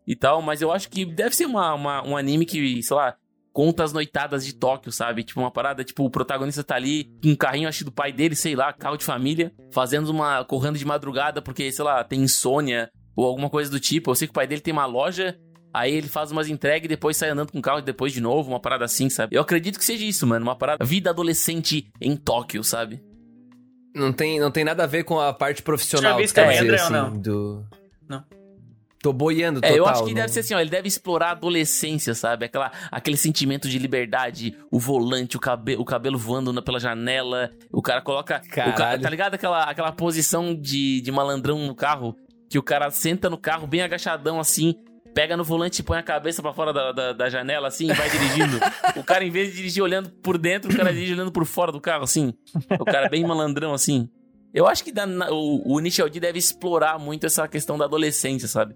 e 0.07 0.17
tal, 0.17 0.41
mas 0.43 0.63
eu 0.63 0.73
acho 0.73 0.89
que 0.89 1.05
deve 1.05 1.35
ser 1.37 1.47
uma, 1.47 1.75
uma- 1.75 2.07
um 2.07 2.17
anime 2.17 2.47
que, 2.47 2.83
sei 2.83 2.97
lá, 2.97 3.17
conta 3.53 3.85
as 3.85 3.93
noitadas 3.93 4.45
de 4.45 4.55
Tóquio, 4.55 4.93
sabe? 4.93 5.25
Tipo, 5.25 5.41
uma 5.41 5.51
parada, 5.51 5.85
tipo, 5.85 6.05
o 6.05 6.11
protagonista 6.11 6.63
tá 6.63 6.77
ali 6.77 7.05
com 7.23 7.31
um 7.31 7.37
carrinho, 7.37 7.69
acho 7.69 7.79
que 7.79 7.85
do 7.85 7.93
pai 7.93 8.13
dele, 8.13 8.35
sei 8.35 8.55
lá, 8.55 8.73
carro 8.73 8.97
de 8.97 9.05
família, 9.05 9.53
fazendo 9.73 10.09
uma. 10.11 10.45
correndo 10.45 10.79
de 10.79 10.85
madrugada 10.85 11.43
porque, 11.43 11.71
sei 11.73 11.85
lá, 11.85 12.03
tem 12.05 12.23
insônia 12.23 12.91
ou 13.17 13.25
alguma 13.27 13.51
coisa 13.51 13.71
do 13.71 13.81
tipo. 13.81 14.11
Eu 14.11 14.15
sei 14.15 14.29
que 14.29 14.33
o 14.33 14.35
pai 14.35 14.47
dele 14.47 14.61
tem 14.61 14.73
uma 14.73 14.87
loja. 14.87 15.37
Aí 15.73 15.93
ele 15.93 16.09
faz 16.09 16.33
umas 16.33 16.49
entregas 16.49 16.87
e 16.87 16.89
depois 16.89 17.17
sai 17.17 17.29
andando 17.29 17.53
com 17.53 17.59
o 17.59 17.63
carro 17.63 17.83
depois 17.83 18.13
de 18.13 18.21
novo, 18.21 18.49
uma 18.51 18.59
parada 18.59 18.87
assim, 18.87 19.11
sabe? 19.11 19.37
Eu 19.37 19.43
acredito 19.43 19.79
que 19.79 19.85
seja 19.85 20.05
isso, 20.05 20.27
mano. 20.27 20.45
Uma 20.45 20.57
parada. 20.57 20.85
Vida 20.85 21.11
adolescente 21.11 21.91
em 22.01 22.17
Tóquio, 22.17 22.65
sabe? 22.65 23.03
Não 23.95 24.13
tem, 24.13 24.41
não 24.41 24.51
tem 24.51 24.65
nada 24.65 24.85
a 24.85 24.87
ver 24.87 25.05
com 25.05 25.21
a 25.21 25.33
parte 25.33 25.63
profissional. 25.63 26.13
Já 26.13 26.17
vi 26.17 26.25
isso 26.25 26.35
quer 26.35 26.43
também, 26.43 26.57
dizer, 26.59 26.69
André, 26.69 26.81
ou 26.81 26.85
assim, 26.85 26.93
não? 26.95 27.21
Do... 27.21 27.65
Não. 28.09 28.25
Tô 29.09 29.13
boiando 29.13 29.59
É, 29.61 29.69
total. 29.71 29.77
eu 29.77 29.87
acho 29.87 30.03
que 30.05 30.09
não- 30.11 30.15
deve 30.17 30.29
ser 30.33 30.41
assim, 30.41 30.55
ó. 30.55 30.61
Ele 30.61 30.69
deve 30.71 30.87
explorar 30.87 31.29
a 31.29 31.31
adolescência, 31.33 32.15
sabe? 32.15 32.45
Aquela, 32.45 32.71
aquele 32.91 33.17
sentimento 33.17 33.69
de 33.69 33.79
liberdade, 33.79 34.55
o 34.71 34.79
volante, 34.79 35.37
o, 35.37 35.41
cabe, 35.41 35.77
o 35.77 35.85
cabelo 35.85 36.19
voando 36.19 36.53
na- 36.53 36.61
pela 36.63 36.79
janela. 36.79 37.51
O 37.73 37.81
cara 37.81 38.03
coloca. 38.03 38.43
O 38.47 38.75
cara, 38.75 38.99
tá 38.99 39.09
ligado? 39.09 39.35
Aquela, 39.35 39.65
aquela 39.65 39.93
posição 39.93 40.55
de, 40.55 41.01
de 41.01 41.11
malandrão 41.11 41.59
no 41.67 41.75
carro. 41.75 42.15
Que 42.51 42.59
o 42.59 42.63
cara 42.63 42.91
senta 42.91 43.29
no 43.31 43.39
carro 43.39 43.67
bem 43.67 43.81
agachadão 43.83 44.39
assim. 44.41 44.75
Pega 45.15 45.37
no 45.37 45.43
volante 45.43 45.81
e 45.81 45.83
põe 45.83 45.99
a 45.99 46.03
cabeça 46.03 46.43
pra 46.43 46.53
fora 46.53 46.73
da, 46.73 46.93
da, 46.93 47.13
da 47.15 47.29
janela, 47.31 47.67
assim, 47.69 47.91
e 47.91 47.95
vai 47.95 48.09
dirigindo. 48.11 48.59
o 48.95 49.03
cara, 49.03 49.25
em 49.25 49.31
vez 49.31 49.49
de 49.51 49.57
dirigir 49.57 49.83
olhando 49.83 50.11
por 50.23 50.37
dentro, 50.39 50.71
o 50.71 50.77
cara 50.77 50.93
dirige 50.93 51.15
olhando 51.15 51.33
por 51.33 51.45
fora 51.47 51.73
do 51.73 51.81
carro, 51.81 52.05
assim. 52.05 52.33
O 52.79 52.85
cara 52.85 53.09
bem 53.09 53.27
malandrão, 53.27 53.73
assim. 53.73 54.09
Eu 54.55 54.67
acho 54.67 54.83
que 54.85 54.93
dá 54.93 55.07
o, 55.31 55.75
o 55.75 55.81
Initial 55.81 56.09
D 56.09 56.21
deve 56.21 56.39
explorar 56.39 56.99
muito 56.99 57.27
essa 57.27 57.47
questão 57.49 57.77
da 57.77 57.85
adolescência, 57.87 58.47
sabe? 58.49 58.75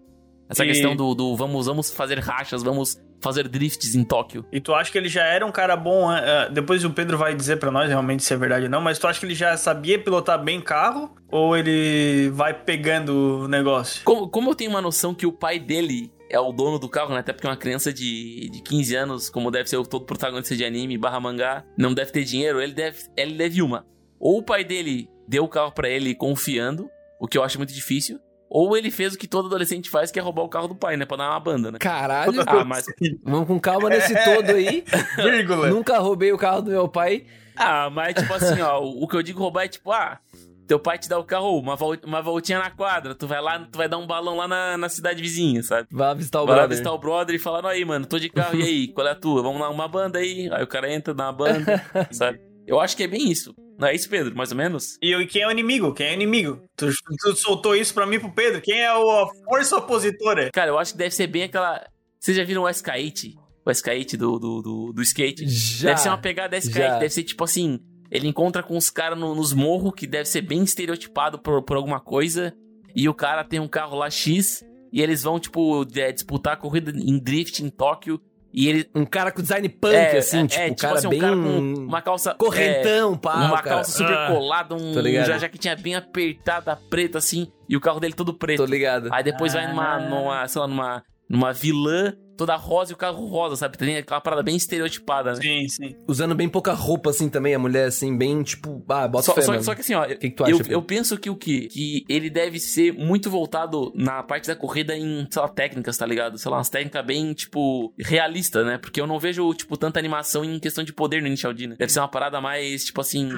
Essa 0.52 0.64
E- 0.64 0.68
questão 0.68 0.94
do, 0.94 1.14
do 1.14 1.36
vamos, 1.36 1.66
vamos 1.66 1.90
fazer 1.90 2.18
rachas, 2.20 2.62
vamos 2.62 2.96
fazer 3.20 3.46
drifts 3.48 3.94
em 3.94 4.04
Tóquio. 4.04 4.44
E 4.52 4.60
tu 4.60 4.74
acha 4.74 4.90
que 4.90 4.98
ele 4.98 5.08
já 5.08 5.24
era 5.24 5.44
um 5.46 5.52
cara 5.52 5.76
bom? 5.76 6.12
eh, 6.12 6.48
depois 6.50 6.84
o 6.84 6.90
Pedro 6.90 7.16
vai 7.18 7.34
dizer 7.34 7.56
pra 7.58 7.70
nós 7.70 7.88
realmente 7.88 8.22
se 8.22 8.34
é 8.34 8.36
verdade 8.36 8.64
ou 8.64 8.70
não, 8.70 8.80
mas 8.80 8.98
tu 8.98 9.06
acha 9.06 9.18
que 9.20 9.26
ele 9.26 9.34
já 9.34 9.56
sabia 9.56 9.98
pilotar 9.98 10.42
bem 10.42 10.60
carro? 10.60 11.14
Ou 11.30 11.56
ele 11.56 12.30
vai 12.30 12.52
pegando 12.52 13.42
o 13.44 13.48
negócio? 13.48 14.02
Como, 14.04 14.28
como 14.28 14.50
eu 14.50 14.54
tenho 14.54 14.70
uma 14.70 14.80
noção 14.80 15.14
que 15.14 15.24
o 15.26 15.32
pai 15.32 15.58
dele 15.58 16.12
é 16.28 16.38
o 16.40 16.50
dono 16.52 16.78
do 16.78 16.88
carro, 16.88 17.12
né? 17.14 17.20
Até 17.20 17.32
porque 17.32 17.46
uma 17.46 17.56
criança 17.56 17.92
de, 17.92 18.48
de 18.50 18.60
15 18.62 18.94
anos, 18.96 19.30
como 19.30 19.50
deve 19.50 19.68
ser 19.68 19.76
o 19.76 19.84
todo 19.86 20.04
protagonista 20.04 20.56
de 20.56 20.64
anime 20.64 20.98
barra 20.98 21.20
mangá, 21.20 21.64
não 21.78 21.94
deve 21.94 22.10
ter 22.10 22.24
dinheiro, 22.24 22.60
ele 22.60 22.72
deve, 22.72 22.98
ele 23.16 23.34
deve 23.36 23.62
uma. 23.62 23.86
Ou 24.18 24.38
o 24.38 24.42
pai 24.42 24.64
dele 24.64 25.08
deu 25.28 25.44
o 25.44 25.48
carro 25.48 25.70
pra 25.72 25.88
ele 25.88 26.14
confiando, 26.14 26.88
o 27.20 27.28
que 27.28 27.38
eu 27.38 27.44
acho 27.44 27.56
muito 27.58 27.72
difícil, 27.72 28.18
ou 28.54 28.76
ele 28.76 28.90
fez 28.90 29.14
o 29.14 29.18
que 29.18 29.26
todo 29.26 29.46
adolescente 29.46 29.88
faz, 29.88 30.10
que 30.10 30.18
é 30.18 30.22
roubar 30.22 30.42
o 30.42 30.48
carro 30.48 30.68
do 30.68 30.74
pai, 30.74 30.96
né? 30.96 31.06
Pra 31.06 31.16
dar 31.16 31.30
uma 31.30 31.40
banda, 31.40 31.72
né? 31.72 31.78
Caralho, 31.78 32.42
Ah, 32.46 32.64
mas, 32.64 32.84
vamos 33.24 33.46
com 33.48 33.58
calma 33.58 33.88
nesse 33.88 34.14
todo 34.24 34.50
aí. 34.50 34.84
Vírgula. 35.16 35.68
Nunca 35.70 35.98
roubei 35.98 36.32
o 36.32 36.38
carro 36.38 36.60
do 36.62 36.70
meu 36.70 36.86
pai. 36.88 37.24
ah, 37.56 37.88
mas 37.90 38.14
tipo 38.14 38.32
assim, 38.34 38.60
ó, 38.60 38.78
o 38.82 39.08
que 39.08 39.16
eu 39.16 39.22
digo 39.22 39.38
roubar 39.40 39.64
é 39.64 39.68
tipo, 39.68 39.90
ah, 39.90 40.18
teu 40.66 40.78
pai 40.78 40.98
te 40.98 41.08
dá 41.08 41.18
o 41.18 41.24
carro, 41.24 41.58
uma, 41.58 41.76
uma 42.04 42.20
voltinha 42.22 42.58
na 42.58 42.70
quadra, 42.70 43.14
tu 43.14 43.26
vai 43.26 43.40
lá, 43.40 43.58
tu 43.60 43.76
vai 43.76 43.88
dar 43.88 43.98
um 43.98 44.06
balão 44.06 44.36
lá 44.36 44.46
na, 44.48 44.76
na 44.78 44.88
cidade 44.88 45.20
vizinha, 45.22 45.62
sabe? 45.62 45.88
Vai 45.90 46.14
visitar 46.14 46.40
o 46.42 46.46
Vai 46.46 46.54
brother. 46.56 46.70
visitar 46.70 46.92
o 46.92 46.98
brother 46.98 47.34
e 47.34 47.38
falar, 47.38 47.66
aí, 47.66 47.84
mano, 47.84 48.06
tô 48.06 48.18
de 48.18 48.28
carro, 48.28 48.56
e 48.58 48.62
aí, 48.62 48.88
qual 48.88 49.06
é 49.06 49.10
a 49.10 49.14
tua? 49.14 49.42
Vamos 49.42 49.60
lá, 49.60 49.68
uma 49.70 49.88
banda 49.88 50.18
aí. 50.18 50.48
Aí 50.52 50.62
o 50.62 50.66
cara 50.66 50.92
entra, 50.92 51.12
dá 51.14 51.24
uma 51.24 51.32
banda, 51.32 51.82
sabe? 52.12 52.38
Eu 52.72 52.80
acho 52.80 52.96
que 52.96 53.02
é 53.02 53.06
bem 53.06 53.30
isso. 53.30 53.54
Não 53.78 53.88
é 53.88 53.94
isso, 53.94 54.08
Pedro? 54.08 54.34
Mais 54.36 54.50
ou 54.50 54.56
menos? 54.56 54.96
E 55.02 55.12
e 55.14 55.26
quem 55.26 55.42
é 55.42 55.46
o 55.48 55.50
inimigo? 55.50 55.92
Quem 55.92 56.06
é 56.06 56.10
o 56.10 56.14
inimigo? 56.14 56.62
Tu, 56.76 56.88
tu 57.20 57.36
soltou 57.36 57.76
isso 57.76 57.92
pra 57.92 58.06
mim 58.06 58.18
pro 58.18 58.32
Pedro? 58.32 58.60
Quem 58.62 58.80
é 58.82 58.92
o- 58.94 59.10
a 59.10 59.28
força 59.44 59.76
opositora? 59.76 60.50
Cara, 60.52 60.70
eu 60.70 60.78
acho 60.78 60.92
que 60.92 60.98
deve 60.98 61.14
ser 61.14 61.26
bem 61.26 61.42
aquela... 61.44 61.84
Vocês 62.18 62.36
já 62.36 62.44
viram 62.44 62.62
o 62.62 62.68
Skate? 62.70 63.34
O 63.64 63.70
Skate 63.70 64.16
do, 64.16 64.38
do, 64.38 64.62
do, 64.62 64.92
do 64.92 65.02
skate? 65.02 65.46
Já. 65.48 65.90
Deve 65.90 66.00
ser 66.00 66.08
uma 66.08 66.18
pegada 66.18 66.56
Skate. 66.56 66.98
Deve 67.00 67.10
ser 67.10 67.22
tipo 67.24 67.44
assim... 67.44 67.78
Ele 68.10 68.28
encontra 68.28 68.62
com 68.62 68.76
os 68.76 68.90
caras 68.90 69.18
no- 69.18 69.34
nos 69.34 69.52
morros, 69.52 69.92
que 69.96 70.06
deve 70.06 70.28
ser 70.28 70.42
bem 70.42 70.62
estereotipado 70.62 71.38
por, 71.38 71.62
por 71.62 71.76
alguma 71.76 71.98
coisa. 72.00 72.54
E 72.94 73.08
o 73.08 73.14
cara 73.14 73.42
tem 73.42 73.58
um 73.58 73.68
carro 73.68 73.96
lá 73.96 74.10
X. 74.10 74.62
E 74.92 75.00
eles 75.00 75.22
vão, 75.22 75.40
tipo, 75.40 75.86
é, 75.96 76.12
disputar 76.12 76.52
a 76.52 76.56
corrida 76.56 76.90
em 76.94 77.18
drift 77.18 77.62
em 77.64 77.70
Tóquio. 77.70 78.20
E 78.52 78.68
ele, 78.68 78.90
Um 78.94 79.04
cara 79.06 79.32
com 79.32 79.40
design 79.40 79.66
punk, 79.68 79.94
É, 79.94 80.18
assim, 80.18 80.40
é, 80.44 80.46
tipo, 80.46 80.60
é, 80.60 80.66
um 80.66 80.68
tipo 80.70 80.80
cara 80.82 80.94
assim, 80.98 81.06
um 81.06 81.10
bem... 81.10 81.20
cara 81.20 81.32
com 81.36 81.74
uma 81.88 82.02
calça. 82.02 82.34
Correntão, 82.34 83.14
é, 83.14 83.16
pá, 83.16 83.34
Uma 83.36 83.62
cara. 83.62 83.76
calça 83.76 83.92
super 83.92 84.12
Ah, 84.14 84.26
colada, 84.28 84.74
um, 84.74 85.00
ligado. 85.00 85.28
uma 85.30 85.38
jaquetinha 85.38 85.74
bem 85.76 85.94
apertada, 85.94 86.76
preta, 86.90 87.18
assim, 87.18 87.50
e 87.68 87.76
o 87.76 87.80
carro 87.80 87.98
dele 87.98 88.12
todo 88.12 88.34
preto. 88.34 88.58
Tô 88.58 88.70
ligado. 88.70 89.08
Aí 89.10 89.22
depois 89.24 89.54
vai 89.54 89.66
numa, 89.68 89.94
Ah. 89.94 90.00
numa, 90.00 90.48
sei 90.48 90.60
lá, 90.60 90.66
numa, 90.68 91.02
numa 91.28 91.52
vilã 91.52 92.14
toda 92.36 92.56
rosa 92.56 92.92
e 92.92 92.94
o 92.94 92.96
carro 92.96 93.26
rosa, 93.26 93.56
sabe? 93.56 93.78
Tem 93.78 93.96
aquela 93.96 94.20
parada 94.20 94.42
bem 94.42 94.56
estereotipada, 94.56 95.34
né? 95.34 95.40
Sim, 95.40 95.68
sim. 95.68 95.96
Usando 96.08 96.34
bem 96.34 96.48
pouca 96.48 96.72
roupa, 96.72 97.10
assim, 97.10 97.28
também, 97.28 97.54
a 97.54 97.58
mulher, 97.58 97.86
assim, 97.86 98.16
bem, 98.16 98.42
tipo... 98.42 98.84
Ah, 98.88 99.06
bota 99.06 99.24
Só, 99.24 99.34
fé, 99.34 99.42
só, 99.42 99.62
só 99.62 99.74
que 99.74 99.80
assim, 99.80 99.94
ó, 99.94 100.04
que 100.06 100.16
que 100.16 100.30
tu 100.30 100.42
eu, 100.42 100.46
acha, 100.46 100.56
Pedro? 100.58 100.72
eu 100.72 100.82
penso 100.82 101.16
que 101.18 101.30
o 101.30 101.36
quê? 101.36 101.68
Que 101.70 102.04
ele 102.08 102.28
deve 102.28 102.58
ser 102.58 102.92
muito 102.92 103.30
voltado 103.30 103.92
na 103.94 104.22
parte 104.22 104.48
da 104.48 104.56
corrida 104.56 104.96
em, 104.96 105.26
sei 105.30 105.42
lá, 105.42 105.48
técnicas, 105.48 105.96
tá 105.96 106.06
ligado? 106.06 106.38
Sei 106.38 106.50
lá, 106.50 106.56
umas 106.56 106.68
técnicas 106.68 107.04
bem, 107.04 107.32
tipo, 107.32 107.92
realista, 107.98 108.64
né? 108.64 108.78
Porque 108.78 109.00
eu 109.00 109.06
não 109.06 109.18
vejo, 109.18 109.52
tipo, 109.54 109.76
tanta 109.76 109.98
animação 109.98 110.44
em 110.44 110.58
questão 110.58 110.82
de 110.82 110.92
poder 110.92 111.20
no 111.20 111.28
Initial 111.28 111.52
D, 111.52 111.66
né? 111.68 111.76
Deve 111.78 111.92
ser 111.92 112.00
uma 112.00 112.08
parada 112.08 112.40
mais, 112.40 112.84
tipo 112.84 113.00
assim, 113.00 113.30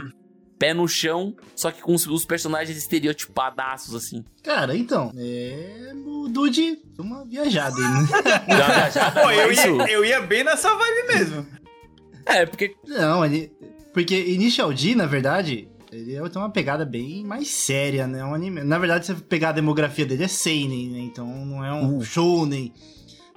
pé 0.59 0.73
no 0.75 0.87
chão, 0.89 1.35
só 1.55 1.71
que 1.71 1.81
com 1.83 1.95
os, 1.95 2.07
os 2.07 2.25
personagens 2.25 2.77
estereotipadaços, 2.79 3.95
assim. 3.95 4.25
Cara, 4.43 4.77
então, 4.77 5.13
é. 5.17 5.93
O 6.07 6.29
Dude, 6.29 6.79
uma 6.99 7.25
viajada 7.25 7.77
aí, 7.77 7.83
né? 8.49 8.57
Viajada, 8.57 9.21
Pô, 9.23 9.31
é 9.31 9.45
eu 9.45 9.53
ia, 9.53 9.67
eu 9.93 10.05
ia 10.05 10.21
bem 10.21 10.43
nessa 10.45 10.75
vibe 10.75 11.07
mesmo. 11.09 11.47
É, 12.27 12.47
porque 12.47 12.75
Não, 12.87 13.25
ele. 13.25 13.53
Porque 13.93 14.19
Initial 14.19 14.73
D, 14.73 14.95
na 14.95 15.07
verdade, 15.07 15.69
ele 15.93 16.17
é- 16.17 16.29
tem 16.29 16.41
uma 16.43 16.51
pegada 16.51 16.85
bem 16.85 17.23
mais 17.25 17.49
séria, 17.49 18.07
né? 18.07 18.25
Um 18.25 18.35
anime. 18.35 18.65
Na 18.65 18.79
verdade, 18.79 19.07
se 19.07 19.15
você 19.15 19.21
pegar 19.23 19.51
a 19.51 19.53
demografia 19.53 20.05
dele, 20.07 20.25
é 20.25 20.29
Seinen, 20.29 20.91
né? 20.91 20.99
Então 21.01 21.27
não 21.45 21.65
é 21.65 21.73
um 21.73 22.01
shounen. 22.01 22.73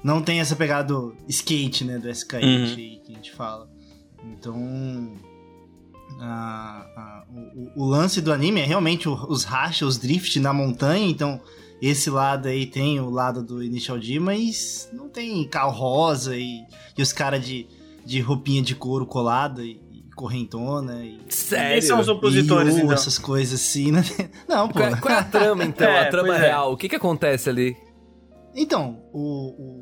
não 0.03 0.21
tem 0.21 0.39
essa 0.39 0.55
pegada 0.55 0.87
do 0.93 1.15
skate, 1.27 1.83
né? 1.83 1.97
Do 1.99 2.09
SKT 2.09 2.45
Uhum. 2.45 2.63
aí 2.63 3.01
que 3.05 3.11
a 3.11 3.15
gente 3.15 3.31
fala. 3.33 3.69
Então. 4.23 5.13
A- 6.19 6.85
a- 6.95 7.23
o, 7.75 7.83
o- 7.83 7.85
lance 7.85 8.21
do 8.21 8.31
anime 8.33 8.61
é 8.61 8.65
realmente 8.65 9.07
o- 9.09 9.25
os 9.29 9.43
racha, 9.43 9.85
os 9.85 9.97
drift 9.97 10.39
na 10.39 10.53
montanha. 10.53 11.07
Então, 11.09 11.39
esse 11.81 12.09
lado 12.09 12.47
aí 12.47 12.65
tem 12.65 12.99
o 12.99 13.09
lado 13.09 13.43
do 13.43 13.63
Initial 13.63 13.99
D, 13.99 14.19
mas 14.19 14.89
não 14.93 15.09
tem 15.09 15.47
carro 15.47 15.71
rosa 15.71 16.35
e, 16.35 16.61
e 16.97 17.01
os 17.01 17.13
caras 17.13 17.45
de, 17.45 17.67
de 18.05 18.19
roupinha 18.19 18.61
de 18.61 18.73
couro 18.75 19.05
colada 19.05 19.63
e, 19.63 19.79
e 19.91 20.03
correntona 20.15 21.03
e. 21.05 21.19
Quem 21.19 21.81
são 21.81 21.99
os 21.99 22.05
Sério? 22.05 22.13
opositores, 22.13 22.75
e 22.75 22.79
então? 22.79 22.91
essas 22.93 23.17
coisas 23.19 23.59
assim, 23.61 23.91
né? 23.91 24.03
Não, 24.49 24.67
pô. 24.67 24.79
Qual, 24.79 24.89
é- 24.89 24.95
qual 24.99 25.13
é 25.15 25.19
a 25.19 25.23
trama, 25.23 25.63
então? 25.65 25.87
É, 25.87 26.01
a 26.07 26.09
trama 26.09 26.29
pois 26.29 26.39
é. 26.41 26.45
real. 26.47 26.73
O 26.73 26.77
que 26.77 26.89
que 26.89 26.95
acontece 26.95 27.49
ali? 27.49 27.75
Então, 28.55 29.03
o, 29.13 29.19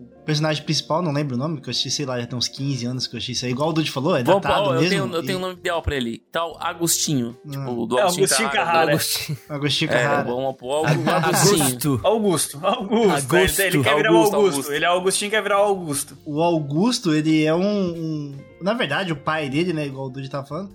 o 0.04 0.05
personagem 0.26 0.64
principal, 0.64 1.02
não 1.02 1.12
lembro 1.12 1.36
o 1.36 1.38
nome, 1.40 1.62
que 1.62 1.68
eu 1.68 1.72
assisti, 1.72 1.92
sei 1.92 2.06
lá, 2.06 2.20
já 2.20 2.26
tem 2.28 2.38
uns 2.38 2.48
15 2.48 2.86
anos 2.86 3.08
que 3.08 3.16
eu 3.16 3.18
assisti 3.18 3.32
isso 3.34 3.46
aí. 3.46 3.52
Igual 3.52 3.70
o 3.70 3.74
Dude 3.74 3.92
falou, 3.92 4.16
é 4.16 4.24
Vamos, 4.24 4.42
datado 4.42 4.70
eu, 4.74 4.82
mesmo. 4.82 4.90
tenho, 4.90 5.14
eu 5.16 5.24
e- 5.24 5.26
tenho 5.26 5.38
um 5.38 5.42
nome 5.42 5.54
ideal 5.54 5.82
pra 5.82 5.96
ele. 5.96 6.24
Tal 6.32 6.58
Agostinho. 6.62 7.38
Ah. 7.46 7.50
Tipo, 7.52 7.86
do 7.86 7.98
É, 7.98 8.02
Agostinho, 8.02 8.26
Agostinho 8.26 8.50
Carrara. 8.52 8.72
Carrara. 8.72 8.92
Agostinho. 8.92 9.38
Agostinho 9.50 9.92
É, 9.92 9.94
Carrara. 10.04 10.24
vamos 10.24 10.56
pôr 10.58 10.82
o 10.82 10.86
Agostinho. 10.86 11.10
Augusto. 11.12 12.02
Augusto. 12.04 12.60
Augusto. 12.64 13.36
Augusto. 13.36 13.60
Ele 13.62 13.84
quer 13.84 13.96
virar 13.96 14.12
o 14.12 14.16
Augusto, 14.18 14.36
Augusto. 14.36 14.72
Ele 14.74 14.86
é 14.86 14.88
Augustinho 14.88 15.32
quer 15.32 15.44
virar 15.44 15.60
o 15.62 15.64
Augusto. 15.66 16.18
O 16.26 16.42
Augusto, 16.42 17.14
ele 17.14 17.44
é 17.44 17.54
um, 17.54 17.62
um- 17.62 18.36
Na 18.62 18.74
verdade, 18.74 19.12
o 19.14 19.16
pai 19.16 19.50
dele, 19.50 19.74
né, 19.74 19.86
igual 19.86 20.08
o 20.08 20.10
Dude 20.10 20.30
tá 20.30 20.44
falando, 20.44 20.72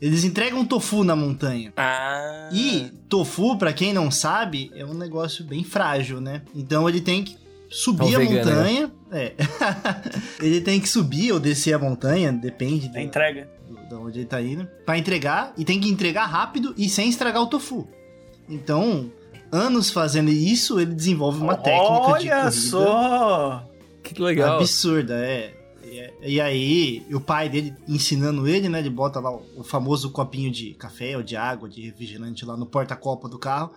eles 0.00 0.24
entregam 0.24 0.64
tofu 0.64 1.04
na 1.04 1.16
montanha. 1.16 1.72
Ah. 1.76 2.48
E 2.52 2.90
tofu, 3.08 3.56
pra 3.56 3.72
quem 3.72 3.92
não 3.92 4.10
sabe, 4.10 4.70
é 4.74 4.84
um 4.84 4.94
negócio 4.94 5.44
bem 5.44 5.64
frágil, 5.64 6.20
né? 6.20 6.42
Então 6.54 6.88
ele 6.88 7.00
tem 7.00 7.24
que 7.24 7.36
subir 7.70 8.14
É 8.14 8.18
um 8.18 8.22
a 8.22 8.24
vegano, 8.24 8.50
montanha. 8.50 8.92
É. 9.12 9.34
ele 10.40 10.60
tem 10.60 10.80
que 10.80 10.88
subir 10.88 11.32
ou 11.32 11.40
descer 11.40 11.74
a 11.74 11.78
montanha, 11.78 12.32
depende 12.32 12.86
A 12.88 12.90
do, 12.92 12.98
entrega. 12.98 13.48
do- 13.68 13.88
da 13.88 13.98
onde 13.98 14.18
ele 14.20 14.26
tá 14.26 14.40
indo, 14.42 14.66
pra 14.84 14.98
entregar 14.98 15.52
e 15.56 15.64
tem 15.64 15.78
que 15.80 15.88
entregar 15.88 16.26
rápido 16.26 16.74
e 16.76 16.88
sem 16.88 17.08
estragar 17.08 17.42
o 17.42 17.46
tofu. 17.46 17.86
Então, 18.48 19.10
anos 19.52 19.90
fazendo 19.90 20.30
isso, 20.30 20.78
ele 20.80 20.94
desenvolve 20.94 21.40
uma 21.40 21.56
técnica 21.56 22.18
de 22.18 22.30
Olha 22.30 22.50
só. 22.50 23.64
Que 24.02 24.20
legal. 24.22 24.56
absurda, 24.56 25.14
é. 25.24 25.54
E, 26.22 26.40
aí, 26.40 27.06
o 27.12 27.20
pai 27.20 27.48
dele 27.48 27.72
ensinando 27.88 28.46
ele, 28.46 28.68
né? 28.68 28.80
Ele 28.80 28.90
bota 28.90 29.18
lá 29.20 29.30
o, 29.34 29.42
o 29.56 29.62
famoso 29.64 30.10
copinho 30.10 30.50
de 30.50 30.74
café 30.74 31.16
ou 31.16 31.22
de 31.22 31.36
água, 31.36 31.68
de 31.68 31.80
refrigerante 31.80 32.44
lá 32.44 32.56
no 32.56 32.66
porta-copa 32.66 33.28
do 33.28 33.38
carro. 33.38 33.70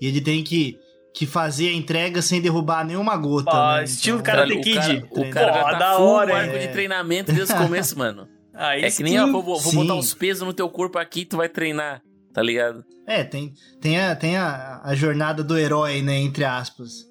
E 0.00 0.06
ele 0.06 0.20
tem 0.20 0.42
que, 0.42 0.78
que 1.14 1.26
fazer 1.26 1.68
a 1.68 1.72
entrega 1.72 2.22
sem 2.22 2.40
derrubar 2.40 2.84
nenhuma 2.84 3.16
gota. 3.16 3.50
Ah, 3.50 3.78
né? 3.78 3.84
estilo 3.84 4.20
Então, 4.20 4.32
Karate 4.32 4.52
o 4.52 4.60
Kid. 4.60 4.76
cara, 4.76 5.06
o 5.10 5.30
cara 5.30 5.52
já 5.52 5.64
tá 5.64 5.78
da 5.78 5.96
full 5.96 6.06
hora, 6.06 6.36
arco 6.36 6.56
é. 6.56 6.58
de 6.58 6.68
treinamento 6.68 7.32
desde 7.32 7.52
o 7.52 7.56
começo, 7.58 7.98
mano. 7.98 8.28
Aí 8.54 8.84
É 8.84 8.90
que 8.90 9.02
nem, 9.02 9.18
ó, 9.18 9.26
vou, 9.26 9.42
vou 9.42 9.72
botar 9.72 9.94
uns 9.94 10.12
pesos 10.14 10.46
no 10.46 10.52
teu 10.52 10.68
corpo 10.68 10.98
aqui, 10.98 11.24
tu 11.24 11.38
vai 11.38 11.48
treinar, 11.48 12.02
tá 12.32 12.42
ligado? 12.42 12.84
É, 13.06 13.24
tem, 13.24 13.54
tem, 13.80 13.98
a, 13.98 14.14
tem 14.14 14.36
a, 14.36 14.80
a 14.84 14.94
jornada 14.94 15.42
do 15.42 15.56
herói, 15.58 16.02
né? 16.02 16.18
Entre 16.18 16.44
aspas. 16.44 17.08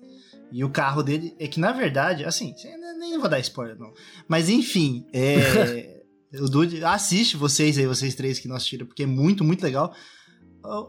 E 0.51 0.63
o 0.63 0.69
carro 0.69 1.03
dele 1.03 1.35
é 1.39 1.47
que, 1.47 1.59
na 1.59 1.71
verdade, 1.71 2.23
assim, 2.25 2.53
nem 2.99 3.17
vou 3.17 3.29
dar 3.29 3.39
spoiler, 3.39 3.77
não. 3.77 3.91
Mas 4.27 4.49
enfim, 4.49 5.05
é. 5.13 6.01
o 6.39 6.47
Dude 6.47 6.83
assiste 6.83 7.35
vocês 7.35 7.77
aí, 7.77 7.85
vocês 7.85 8.15
três 8.15 8.39
que 8.39 8.47
não 8.47 8.55
assistiram, 8.55 8.85
porque 8.85 9.03
é 9.03 9.07
muito, 9.07 9.43
muito 9.43 9.63
legal. 9.63 9.93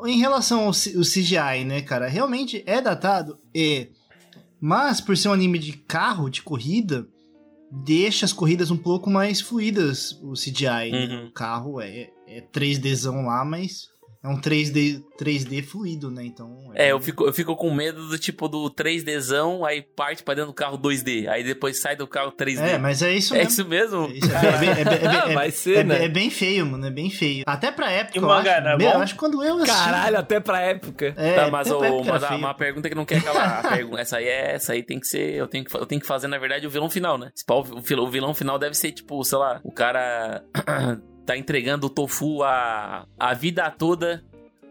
Em 0.04 0.18
relação 0.18 0.66
ao 0.66 0.72
CGI, 0.72 1.64
né, 1.64 1.80
cara? 1.80 2.08
Realmente 2.08 2.62
é 2.66 2.80
datado, 2.80 3.38
é. 3.54 3.88
Mas 4.60 5.00
por 5.00 5.16
ser 5.16 5.28
um 5.28 5.32
anime 5.32 5.58
de 5.58 5.72
carro, 5.72 6.28
de 6.28 6.42
corrida, 6.42 7.06
deixa 7.70 8.26
as 8.26 8.32
corridas 8.32 8.70
um 8.70 8.76
pouco 8.76 9.08
mais 9.08 9.40
fluidas 9.40 10.12
o 10.22 10.32
CGI. 10.32 10.90
né? 10.90 11.06
Uhum. 11.06 11.26
O 11.28 11.32
carro 11.32 11.80
é, 11.80 12.10
é 12.26 12.40
3Dzão 12.52 13.24
lá, 13.24 13.44
mas 13.44 13.88
é 14.22 14.28
um 14.28 14.38
3D, 14.40 15.02
3D 15.18 15.62
fluido, 15.64 16.10
né? 16.10 16.24
Então. 16.24 16.70
É, 16.74 16.92
eu 16.92 17.00
fico, 17.00 17.24
eu 17.26 17.32
fico 17.32 17.56
com 17.56 17.72
medo 17.72 18.06
do 18.08 18.18
tipo 18.18 18.48
do 18.48 18.70
3Dzão, 18.70 19.64
aí 19.66 19.80
parte 19.82 20.22
pra 20.22 20.34
dentro 20.34 20.50
do 20.50 20.54
carro 20.54 20.76
2D, 20.78 21.26
aí 21.28 21.42
depois 21.42 21.80
sai 21.80 21.96
do 21.96 22.06
carro 22.06 22.30
3D. 22.32 22.60
É, 22.60 22.78
mas 22.78 23.02
é 23.02 23.12
isso 23.14 23.34
É 23.34 23.38
mesmo. 23.38 23.50
isso 23.50 23.68
mesmo? 23.68 24.04
É, 24.06 24.12
isso, 24.12 24.32
é, 24.36 24.58
bem- 24.58 24.70
é 24.70 24.84
bem- 24.84 25.08
é 25.08 25.30
é- 25.30 25.34
Vai 25.34 25.50
ser, 25.50 25.78
é- 25.78 25.84
né? 25.84 26.04
é 26.04 26.08
bem 26.08 26.28
feio, 26.30 26.66
mano. 26.66 26.86
É 26.86 26.90
bem 26.90 27.08
feio. 27.10 27.44
Até 27.46 27.70
pra 27.70 27.90
época, 27.90 28.18
E 28.18 28.20
o 28.20 28.24
eu 28.24 28.28
mangá, 28.28 28.52
acho. 28.56 28.62
não 28.64 28.70
é 28.72 28.76
Meu, 28.76 28.90
acho 29.00 29.14
que 29.14 29.18
quando 29.18 29.42
eu 29.42 29.54
assisti. 29.56 29.70
Caralho, 29.74 30.18
até 30.18 30.38
pra 30.40 30.60
época. 30.60 31.14
É, 31.16 31.34
tá, 31.36 31.50
mas, 31.50 31.70
o, 31.70 31.82
época 31.84 32.12
mas 32.12 32.24
a- 32.24 32.36
uma 32.36 32.54
pergunta 32.54 32.88
que 32.88 32.94
não 32.94 33.04
quer 33.04 33.22
calar. 33.22 33.64
a 33.64 33.68
pergun- 33.76 33.98
essa 33.98 34.18
aí 34.18 34.26
é, 34.26 34.52
essa 34.54 34.72
aí 34.72 34.82
tem 34.82 35.00
que 35.00 35.06
ser. 35.06 35.34
Eu 35.34 35.46
tenho 35.46 35.64
que, 35.64 35.74
eu 35.74 35.86
tenho 35.86 36.00
que 36.00 36.06
fazer, 36.06 36.28
na 36.28 36.38
verdade, 36.38 36.66
o 36.66 36.70
vilão 36.70 36.90
final, 36.90 37.16
né? 37.18 37.30
O 37.50 38.06
vilão 38.10 38.34
final 38.34 38.58
deve 38.58 38.74
ser, 38.74 38.92
tipo, 38.92 39.22
sei 39.24 39.38
lá, 39.38 39.60
o 39.64 39.72
cara 39.72 40.44
tá 41.26 41.36
entregando 41.36 41.86
o 41.86 41.90
tofu 41.90 42.42
a, 42.42 43.06
a 43.18 43.34
vida 43.34 43.70
toda. 43.70 44.24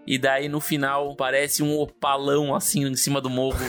E 0.08 0.18
daí 0.18 0.50
no 0.50 0.60
final 0.60 1.16
parece 1.16 1.62
um 1.62 1.78
opalão 1.78 2.56
assim 2.56 2.84
em 2.84 2.96
cima 2.96 3.22
do 3.22 3.30
morro. 3.30 3.60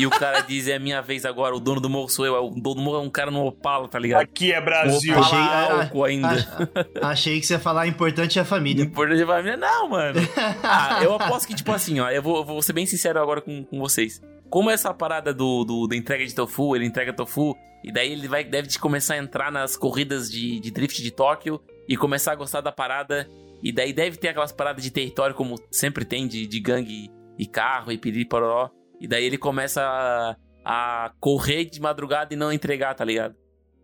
e 0.00 0.06
o 0.06 0.10
cara 0.10 0.40
diz: 0.40 0.66
É 0.66 0.80
minha 0.80 1.00
vez 1.00 1.24
agora, 1.24 1.54
o 1.54 1.60
dono 1.60 1.80
do 1.80 1.88
morro 1.88 2.08
sou 2.08 2.26
eu. 2.26 2.34
É 2.34 2.40
O 2.40 2.50
dono 2.50 2.74
do 2.76 2.80
morro 2.80 2.96
é 2.96 3.00
um 3.02 3.10
cara 3.10 3.30
no 3.30 3.44
opala, 3.46 3.86
tá 3.86 3.96
ligado? 3.96 4.22
Aqui 4.22 4.50
é 4.52 4.60
Um 4.60 4.64
Brasil. 4.64 5.12
opala 5.12 5.26
Achei- 5.26 5.38
ah, 5.38 5.82
álcool 5.84 6.04
ainda. 6.04 6.68
Ah, 7.00 7.08
achei 7.10 7.38
que 7.38 7.46
você 7.46 7.52
ia 7.54 7.60
falar 7.60 7.86
importante 7.86 8.36
é 8.38 8.42
a 8.42 8.44
família. 8.44 8.82
Importante 8.82 9.24
pra 9.24 9.42
mim, 9.44 9.56
não, 9.56 9.88
mano. 9.90 10.18
Ah, 10.62 10.98
eu 11.04 11.14
aposto 11.14 11.46
que, 11.46 11.54
tipo 11.54 11.70
assim, 11.70 12.00
ó, 12.00 12.10
eu 12.10 12.22
vou, 12.22 12.38
eu 12.38 12.44
vou 12.44 12.62
ser 12.62 12.72
bem 12.72 12.86
sincero 12.86 13.20
agora 13.20 13.40
com, 13.40 13.62
com 13.62 13.78
vocês. 13.78 14.20
Como 14.48 14.70
essa 14.70 14.92
parada 14.92 15.32
do, 15.32 15.62
do- 15.64 15.86
da 15.86 15.94
entrega 15.94 16.26
de 16.26 16.34
tofu, 16.34 16.74
ele 16.74 16.84
entrega 16.84 17.12
tofu, 17.12 17.56
e 17.84 17.92
daí 17.92 18.10
ele 18.10 18.26
vai, 18.26 18.42
deve 18.42 18.76
começar 18.80 19.14
a 19.14 19.18
entrar 19.18 19.52
nas 19.52 19.76
corridas 19.76 20.28
de, 20.28 20.58
de 20.58 20.70
drift 20.72 21.00
de 21.00 21.12
Tóquio 21.12 21.60
e 21.90 21.96
começar 21.96 22.30
a 22.30 22.36
gostar 22.36 22.60
da 22.60 22.70
parada. 22.70 23.28
E 23.60 23.72
daí 23.72 23.92
deve 23.92 24.16
ter 24.16 24.28
aquelas 24.28 24.52
paradas 24.52 24.84
de 24.84 24.92
território, 24.92 25.34
como 25.34 25.56
sempre 25.72 26.04
tem, 26.04 26.28
de, 26.28 26.46
de 26.46 26.60
gangue 26.60 27.10
e 27.36 27.44
carro 27.46 27.90
e 27.90 27.98
piriri 27.98 28.24
pororó. 28.24 28.70
E 29.00 29.08
daí 29.08 29.24
ele 29.24 29.36
começa 29.36 29.82
a, 29.82 30.36
a 30.64 31.12
correr 31.18 31.64
de 31.64 31.80
madrugada 31.80 32.32
e 32.32 32.36
não 32.36 32.52
entregar, 32.52 32.94
tá 32.94 33.04
ligado? 33.04 33.34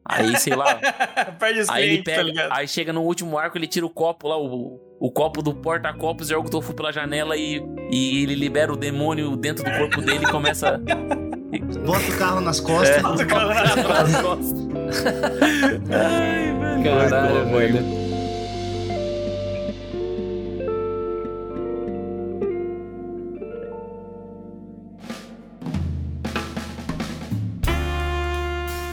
Aí, 0.05 0.39
sei 0.39 0.55
lá. 0.55 0.77
Perde 1.37 1.61
os 1.61 1.69
Aí 1.69 1.85
ele 1.85 1.99
tá 1.99 2.13
pega, 2.13 2.23
ligado? 2.23 2.53
aí 2.53 2.69
chega 2.69 2.93
no 2.93 3.03
último 3.03 3.37
arco, 3.37 3.59
ele 3.59 3.67
tira 3.67 3.85
o 3.85 3.91
copo 3.91 4.29
lá, 4.29 4.39
o, 4.39 4.81
o 5.01 5.11
copo 5.11 5.43
do 5.43 5.53
porta-copos, 5.53 6.29
joga 6.29 6.47
o 6.47 6.51
tofu 6.51 6.75
pela 6.75 6.93
janela 6.93 7.37
e, 7.37 7.61
e 7.91 8.23
ele 8.23 8.37
libera 8.37 8.73
o 8.73 8.77
demônio 8.77 9.37
dentro 9.37 9.65
do 9.65 9.77
corpo 9.77 10.01
dele 10.01 10.25
e 10.25 10.31
começa. 10.31 10.81
Bota 11.59 12.11
o 12.11 12.19
carro 12.19 12.41
nas 12.41 12.61
costas. 12.61 13.03
Bota 13.03 13.23
o 13.23 13.27
carro 13.27 13.49
nas 13.49 14.13
nas 14.13 14.23
costas. 14.23 14.67
Ai, 15.91 16.59
velho. 16.59 16.85
Caralho, 16.85 17.45
bom, 17.45 17.51
mano. 17.53 18.07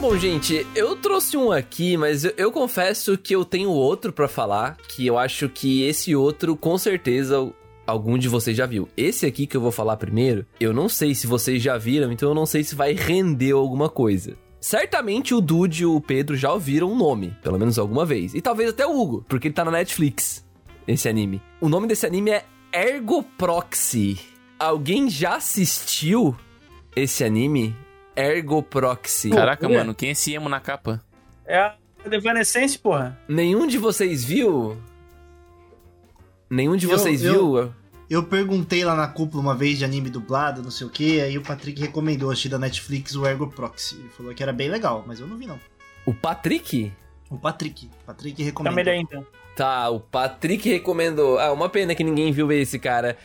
Bom, 0.04 0.18
gente, 0.18 0.66
eu 0.74 0.94
trouxe 0.96 1.34
um 1.34 1.50
aqui, 1.50 1.96
mas 1.96 2.24
eu, 2.24 2.34
eu 2.36 2.52
confesso 2.52 3.16
que 3.16 3.34
eu 3.34 3.42
tenho 3.42 3.70
outro 3.70 4.12
pra 4.12 4.28
falar, 4.28 4.76
que 4.86 5.06
eu 5.06 5.16
acho 5.16 5.48
que 5.48 5.82
esse 5.82 6.14
outro, 6.14 6.54
com 6.54 6.76
certeza, 6.76 7.50
algum 7.86 8.18
de 8.18 8.28
vocês 8.28 8.56
já 8.56 8.66
viu. 8.66 8.88
Esse 8.96 9.26
aqui 9.26 9.46
que 9.46 9.56
eu 9.56 9.60
vou 9.60 9.72
falar 9.72 9.96
primeiro, 9.96 10.46
eu 10.58 10.72
não 10.72 10.88
sei 10.88 11.14
se 11.14 11.26
vocês 11.26 11.62
já 11.62 11.76
viram, 11.76 12.10
então 12.12 12.28
eu 12.28 12.34
não 12.34 12.46
sei 12.46 12.64
se 12.64 12.74
vai 12.74 12.92
render 12.92 13.52
alguma 13.52 13.88
coisa. 13.88 14.36
Certamente 14.60 15.34
o 15.34 15.40
Dude 15.40 15.82
e 15.82 15.86
o 15.86 16.00
Pedro 16.00 16.36
já 16.36 16.52
ouviram 16.52 16.90
o 16.90 16.96
nome, 16.96 17.36
pelo 17.42 17.58
menos 17.58 17.78
alguma 17.78 18.06
vez. 18.06 18.34
E 18.34 18.40
talvez 18.40 18.70
até 18.70 18.86
o 18.86 18.98
Hugo, 18.98 19.24
porque 19.28 19.48
ele 19.48 19.54
tá 19.54 19.64
na 19.64 19.70
Netflix, 19.70 20.44
esse 20.88 21.08
anime. 21.08 21.42
O 21.60 21.68
nome 21.68 21.86
desse 21.86 22.06
anime 22.06 22.30
é 22.30 22.44
Ergo 22.72 23.22
Proxy. 23.22 24.18
Alguém 24.58 25.10
já 25.10 25.36
assistiu 25.36 26.34
esse 26.96 27.22
anime? 27.22 27.76
Ergo 28.16 28.62
Proxy. 28.62 29.30
Caraca, 29.30 29.68
mano, 29.68 29.94
quem 29.94 30.08
é 30.08 30.12
esse 30.12 30.32
emo 30.32 30.48
na 30.48 30.60
capa? 30.60 31.02
É 31.44 31.58
a 31.58 31.76
Evanescence, 32.10 32.78
porra. 32.78 33.18
Nenhum 33.28 33.66
de 33.66 33.76
vocês 33.76 34.24
viu? 34.24 34.76
Nenhum 36.48 36.76
de 36.76 36.86
Eu- 36.86 36.90
vocês 36.98 37.22
eu- 37.22 37.32
viu? 37.54 37.72
Eu 38.10 38.22
perguntei 38.22 38.84
lá 38.84 38.94
na 38.94 39.08
cúpula 39.08 39.42
uma 39.42 39.54
vez 39.54 39.78
de 39.78 39.84
anime 39.84 40.10
dublado, 40.10 40.62
não 40.62 40.70
sei 40.70 40.86
o 40.86 40.90
que, 40.90 41.20
aí 41.20 41.38
o 41.38 41.42
Patrick 41.42 41.80
recomendou 41.80 42.30
assistir 42.30 42.50
da 42.50 42.58
Netflix 42.58 43.14
o 43.16 43.26
Ergo 43.26 43.46
Proxy. 43.48 43.94
Ele 43.96 44.08
falou 44.10 44.34
que 44.34 44.42
era 44.42 44.52
bem 44.52 44.68
legal, 44.68 45.02
mas 45.06 45.20
eu 45.20 45.26
não 45.26 45.36
vi 45.38 45.46
não. 45.46 45.58
O 46.04 46.12
Patrick? 46.12 46.92
O 47.30 47.38
Patrick. 47.38 47.88
Patrick 48.06 48.36
Tá 48.36 48.44
recomendou. 48.44 48.76
melhor 48.76 48.94
então. 48.94 49.26
Tá, 49.56 49.88
o 49.88 49.98
Patrick 50.00 50.68
recomendou. 50.68 51.38
Ah, 51.38 51.52
uma 51.52 51.68
pena 51.68 51.94
que 51.94 52.04
ninguém 52.04 52.30
viu 52.30 52.52
esse, 52.52 52.78
cara. 52.78 53.16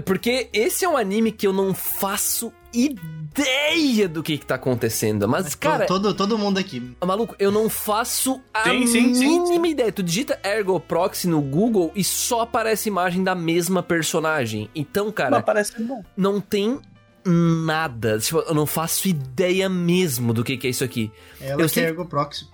Porque 0.00 0.48
esse 0.52 0.84
é 0.84 0.88
um 0.88 0.96
anime 0.96 1.32
que 1.32 1.46
eu 1.46 1.52
não 1.52 1.72
faço 1.74 2.52
ideia 2.72 4.08
do 4.08 4.22
que, 4.22 4.38
que 4.38 4.46
tá 4.46 4.54
acontecendo. 4.56 5.28
Mas, 5.28 5.44
Mas 5.44 5.54
cara, 5.54 5.86
todo, 5.86 6.14
todo 6.14 6.38
mundo 6.38 6.58
aqui. 6.58 6.94
maluco, 7.04 7.34
eu 7.38 7.50
não 7.50 7.68
faço 7.68 8.40
a 8.52 8.64
Sim, 8.64 8.86
sim, 8.86 9.14
sim, 9.14 9.40
mínima 9.42 9.68
ideia. 9.68 9.92
Tu 9.92 10.02
digita 10.02 10.38
Ergo 10.44 10.78
Proxy 10.80 11.28
no 11.28 11.40
Google 11.40 11.90
e 11.94 12.02
só 12.04 12.42
aparece 12.42 12.88
imagem 12.88 13.22
da 13.24 13.34
mesma 13.34 13.82
personagem. 13.82 14.68
Então, 14.74 15.10
cara, 15.12 15.44
bom. 15.80 16.02
não 16.16 16.40
tem 16.40 16.80
nada. 17.24 18.18
Tipo, 18.18 18.38
eu 18.40 18.54
não 18.54 18.66
faço 18.66 19.08
ideia 19.08 19.68
mesmo 19.68 20.32
do 20.32 20.44
que, 20.44 20.56
que 20.56 20.66
é 20.66 20.70
isso 20.70 20.84
aqui. 20.84 21.10
Ela 21.40 21.62
Eu 21.62 21.66
que 21.66 21.74
sei- 21.74 21.84
é 21.84 21.88
ergoproxy. 21.88 22.44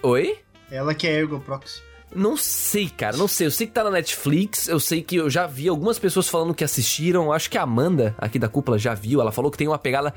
pô. 0.00 0.08
Oi? 0.10 0.38
Ela 0.70 0.94
que 0.94 1.06
é 1.06 1.12
ergoproxy. 1.12 1.80
Não 2.14 2.36
sei, 2.36 2.88
cara, 2.88 3.16
não 3.16 3.28
sei. 3.28 3.46
Eu 3.46 3.50
sei 3.50 3.66
que 3.66 3.72
tá 3.72 3.84
na 3.84 3.90
Netflix, 3.90 4.68
eu 4.68 4.80
sei 4.80 5.02
que 5.02 5.16
eu 5.16 5.28
já 5.28 5.46
vi 5.46 5.68
algumas 5.68 5.98
pessoas 5.98 6.28
falando 6.28 6.54
que 6.54 6.64
assistiram. 6.64 7.32
Acho 7.32 7.50
que 7.50 7.58
a 7.58 7.62
Amanda, 7.62 8.14
aqui 8.18 8.38
da 8.38 8.48
cúpula, 8.48 8.78
já 8.78 8.94
viu. 8.94 9.20
Ela 9.20 9.32
falou 9.32 9.50
que 9.50 9.58
tem 9.58 9.68
uma 9.68 9.78
pegada. 9.78 10.14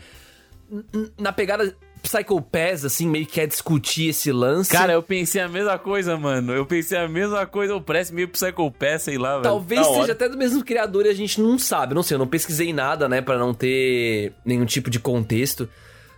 Na 1.18 1.34
pegada 1.34 1.76
Psycho 2.02 2.42
Pass, 2.42 2.86
assim, 2.86 3.08
meio 3.08 3.26
que 3.26 3.34
quer 3.34 3.48
discutir 3.48 4.10
esse 4.10 4.32
lance. 4.32 4.72
Cara, 4.72 4.94
eu 4.94 5.04
pensei 5.04 5.42
a 5.42 5.50
mesma 5.50 5.78
coisa, 5.78 6.16
mano. 6.18 6.54
Eu 6.54 6.66
pensei 6.66 6.98
a 6.98 7.08
mesma 7.08 7.46
coisa. 7.46 7.74
Eu 7.74 7.82
parece 7.82 8.14
meio 8.14 8.30
Psycho 8.30 8.72
Pass, 8.72 9.04
sei 9.04 9.18
lá, 9.18 9.32
velho. 9.32 9.44
Talvez 9.44 9.86
seja 9.86 10.00
hora. 10.00 10.12
até 10.14 10.30
do 10.30 10.38
mesmo 10.38 10.64
criador 10.64 11.06
e 11.06 11.10
a 11.10 11.14
gente 11.14 11.42
não 11.42 11.60
sabe. 11.60 11.94
Não 11.94 12.04
sei, 12.04 12.16
eu 12.16 12.20
não 12.20 12.28
pesquisei 12.28 12.72
nada, 12.72 13.10
né, 13.10 13.22
Pra 13.22 13.38
não 13.38 13.54
ter 13.54 14.34
nenhum 14.46 14.66
tipo 14.66 14.90
de 14.90 15.00
contexto. 15.00 15.68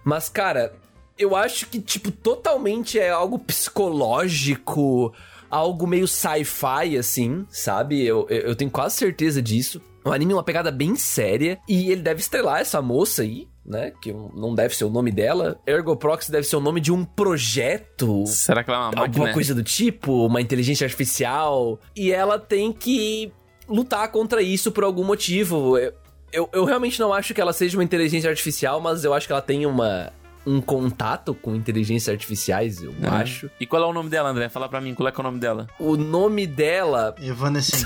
Mas, 0.04 0.30
cara, 0.30 0.74
eu 1.18 1.36
acho 1.36 1.68
que, 1.68 1.80
tipo, 1.80 2.12
totalmente 2.12 3.00
é 3.00 3.10
algo 3.10 3.40
psicológico, 3.40 5.14
algo 5.52 5.86
meio 5.86 6.08
sci-fi, 6.08 6.98
assim, 6.98 7.46
sabe? 7.50 8.04
Eu, 8.04 8.26
eu, 8.30 8.56
tenho 8.56 8.72
quase 8.72 8.96
certeza 8.96 9.42
disso. 9.42 9.82
O 10.04 10.12
anime 10.12 10.32
é 10.32 10.36
uma 10.36 10.44
pegada 10.44 10.72
bem 10.72 10.96
séria 10.96 11.60
e 11.68 11.92
ele 11.92 12.02
deve 12.02 12.22
estrelar 12.22 12.62
essa 12.62 12.82
moça 12.82 13.22
aí. 13.22 13.48
Né? 13.64 13.92
Que 14.02 14.12
não 14.12 14.56
deve 14.56 14.76
ser 14.76 14.86
o 14.86 14.90
nome 14.90 15.12
dela. 15.12 15.60
Ergoproxy 15.68 16.32
deve 16.32 16.48
ser 16.48 16.56
o 16.56 16.60
nome 16.60 16.82
de 16.82 16.92
um 16.92 17.06
projeto 17.06 18.26
Será 18.26 18.64
que 18.64 18.72
ela 18.72 18.80
é 18.80 18.82
uma 18.82 18.88
máquina? 18.88 19.06
alguma 19.06 19.34
coisa 19.34 19.54
do 19.54 19.62
tipo, 19.62 20.26
uma 20.26 20.42
inteligência 20.42 20.84
artificial, 20.84 21.80
e 21.96 22.12
ela 22.12 22.40
tem 22.40 22.74
que 22.74 23.32
lutar 23.70 24.12
contra 24.12 24.42
isso 24.42 24.72
por 24.72 24.84
algum 24.84 25.04
motivo. 25.04 25.78
Eu, 25.78 25.94
eu, 26.34 26.50
eu 26.52 26.66
realmente 26.66 27.00
não 27.00 27.14
acho 27.14 27.36
que 27.36 27.40
ela 27.40 27.54
seja 27.54 27.78
uma 27.78 27.84
inteligência 27.84 28.30
artificial, 28.30 28.82
mas 28.82 29.04
eu 29.04 29.14
acho 29.14 29.28
que 29.28 29.34
ela 29.34 29.42
tem 29.44 29.66
uma 29.68 30.12
um 30.46 30.60
contato 30.62 31.34
com 31.34 31.56
inteligências 31.56 32.10
artificiais, 32.10 32.82
eu 32.82 32.94
acho. 33.04 33.50
E 33.60 33.66
qual 33.66 33.84
é 33.84 33.86
o 33.86 33.94
nome 33.94 34.10
dela, 34.10 34.30
André? 34.30 34.50
Fala 34.50 34.68
pra 34.68 34.82
mim, 34.82 34.96
qual 34.96 35.08
é, 35.08 35.12
que 35.12 35.20
é 35.20 35.22
o 35.22 35.24
nome 35.24 35.40
dela? 35.40 35.68
O 35.80 35.96
nome 35.96 36.48
dela, 36.48 37.16
Evanescence. 37.22 37.86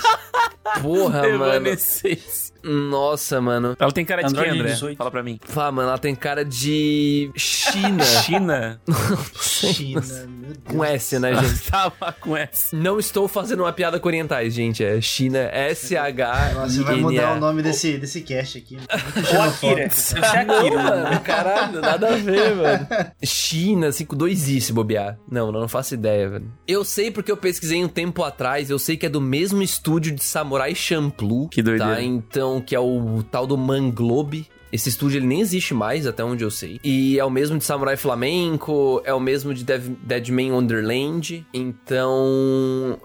porra, 0.81 1.21
mano. 1.21 1.43
Evanescence. 1.45 2.53
Nossa, 2.66 3.39
mano. 3.39 3.76
Ela 3.80 3.91
tem 3.91 4.03
cara 4.03 4.24
de 4.24 4.34
quem, 4.34 4.49
André? 4.49 4.72
18. 4.72 4.97
Fala 4.97 5.11
pra 5.11 5.24
mim. 5.24 5.39
Fala, 5.43 5.72
mano, 5.72 5.89
ela 5.89 5.97
tem 5.97 6.16
cara 6.16 6.43
de 6.43 7.30
China. 7.36 8.03
China? 8.26 8.82
China, 9.39 10.01
meu 10.28 10.53
Deus. 10.53 10.57
com 10.66 10.84
S, 10.84 11.20
né, 11.20 11.36
gente? 11.36 11.63
Tava 11.72 12.11
com 12.20 12.36
essa. 12.36 12.76
Não 12.76 12.99
estou 12.99 13.28
fazendo 13.28 13.61
uma 13.61 13.72
piada 13.74 13.99
com 13.99 14.07
orientais, 14.07 14.53
gente. 14.53 14.84
É 14.84 14.99
China 15.01 15.39
S-H. 15.39 16.51
Nossa, 16.55 16.70
Você 16.74 16.84
vai 16.84 16.95
mudar 16.95 17.36
o 17.38 17.39
nome 17.39 17.61
desse, 17.61 17.97
desse 17.97 18.22
cast 18.22 18.57
aqui. 18.57 18.78
Ou 19.36 19.41
Akira. 19.41 19.86
Akira. 19.86 20.45
né? 20.45 20.76
Mano, 20.76 21.20
caralho, 21.22 21.82
nada 21.82 22.13
a 22.13 22.18
ver, 22.18 22.55
mano. 22.57 22.88
China, 23.24 23.88
assim, 23.88 24.05
com 24.05 24.16
dois 24.16 24.47
i 24.49 24.59
se 24.59 24.74
bobear. 24.74 25.18
Não, 25.30 25.51
não 25.51 25.68
faço 25.68 25.93
ideia, 25.93 26.30
velho. 26.30 26.51
Eu 26.68 26.84
sei 26.84 27.11
porque 27.11 27.32
eu 27.32 27.38
pesquisei 27.38 27.84
um 27.84 27.88
tempo 27.88 28.24
atrás, 28.24 28.70
eu 28.70 28.80
sei 28.80 28.97
que 28.97 29.05
é 29.05 29.09
do 29.09 29.22
mesmo 29.22 29.61
estúdio 29.61 30.13
de 30.13 30.24
Samurai 30.24 30.74
Champloo. 30.76 31.47
Que 31.49 31.61
doideira. 31.61 31.95
Tá, 31.95 32.01
então, 32.01 32.54
que 32.61 32.75
é 32.75 32.79
o 32.79 33.23
tal 33.29 33.45
do 33.45 33.57
Manglobe. 33.57 34.47
Esse 34.71 34.89
estúdio 34.89 35.19
ele 35.19 35.27
nem 35.27 35.39
existe 35.39 35.73
mais, 35.73 36.05
até 36.05 36.23
onde 36.23 36.43
eu 36.43 36.51
sei. 36.51 36.79
E 36.83 37.17
é 37.17 37.23
o 37.23 37.29
mesmo 37.29 37.57
de 37.57 37.63
Samurai 37.63 37.95
Flamenco, 37.95 39.01
é 39.05 39.13
o 39.13 39.19
mesmo 39.19 39.53
de 39.53 39.63
Deadman 39.63 40.51
Wonderland. 40.51 41.45
Então. 41.53 42.99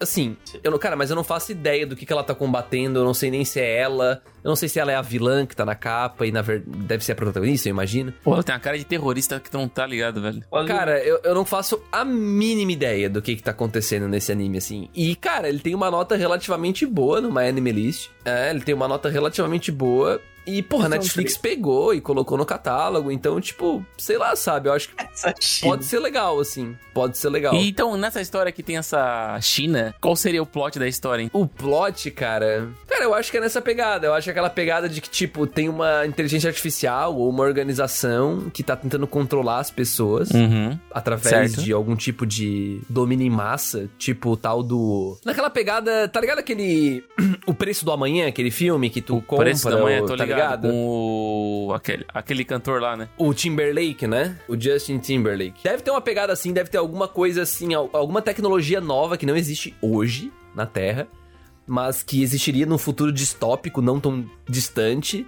Assim, 0.00 0.36
eu 0.64 0.72
não, 0.72 0.78
cara, 0.78 0.96
mas 0.96 1.10
eu 1.10 1.16
não 1.16 1.22
faço 1.22 1.52
ideia 1.52 1.86
do 1.86 1.94
que, 1.94 2.04
que 2.04 2.12
ela 2.12 2.24
tá 2.24 2.34
combatendo, 2.34 2.98
eu 2.98 3.04
não 3.04 3.14
sei 3.14 3.30
nem 3.30 3.44
se 3.44 3.60
é 3.60 3.78
ela. 3.78 4.20
Eu 4.44 4.48
não 4.48 4.56
sei 4.56 4.68
se 4.68 4.78
ela 4.80 4.90
é 4.90 4.96
a 4.96 5.02
vilã 5.02 5.46
que 5.46 5.54
tá 5.54 5.64
na 5.64 5.74
capa 5.74 6.26
e 6.26 6.32
na 6.32 6.42
verdade 6.42 6.70
deve 6.84 7.04
ser 7.04 7.12
a 7.12 7.14
protagonista, 7.14 7.68
eu 7.68 7.70
imagino. 7.70 8.12
Pô, 8.24 8.34
ela 8.34 8.42
tem 8.42 8.54
uma 8.54 8.60
cara 8.60 8.76
de 8.78 8.84
terrorista 8.84 9.38
que 9.38 9.50
tu 9.50 9.58
não 9.58 9.68
tá 9.68 9.86
ligado, 9.86 10.20
velho. 10.20 10.42
Cara, 10.66 10.98
eu, 11.02 11.20
eu 11.22 11.34
não 11.34 11.44
faço 11.44 11.80
a 11.90 12.04
mínima 12.04 12.72
ideia 12.72 13.08
do 13.08 13.22
que 13.22 13.36
que 13.36 13.42
tá 13.42 13.52
acontecendo 13.52 14.08
nesse 14.08 14.32
anime, 14.32 14.58
assim. 14.58 14.88
E, 14.94 15.14
cara, 15.14 15.48
ele 15.48 15.60
tem 15.60 15.74
uma 15.74 15.90
nota 15.90 16.16
relativamente 16.16 16.84
boa 16.86 17.20
no 17.20 17.32
My 17.32 17.48
Anime 17.48 17.72
List. 17.72 18.10
É, 18.24 18.50
ele 18.50 18.60
tem 18.60 18.74
uma 18.74 18.88
nota 18.88 19.08
relativamente 19.08 19.70
boa. 19.70 20.20
E, 20.44 20.60
porra, 20.60 20.86
a 20.86 20.88
Netflix 20.88 21.36
pegou 21.36 21.94
e 21.94 22.00
colocou 22.00 22.36
no 22.36 22.44
catálogo. 22.44 23.12
Então, 23.12 23.40
tipo, 23.40 23.84
sei 23.96 24.18
lá, 24.18 24.34
sabe? 24.34 24.68
Eu 24.68 24.72
acho 24.72 24.88
que 24.88 24.94
Essa 24.98 25.32
China. 25.40 25.70
pode 25.70 25.84
ser 25.84 26.00
legal, 26.00 26.40
assim. 26.40 26.76
Pode 26.92 27.16
ser 27.16 27.30
legal. 27.30 27.54
E 27.54 27.68
então, 27.68 27.96
nessa 27.96 28.20
história 28.20 28.50
que 28.50 28.62
tem 28.62 28.76
essa 28.76 29.38
China, 29.40 29.94
qual 30.00 30.16
seria 30.16 30.42
o 30.42 30.46
plot 30.46 30.80
da 30.80 30.88
história, 30.88 31.22
hein? 31.22 31.30
O 31.32 31.46
plot, 31.46 32.10
cara. 32.10 32.68
Cara, 32.88 33.04
eu 33.04 33.14
acho 33.14 33.30
que 33.30 33.36
é 33.36 33.40
nessa 33.40 33.62
pegada. 33.62 34.08
Eu 34.08 34.14
acho 34.14 34.24
que 34.24 34.30
aquela 34.32 34.50
pegada 34.50 34.88
de 34.88 35.00
que, 35.00 35.08
tipo, 35.08 35.46
tem 35.46 35.68
uma 35.68 36.04
inteligência 36.06 36.48
artificial 36.48 37.16
ou 37.16 37.28
uma 37.30 37.42
organização 37.44 38.50
que 38.52 38.62
tá 38.62 38.74
tentando 38.76 39.06
controlar 39.06 39.58
as 39.60 39.70
pessoas. 39.70 40.30
Uhum. 40.30 40.78
através 40.90 41.52
Certo. 41.52 41.62
de 41.62 41.72
algum 41.72 41.94
tipo 41.96 42.26
de 42.26 42.80
domínio 42.88 43.26
em 43.26 43.30
massa, 43.30 43.88
tipo 43.98 44.30
o 44.30 44.36
tal 44.36 44.62
do. 44.62 45.18
Naquela 45.24 45.48
pegada, 45.50 46.08
tá 46.08 46.20
ligado 46.20 46.38
aquele. 46.38 47.04
o 47.46 47.54
preço 47.54 47.84
do 47.84 47.92
amanhã, 47.92 48.26
aquele 48.28 48.50
filme 48.50 48.90
que 48.90 49.00
tu 49.00 49.22
compra, 49.22 49.44
Preço 49.46 49.68
da 49.70 49.78
manhã, 49.80 50.02
o- 50.02 50.06
tô 50.06 50.16
tá 50.16 50.24
ligado. 50.24 50.66
ligado? 50.66 50.72
Com 50.72 51.66
o... 51.68 51.72
Aquele, 51.74 52.04
aquele 52.12 52.44
cantor 52.44 52.80
lá, 52.80 52.96
né? 52.96 53.08
O 53.16 53.32
Timberlake, 53.32 54.06
né? 54.06 54.36
O 54.48 54.58
Justin 54.60 54.98
Timberlake. 54.98 55.62
Deve 55.62 55.82
ter 55.82 55.90
uma 55.90 56.00
pegada 56.00 56.32
assim, 56.32 56.52
deve 56.52 56.70
ter 56.70 56.78
alguma 56.78 57.06
coisa 57.08 57.42
assim, 57.42 57.72
al- 57.74 57.90
alguma 57.92 58.20
tecnologia 58.22 58.80
nova 58.80 59.16
que 59.16 59.26
não 59.26 59.36
existe 59.36 59.74
hoje 59.80 60.32
na 60.54 60.66
Terra, 60.66 61.06
mas 61.72 62.02
que 62.02 62.22
existiria 62.22 62.66
num 62.66 62.76
futuro 62.76 63.10
distópico 63.10 63.80
não 63.80 63.98
tão 63.98 64.28
distante. 64.46 65.26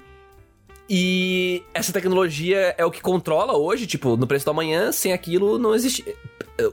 E 0.91 1.63
essa 1.73 1.91
tecnologia 1.91 2.75
é 2.77 2.85
o 2.85 2.91
que 2.91 3.01
controla 3.01 3.57
hoje, 3.57 3.87
tipo, 3.87 4.15
no 4.15 4.27
preço 4.27 4.45
do 4.45 4.51
amanhã, 4.51 4.93
sem 4.93 5.15
aquilo 5.15 5.59
não 5.59 5.75
existe. 5.75 6.05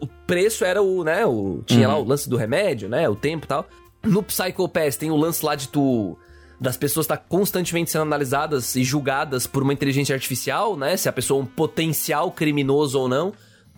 O 0.02 0.08
preço 0.28 0.66
era 0.66 0.82
o, 0.82 1.06
né, 1.06 1.26
o 1.26 1.64
tinha 1.66 1.88
lá 1.88 1.96
Uhum. 1.96 2.02
o 2.04 2.08
lance 2.10 2.30
do 2.30 2.36
remédio, 2.36 2.90
né, 2.90 3.08
o 3.08 3.16
tempo 3.16 3.46
e 3.46 3.48
tal. 3.48 3.66
No 4.04 4.22
Psycho 4.22 4.68
Pass 4.68 4.98
tem 4.98 5.10
o 5.10 5.16
lance 5.16 5.46
lá 5.46 5.56
de 5.56 5.70
tu 5.70 6.18
das 6.60 6.76
pessoas 6.76 7.06
estar 7.06 7.18
constantemente 7.18 7.90
sendo 7.90 8.02
analisadas 8.02 8.76
e 8.76 8.84
julgadas 8.84 9.48
por 9.48 9.64
uma 9.64 9.72
inteligência 9.72 10.14
artificial, 10.14 10.76
né, 10.76 10.98
se 10.98 11.08
a 11.08 11.14
pessoa 11.14 11.40
é 11.40 11.44
um 11.44 11.48
potencial 11.48 12.30
criminoso 12.30 13.00
ou 13.00 13.08
não. 13.08 13.32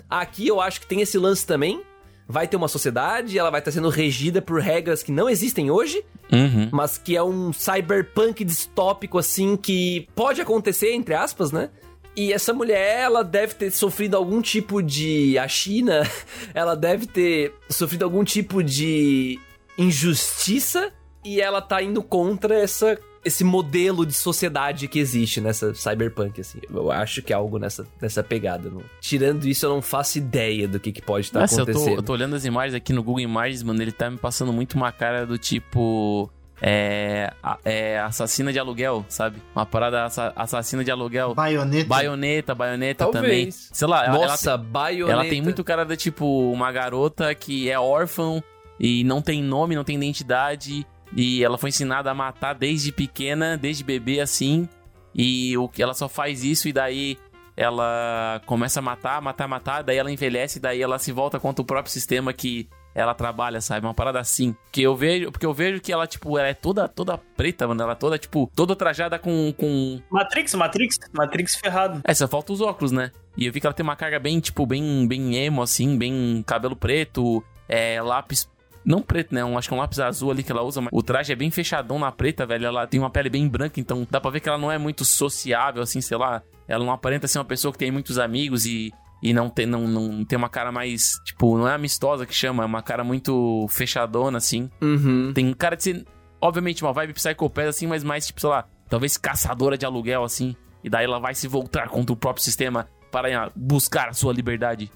Aqui 0.09 0.47
eu 0.47 0.59
acho 0.59 0.81
que 0.81 0.87
tem 0.87 1.01
esse 1.01 1.19
lance 1.19 1.45
também. 1.45 1.83
Vai 2.27 2.47
ter 2.47 2.55
uma 2.55 2.67
sociedade, 2.67 3.37
ela 3.37 3.49
vai 3.51 3.59
estar 3.59 3.71
sendo 3.71 3.89
regida 3.89 4.41
por 4.41 4.61
regras 4.61 5.03
que 5.03 5.11
não 5.11 5.29
existem 5.29 5.69
hoje, 5.69 6.03
Uhum. 6.31 6.69
mas 6.71 6.97
que 6.97 7.15
é 7.15 7.21
um 7.23 7.51
cyberpunk 7.51 8.43
distópico 8.45 9.17
assim 9.17 9.55
que 9.57 10.07
pode 10.15 10.41
acontecer 10.41 10.93
entre 10.93 11.13
aspas, 11.13 11.51
né? 11.51 11.69
E 12.15 12.31
essa 12.31 12.53
mulher, 12.53 13.01
ela 13.01 13.23
deve 13.23 13.55
ter 13.55 13.71
sofrido 13.71 14.15
algum 14.15 14.41
tipo 14.41 14.81
de 14.83 15.37
a 15.37 15.47
China, 15.47 16.07
ela 16.53 16.75
deve 16.75 17.07
ter 17.07 17.53
sofrido 17.69 18.03
algum 18.03 18.23
tipo 18.23 18.63
de 18.63 19.39
injustiça 19.77 20.91
e 21.25 21.39
ela 21.41 21.61
tá 21.61 21.81
indo 21.81 22.01
contra 22.03 22.55
essa 22.59 22.99
esse 23.25 23.43
modelo 23.43 24.05
de 24.05 24.13
sociedade 24.13 24.87
que 24.87 24.99
existe 24.99 25.39
nessa 25.41 25.73
cyberpunk 25.73 26.41
assim. 26.41 26.59
Eu 26.73 26.91
acho 26.91 27.21
que 27.21 27.31
é 27.31 27.35
algo 27.35 27.57
nessa 27.59 27.87
nessa 28.01 28.21
pegada, 28.23 28.69
não. 28.69 28.81
Tirando 28.99 29.45
isso, 29.45 29.65
eu 29.65 29.69
não 29.69 29.81
faço 29.81 30.17
ideia 30.17 30.67
do 30.67 30.79
que 30.79 30.91
que 30.91 31.01
pode 31.01 31.27
estar 31.27 31.39
Nossa, 31.41 31.61
eu 31.61 31.65
tô, 31.65 31.71
acontecendo. 31.71 31.95
eu 31.97 32.03
tô 32.03 32.13
olhando 32.13 32.35
as 32.35 32.45
imagens 32.45 32.73
aqui 32.75 32.91
no 32.93 33.01
Google 33.03 33.21
Imagens, 33.21 33.63
mano, 33.63 33.81
ele 33.81 33.91
tá 33.91 34.09
me 34.09 34.17
passando 34.17 34.51
muito 34.53 34.73
uma 34.75 34.91
cara 34.91 35.25
do 35.25 35.37
tipo... 35.37 36.29
É, 36.65 37.33
é 37.65 37.99
assassina 37.99 38.53
de 38.53 38.57
aluguel, 38.59 39.03
sabe? 39.09 39.35
Uma 39.53 39.65
parada 39.65 40.05
assa- 40.05 40.31
assassina 40.33 40.81
de 40.81 40.89
aluguel. 40.89 41.33
Baioneta. 41.35 41.87
Baioneta, 41.89 42.55
baioneta 42.55 43.03
Talvez. 43.05 43.23
também. 43.25 43.51
Sei 43.51 43.85
lá, 43.87 44.05
ela- 44.05 44.15
ela, 44.15 44.27
Nossa, 44.27 44.55
baioneta. 44.57 45.11
ela 45.11 45.25
tem 45.25 45.41
muito 45.41 45.61
cara 45.61 45.83
da 45.83 45.97
tipo 45.97 46.25
uma 46.53 46.71
garota 46.71 47.35
que 47.35 47.69
é 47.69 47.77
órfã 47.77 48.41
e 48.79 49.03
não 49.03 49.21
tem 49.21 49.43
nome, 49.43 49.75
não 49.75 49.83
tem 49.83 49.97
identidade 49.97 50.87
e 51.15 51.43
ela 51.43 51.57
foi 51.57 51.69
ensinada 51.69 52.11
a 52.11 52.13
matar 52.13 52.53
desde 52.53 52.91
pequena, 52.91 53.57
desde 53.57 53.83
bebê 53.83 54.19
assim, 54.19 54.67
e 55.13 55.57
o 55.57 55.67
que 55.67 55.81
ela 55.81 55.93
só 55.93 56.09
faz 56.09 56.43
isso 56.43 56.67
e 56.67 56.73
daí 56.73 57.17
ela 57.55 58.41
começa 58.45 58.79
a 58.79 58.81
matar, 58.81 59.21
matar, 59.21 59.47
matar, 59.47 59.83
daí 59.83 59.97
ela 59.97 60.11
envelhece, 60.11 60.59
daí 60.59 60.81
ela 60.81 60.97
se 60.97 61.11
volta 61.11 61.39
contra 61.39 61.61
o 61.61 61.65
próprio 61.65 61.91
sistema 61.91 62.33
que 62.33 62.67
ela 62.95 63.13
trabalha, 63.13 63.59
sabe? 63.59 63.85
Uma 63.85 63.93
parada 63.93 64.19
assim. 64.19 64.55
Que 64.71 64.83
eu 64.83 64.95
vejo, 64.95 65.31
porque 65.31 65.45
eu 65.45 65.53
vejo 65.53 65.81
que 65.81 65.91
ela 65.91 66.05
tipo, 66.05 66.37
ela 66.37 66.47
é 66.47 66.53
toda 66.53 66.87
toda 66.87 67.17
preta, 67.17 67.67
mano, 67.67 67.81
ela 67.81 67.93
é 67.93 67.95
toda 67.95 68.17
tipo, 68.17 68.51
toda 68.55 68.75
trajada 68.75 69.17
com 69.17 69.53
com 69.57 70.01
Matrix, 70.11 70.53
Matrix, 70.53 70.99
Matrix 71.11 71.55
ferrado. 71.55 72.01
é, 72.03 72.13
só 72.13 72.27
falta 72.27 72.53
os 72.53 72.61
óculos, 72.61 72.91
né? 72.91 73.11
E 73.35 73.47
eu 73.47 73.53
vi 73.53 73.59
que 73.59 73.65
ela 73.65 73.73
tem 73.73 73.83
uma 73.83 73.95
carga 73.95 74.19
bem, 74.19 74.39
tipo, 74.39 74.65
bem, 74.65 75.07
bem 75.07 75.35
emo, 75.37 75.61
assim, 75.61 75.97
bem 75.97 76.43
cabelo 76.45 76.75
preto, 76.75 77.43
é, 77.67 78.01
lápis. 78.01 78.47
Não 78.85 79.01
preto, 79.01 79.33
né? 79.33 79.43
Um, 79.43 79.57
acho 79.57 79.67
que 79.67 79.73
é 79.73 79.77
um 79.77 79.79
lápis 79.79 79.99
azul 79.99 80.31
ali 80.31 80.43
que 80.43 80.51
ela 80.51 80.61
usa, 80.61 80.81
mas 80.81 80.89
o 80.91 81.01
traje 81.01 81.31
é 81.31 81.35
bem 81.35 81.49
fechadão 81.49 81.97
na 81.97 82.11
preta, 82.11 82.45
velho. 82.45 82.65
Ela 82.65 82.85
tem 82.85 82.99
uma 82.99 83.09
pele 83.09 83.29
bem 83.29 83.47
branca, 83.47 83.79
então 83.79 84.05
dá 84.09 84.19
pra 84.19 84.31
ver 84.31 84.39
que 84.39 84.49
ela 84.49 84.57
não 84.57 84.71
é 84.71 84.77
muito 84.77 85.05
sociável, 85.05 85.81
assim, 85.81 86.01
sei 86.01 86.17
lá. 86.17 86.41
Ela 86.67 86.83
não 86.83 86.91
aparenta 86.91 87.27
ser 87.27 87.39
uma 87.39 87.45
pessoa 87.45 87.71
que 87.71 87.77
tem 87.77 87.91
muitos 87.91 88.17
amigos 88.19 88.65
e, 88.65 88.91
e 89.21 89.33
não, 89.33 89.49
tem, 89.49 89.65
não, 89.65 89.87
não 89.87 90.25
tem 90.25 90.37
uma 90.37 90.49
cara 90.49 90.71
mais, 90.71 91.13
tipo, 91.25 91.57
não 91.57 91.67
é 91.67 91.73
amistosa 91.73 92.25
que 92.25 92.33
chama, 92.33 92.63
é 92.63 92.65
uma 92.65 92.81
cara 92.81 93.03
muito 93.03 93.65
fechadona, 93.69 94.37
assim. 94.37 94.69
Uhum. 94.81 95.31
Tem 95.33 95.53
cara 95.53 95.75
de 95.75 95.83
ser, 95.83 96.05
obviamente, 96.41 96.83
uma 96.83 96.93
vibe 96.93 97.13
psychopath, 97.13 97.67
assim, 97.67 97.87
mas 97.87 98.03
mais, 98.03 98.27
tipo, 98.27 98.41
sei 98.41 98.49
lá, 98.49 98.65
talvez 98.89 99.17
caçadora 99.17 99.77
de 99.77 99.85
aluguel, 99.85 100.23
assim. 100.23 100.55
E 100.83 100.89
daí 100.89 101.05
ela 101.05 101.19
vai 101.19 101.33
se 101.33 101.47
voltar 101.47 101.87
contra 101.87 102.11
o 102.11 102.17
próprio 102.17 102.43
sistema 102.43 102.87
para 103.09 103.51
buscar 103.55 104.09
a 104.09 104.13
sua 104.13 104.33
liberdade. 104.33 104.91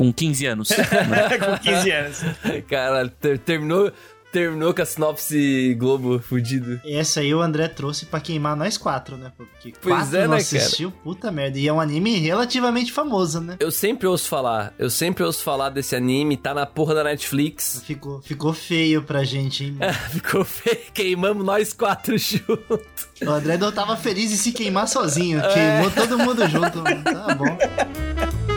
Com 0.00 0.10
15 0.12 0.46
anos. 0.46 0.68
Com 0.72 1.58
15 1.58 1.90
anos. 1.90 2.20
Cara, 2.68 3.06
ter- 3.20 3.38
terminou, 3.38 3.92
terminou 4.32 4.72
com 4.72 4.80
a 4.80 4.86
sinopse 4.86 5.74
Globo 5.74 6.18
fudido. 6.20 6.80
Essa 6.84 7.20
aí 7.20 7.34
o 7.34 7.42
André 7.42 7.68
trouxe 7.68 8.06
pra 8.06 8.18
queimar 8.18 8.56
nós 8.56 8.78
quatro, 8.78 9.18
né? 9.18 9.30
Porque 9.36 9.74
Pois 9.78 9.94
quatro 9.94 10.16
é, 10.16 10.22
não 10.26 10.36
né, 10.36 10.42
cara? 10.42 10.56
assistiu, 10.62 10.90
puta 10.90 11.30
merda. 11.30 11.58
E 11.58 11.68
é 11.68 11.72
um 11.72 11.78
anime 11.80 12.18
relativamente 12.18 12.92
famoso, 12.92 13.40
né? 13.42 13.56
Eu 13.60 13.70
sempre 13.70 14.06
ouço 14.06 14.26
falar, 14.26 14.72
eu 14.78 14.88
sempre 14.88 15.22
ouço 15.22 15.42
falar 15.42 15.68
desse 15.68 15.94
anime, 15.94 16.34
tá 16.38 16.54
na 16.54 16.64
porra 16.64 16.94
da 16.94 17.04
Netflix. 17.04 17.82
Ficou, 17.86 18.22
ficou 18.22 18.54
feio 18.54 19.02
pra 19.02 19.22
gente, 19.22 19.64
hein? 19.64 19.76
mano? 19.78 19.92
Ficou 20.10 20.44
feio, 20.46 20.78
queimamos 20.94 21.44
nós 21.44 21.74
quatro 21.74 22.16
juntos. 22.18 22.86
O 23.20 23.28
André 23.30 23.58
não 23.58 23.70
tava 23.70 23.98
feliz 23.98 24.32
em 24.32 24.36
se 24.36 24.52
queimar 24.52 24.88
sozinho. 24.88 25.42
Queimou 25.52 25.90
todo 25.90 26.18
mundo 26.18 26.48
junto. 26.48 26.78
mano. 26.78 27.04
Tá 27.04 27.34
bom. 27.34 28.49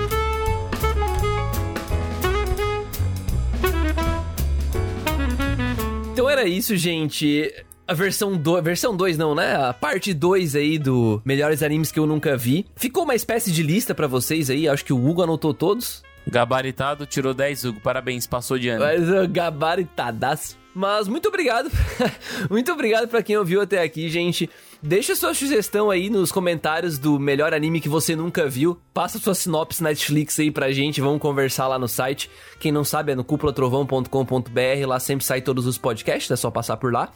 Então 6.14 6.30
era 6.30 6.46
isso, 6.46 6.78
gente. 6.78 7.52
A 7.88 7.94
versão 7.96 8.38
2, 8.38 8.64
versão 8.64 8.96
2 8.96 9.18
não, 9.18 9.34
né? 9.34 9.56
A 9.56 9.74
parte 9.74 10.14
2 10.14 10.56
aí 10.56 10.78
do 10.78 11.20
Melhores 11.26 11.64
Animes 11.64 11.92
que 11.92 12.00
eu 12.00 12.06
nunca 12.06 12.38
vi. 12.38 12.68
Ficou 12.76 13.04
uma 13.04 13.16
espécie 13.16 13.52
de 13.52 13.64
lista 13.64 13.96
pra 13.96 14.06
vocês 14.06 14.48
aí, 14.48 14.70
acho 14.70 14.86
que 14.86 14.94
o 14.94 15.10
Hugo 15.10 15.24
anotou 15.24 15.56
todos. 15.56 16.04
Gabaritado, 16.28 17.08
tirou 17.08 17.34
10, 17.34 17.66
Hugo. 17.66 17.80
Parabéns, 17.80 18.28
passou 18.28 18.60
de 18.60 18.70
ano. 18.70 18.86
Mas 18.86 19.28
gabaritadaço. 19.32 20.56
Mas 20.74 21.08
muito 21.08 21.28
obrigado. 21.28 21.70
muito 22.50 22.72
obrigado 22.72 23.08
pra 23.08 23.22
quem 23.22 23.38
ouviu 23.38 23.62
até 23.62 23.82
aqui, 23.82 24.10
gente. 24.10 24.50
Deixa 24.82 25.16
sua 25.16 25.34
sugestão 25.34 25.90
aí 25.90 26.10
nos 26.10 26.32
comentários 26.32 26.98
do 26.98 27.20
melhor 27.20 27.54
anime 27.54 27.80
que 27.80 27.88
você 27.88 28.16
nunca 28.16 28.50
viu. 28.50 28.78
Passa 28.94 29.20
sua 29.20 29.36
sinopse 29.36 29.84
Netflix 29.84 30.40
aí 30.40 30.52
pra 30.52 30.72
gente, 30.72 31.00
vamos 31.00 31.22
conversar 31.22 31.68
lá 31.68 31.78
no 31.78 31.88
site. 31.88 32.30
Quem 32.60 32.72
não 32.72 32.84
sabe 32.84 33.12
é 33.12 33.16
no 33.16 33.24
cúpulatrovão.com.br, 33.24 34.88
lá 34.88 35.00
sempre 35.00 35.24
sai 35.24 35.42
todos 35.42 35.68
os 35.68 35.78
podcasts, 35.78 36.32
é 36.32 36.36
só 36.36 36.50
passar 36.50 36.78
por 36.78 36.92
lá. 36.92 37.14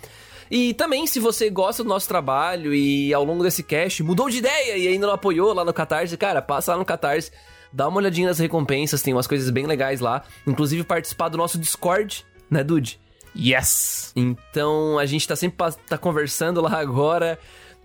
E 0.49 0.73
também, 0.75 1.05
se 1.05 1.19
você 1.19 1.49
gosta 1.49 1.83
do 1.83 1.89
nosso 1.89 2.07
trabalho 2.07 2.73
e 2.73 3.13
ao 3.13 3.23
longo 3.23 3.43
desse 3.43 3.63
cast 3.63 4.01
mudou 4.01 4.29
de 4.29 4.37
ideia 4.37 4.77
e 4.77 4.87
ainda 4.87 5.07
não 5.07 5.13
apoiou 5.13 5.51
lá 5.53 5.65
no 5.65 5.73
Catarse, 5.73 6.15
cara, 6.15 6.41
passa 6.41 6.71
lá 6.71 6.77
no 6.77 6.85
Catarse, 6.85 7.31
dá 7.73 7.87
uma 7.87 7.97
olhadinha 7.97 8.29
nas 8.29 8.39
recompensas, 8.39 9.01
tem 9.01 9.13
umas 9.13 9.27
coisas 9.27 9.49
bem 9.49 9.65
legais 9.65 9.99
lá. 9.99 10.23
Inclusive 10.45 10.83
participar 10.83 11.27
do 11.27 11.37
nosso 11.37 11.57
Discord, 11.57 12.25
né, 12.49 12.63
Dude? 12.63 12.97
Yes! 13.37 14.11
Então 14.15 14.97
a 14.97 15.05
gente 15.05 15.27
tá 15.27 15.35
sempre 15.35 15.57
tá 15.87 15.97
conversando 15.97 16.59
lá 16.59 16.79
agora, 16.79 17.37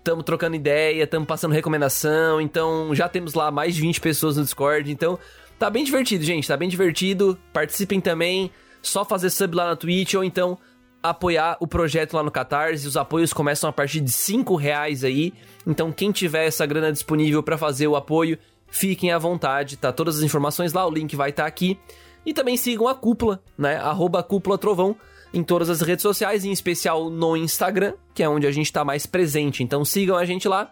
tamo 0.03 0.23
trocando 0.23 0.55
ideia, 0.55 1.05
tamo 1.05 1.25
passando 1.25 1.51
recomendação, 1.51 2.41
então 2.41 2.93
já 2.95 3.07
temos 3.07 3.35
lá 3.35 3.51
mais 3.51 3.75
de 3.75 3.81
20 3.81 4.01
pessoas 4.01 4.35
no 4.35 4.43
Discord, 4.43 4.91
então 4.91 5.19
tá 5.59 5.69
bem 5.69 5.83
divertido, 5.83 6.23
gente, 6.23 6.47
tá 6.47 6.57
bem 6.57 6.67
divertido. 6.67 7.37
Participem 7.53 8.01
também, 8.01 8.51
só 8.81 9.05
fazer 9.05 9.29
sub 9.29 9.55
lá 9.55 9.67
na 9.67 9.75
Twitch 9.75 10.15
ou 10.15 10.23
então 10.23 10.57
apoiar 11.03 11.57
o 11.59 11.67
projeto 11.67 12.13
lá 12.13 12.23
no 12.23 12.31
Catarse. 12.31 12.87
Os 12.87 12.97
apoios 12.97 13.31
começam 13.31 13.69
a 13.69 13.73
partir 13.73 13.99
de 13.99 14.11
5 14.11 14.55
reais 14.55 15.03
aí, 15.03 15.33
então 15.67 15.91
quem 15.91 16.11
tiver 16.11 16.47
essa 16.47 16.65
grana 16.65 16.91
disponível 16.91 17.43
pra 17.43 17.59
fazer 17.59 17.87
o 17.87 17.95
apoio, 17.95 18.39
fiquem 18.67 19.11
à 19.11 19.19
vontade, 19.19 19.77
tá 19.77 19.91
todas 19.91 20.17
as 20.17 20.23
informações 20.23 20.73
lá, 20.73 20.85
o 20.87 20.91
link 20.91 21.15
vai 21.15 21.29
estar 21.29 21.45
aqui. 21.45 21.77
E 22.25 22.33
também 22.33 22.55
sigam 22.55 22.87
a 22.87 22.95
Cúpula, 22.95 23.43
né? 23.57 23.75
Arroba 23.75 24.23
Cúpula 24.23 24.57
Trovão 24.57 24.95
em 25.33 25.43
todas 25.43 25.69
as 25.69 25.81
redes 25.81 26.03
sociais, 26.03 26.45
em 26.45 26.51
especial 26.51 27.09
no 27.09 27.35
Instagram, 27.35 27.93
que 28.13 28.21
é 28.21 28.29
onde 28.29 28.45
a 28.45 28.51
gente 28.51 28.71
tá 28.71 28.85
mais 28.85 29.05
presente. 29.05 29.63
Então 29.63 29.83
sigam 29.83 30.15
a 30.15 30.25
gente 30.25 30.47
lá. 30.47 30.71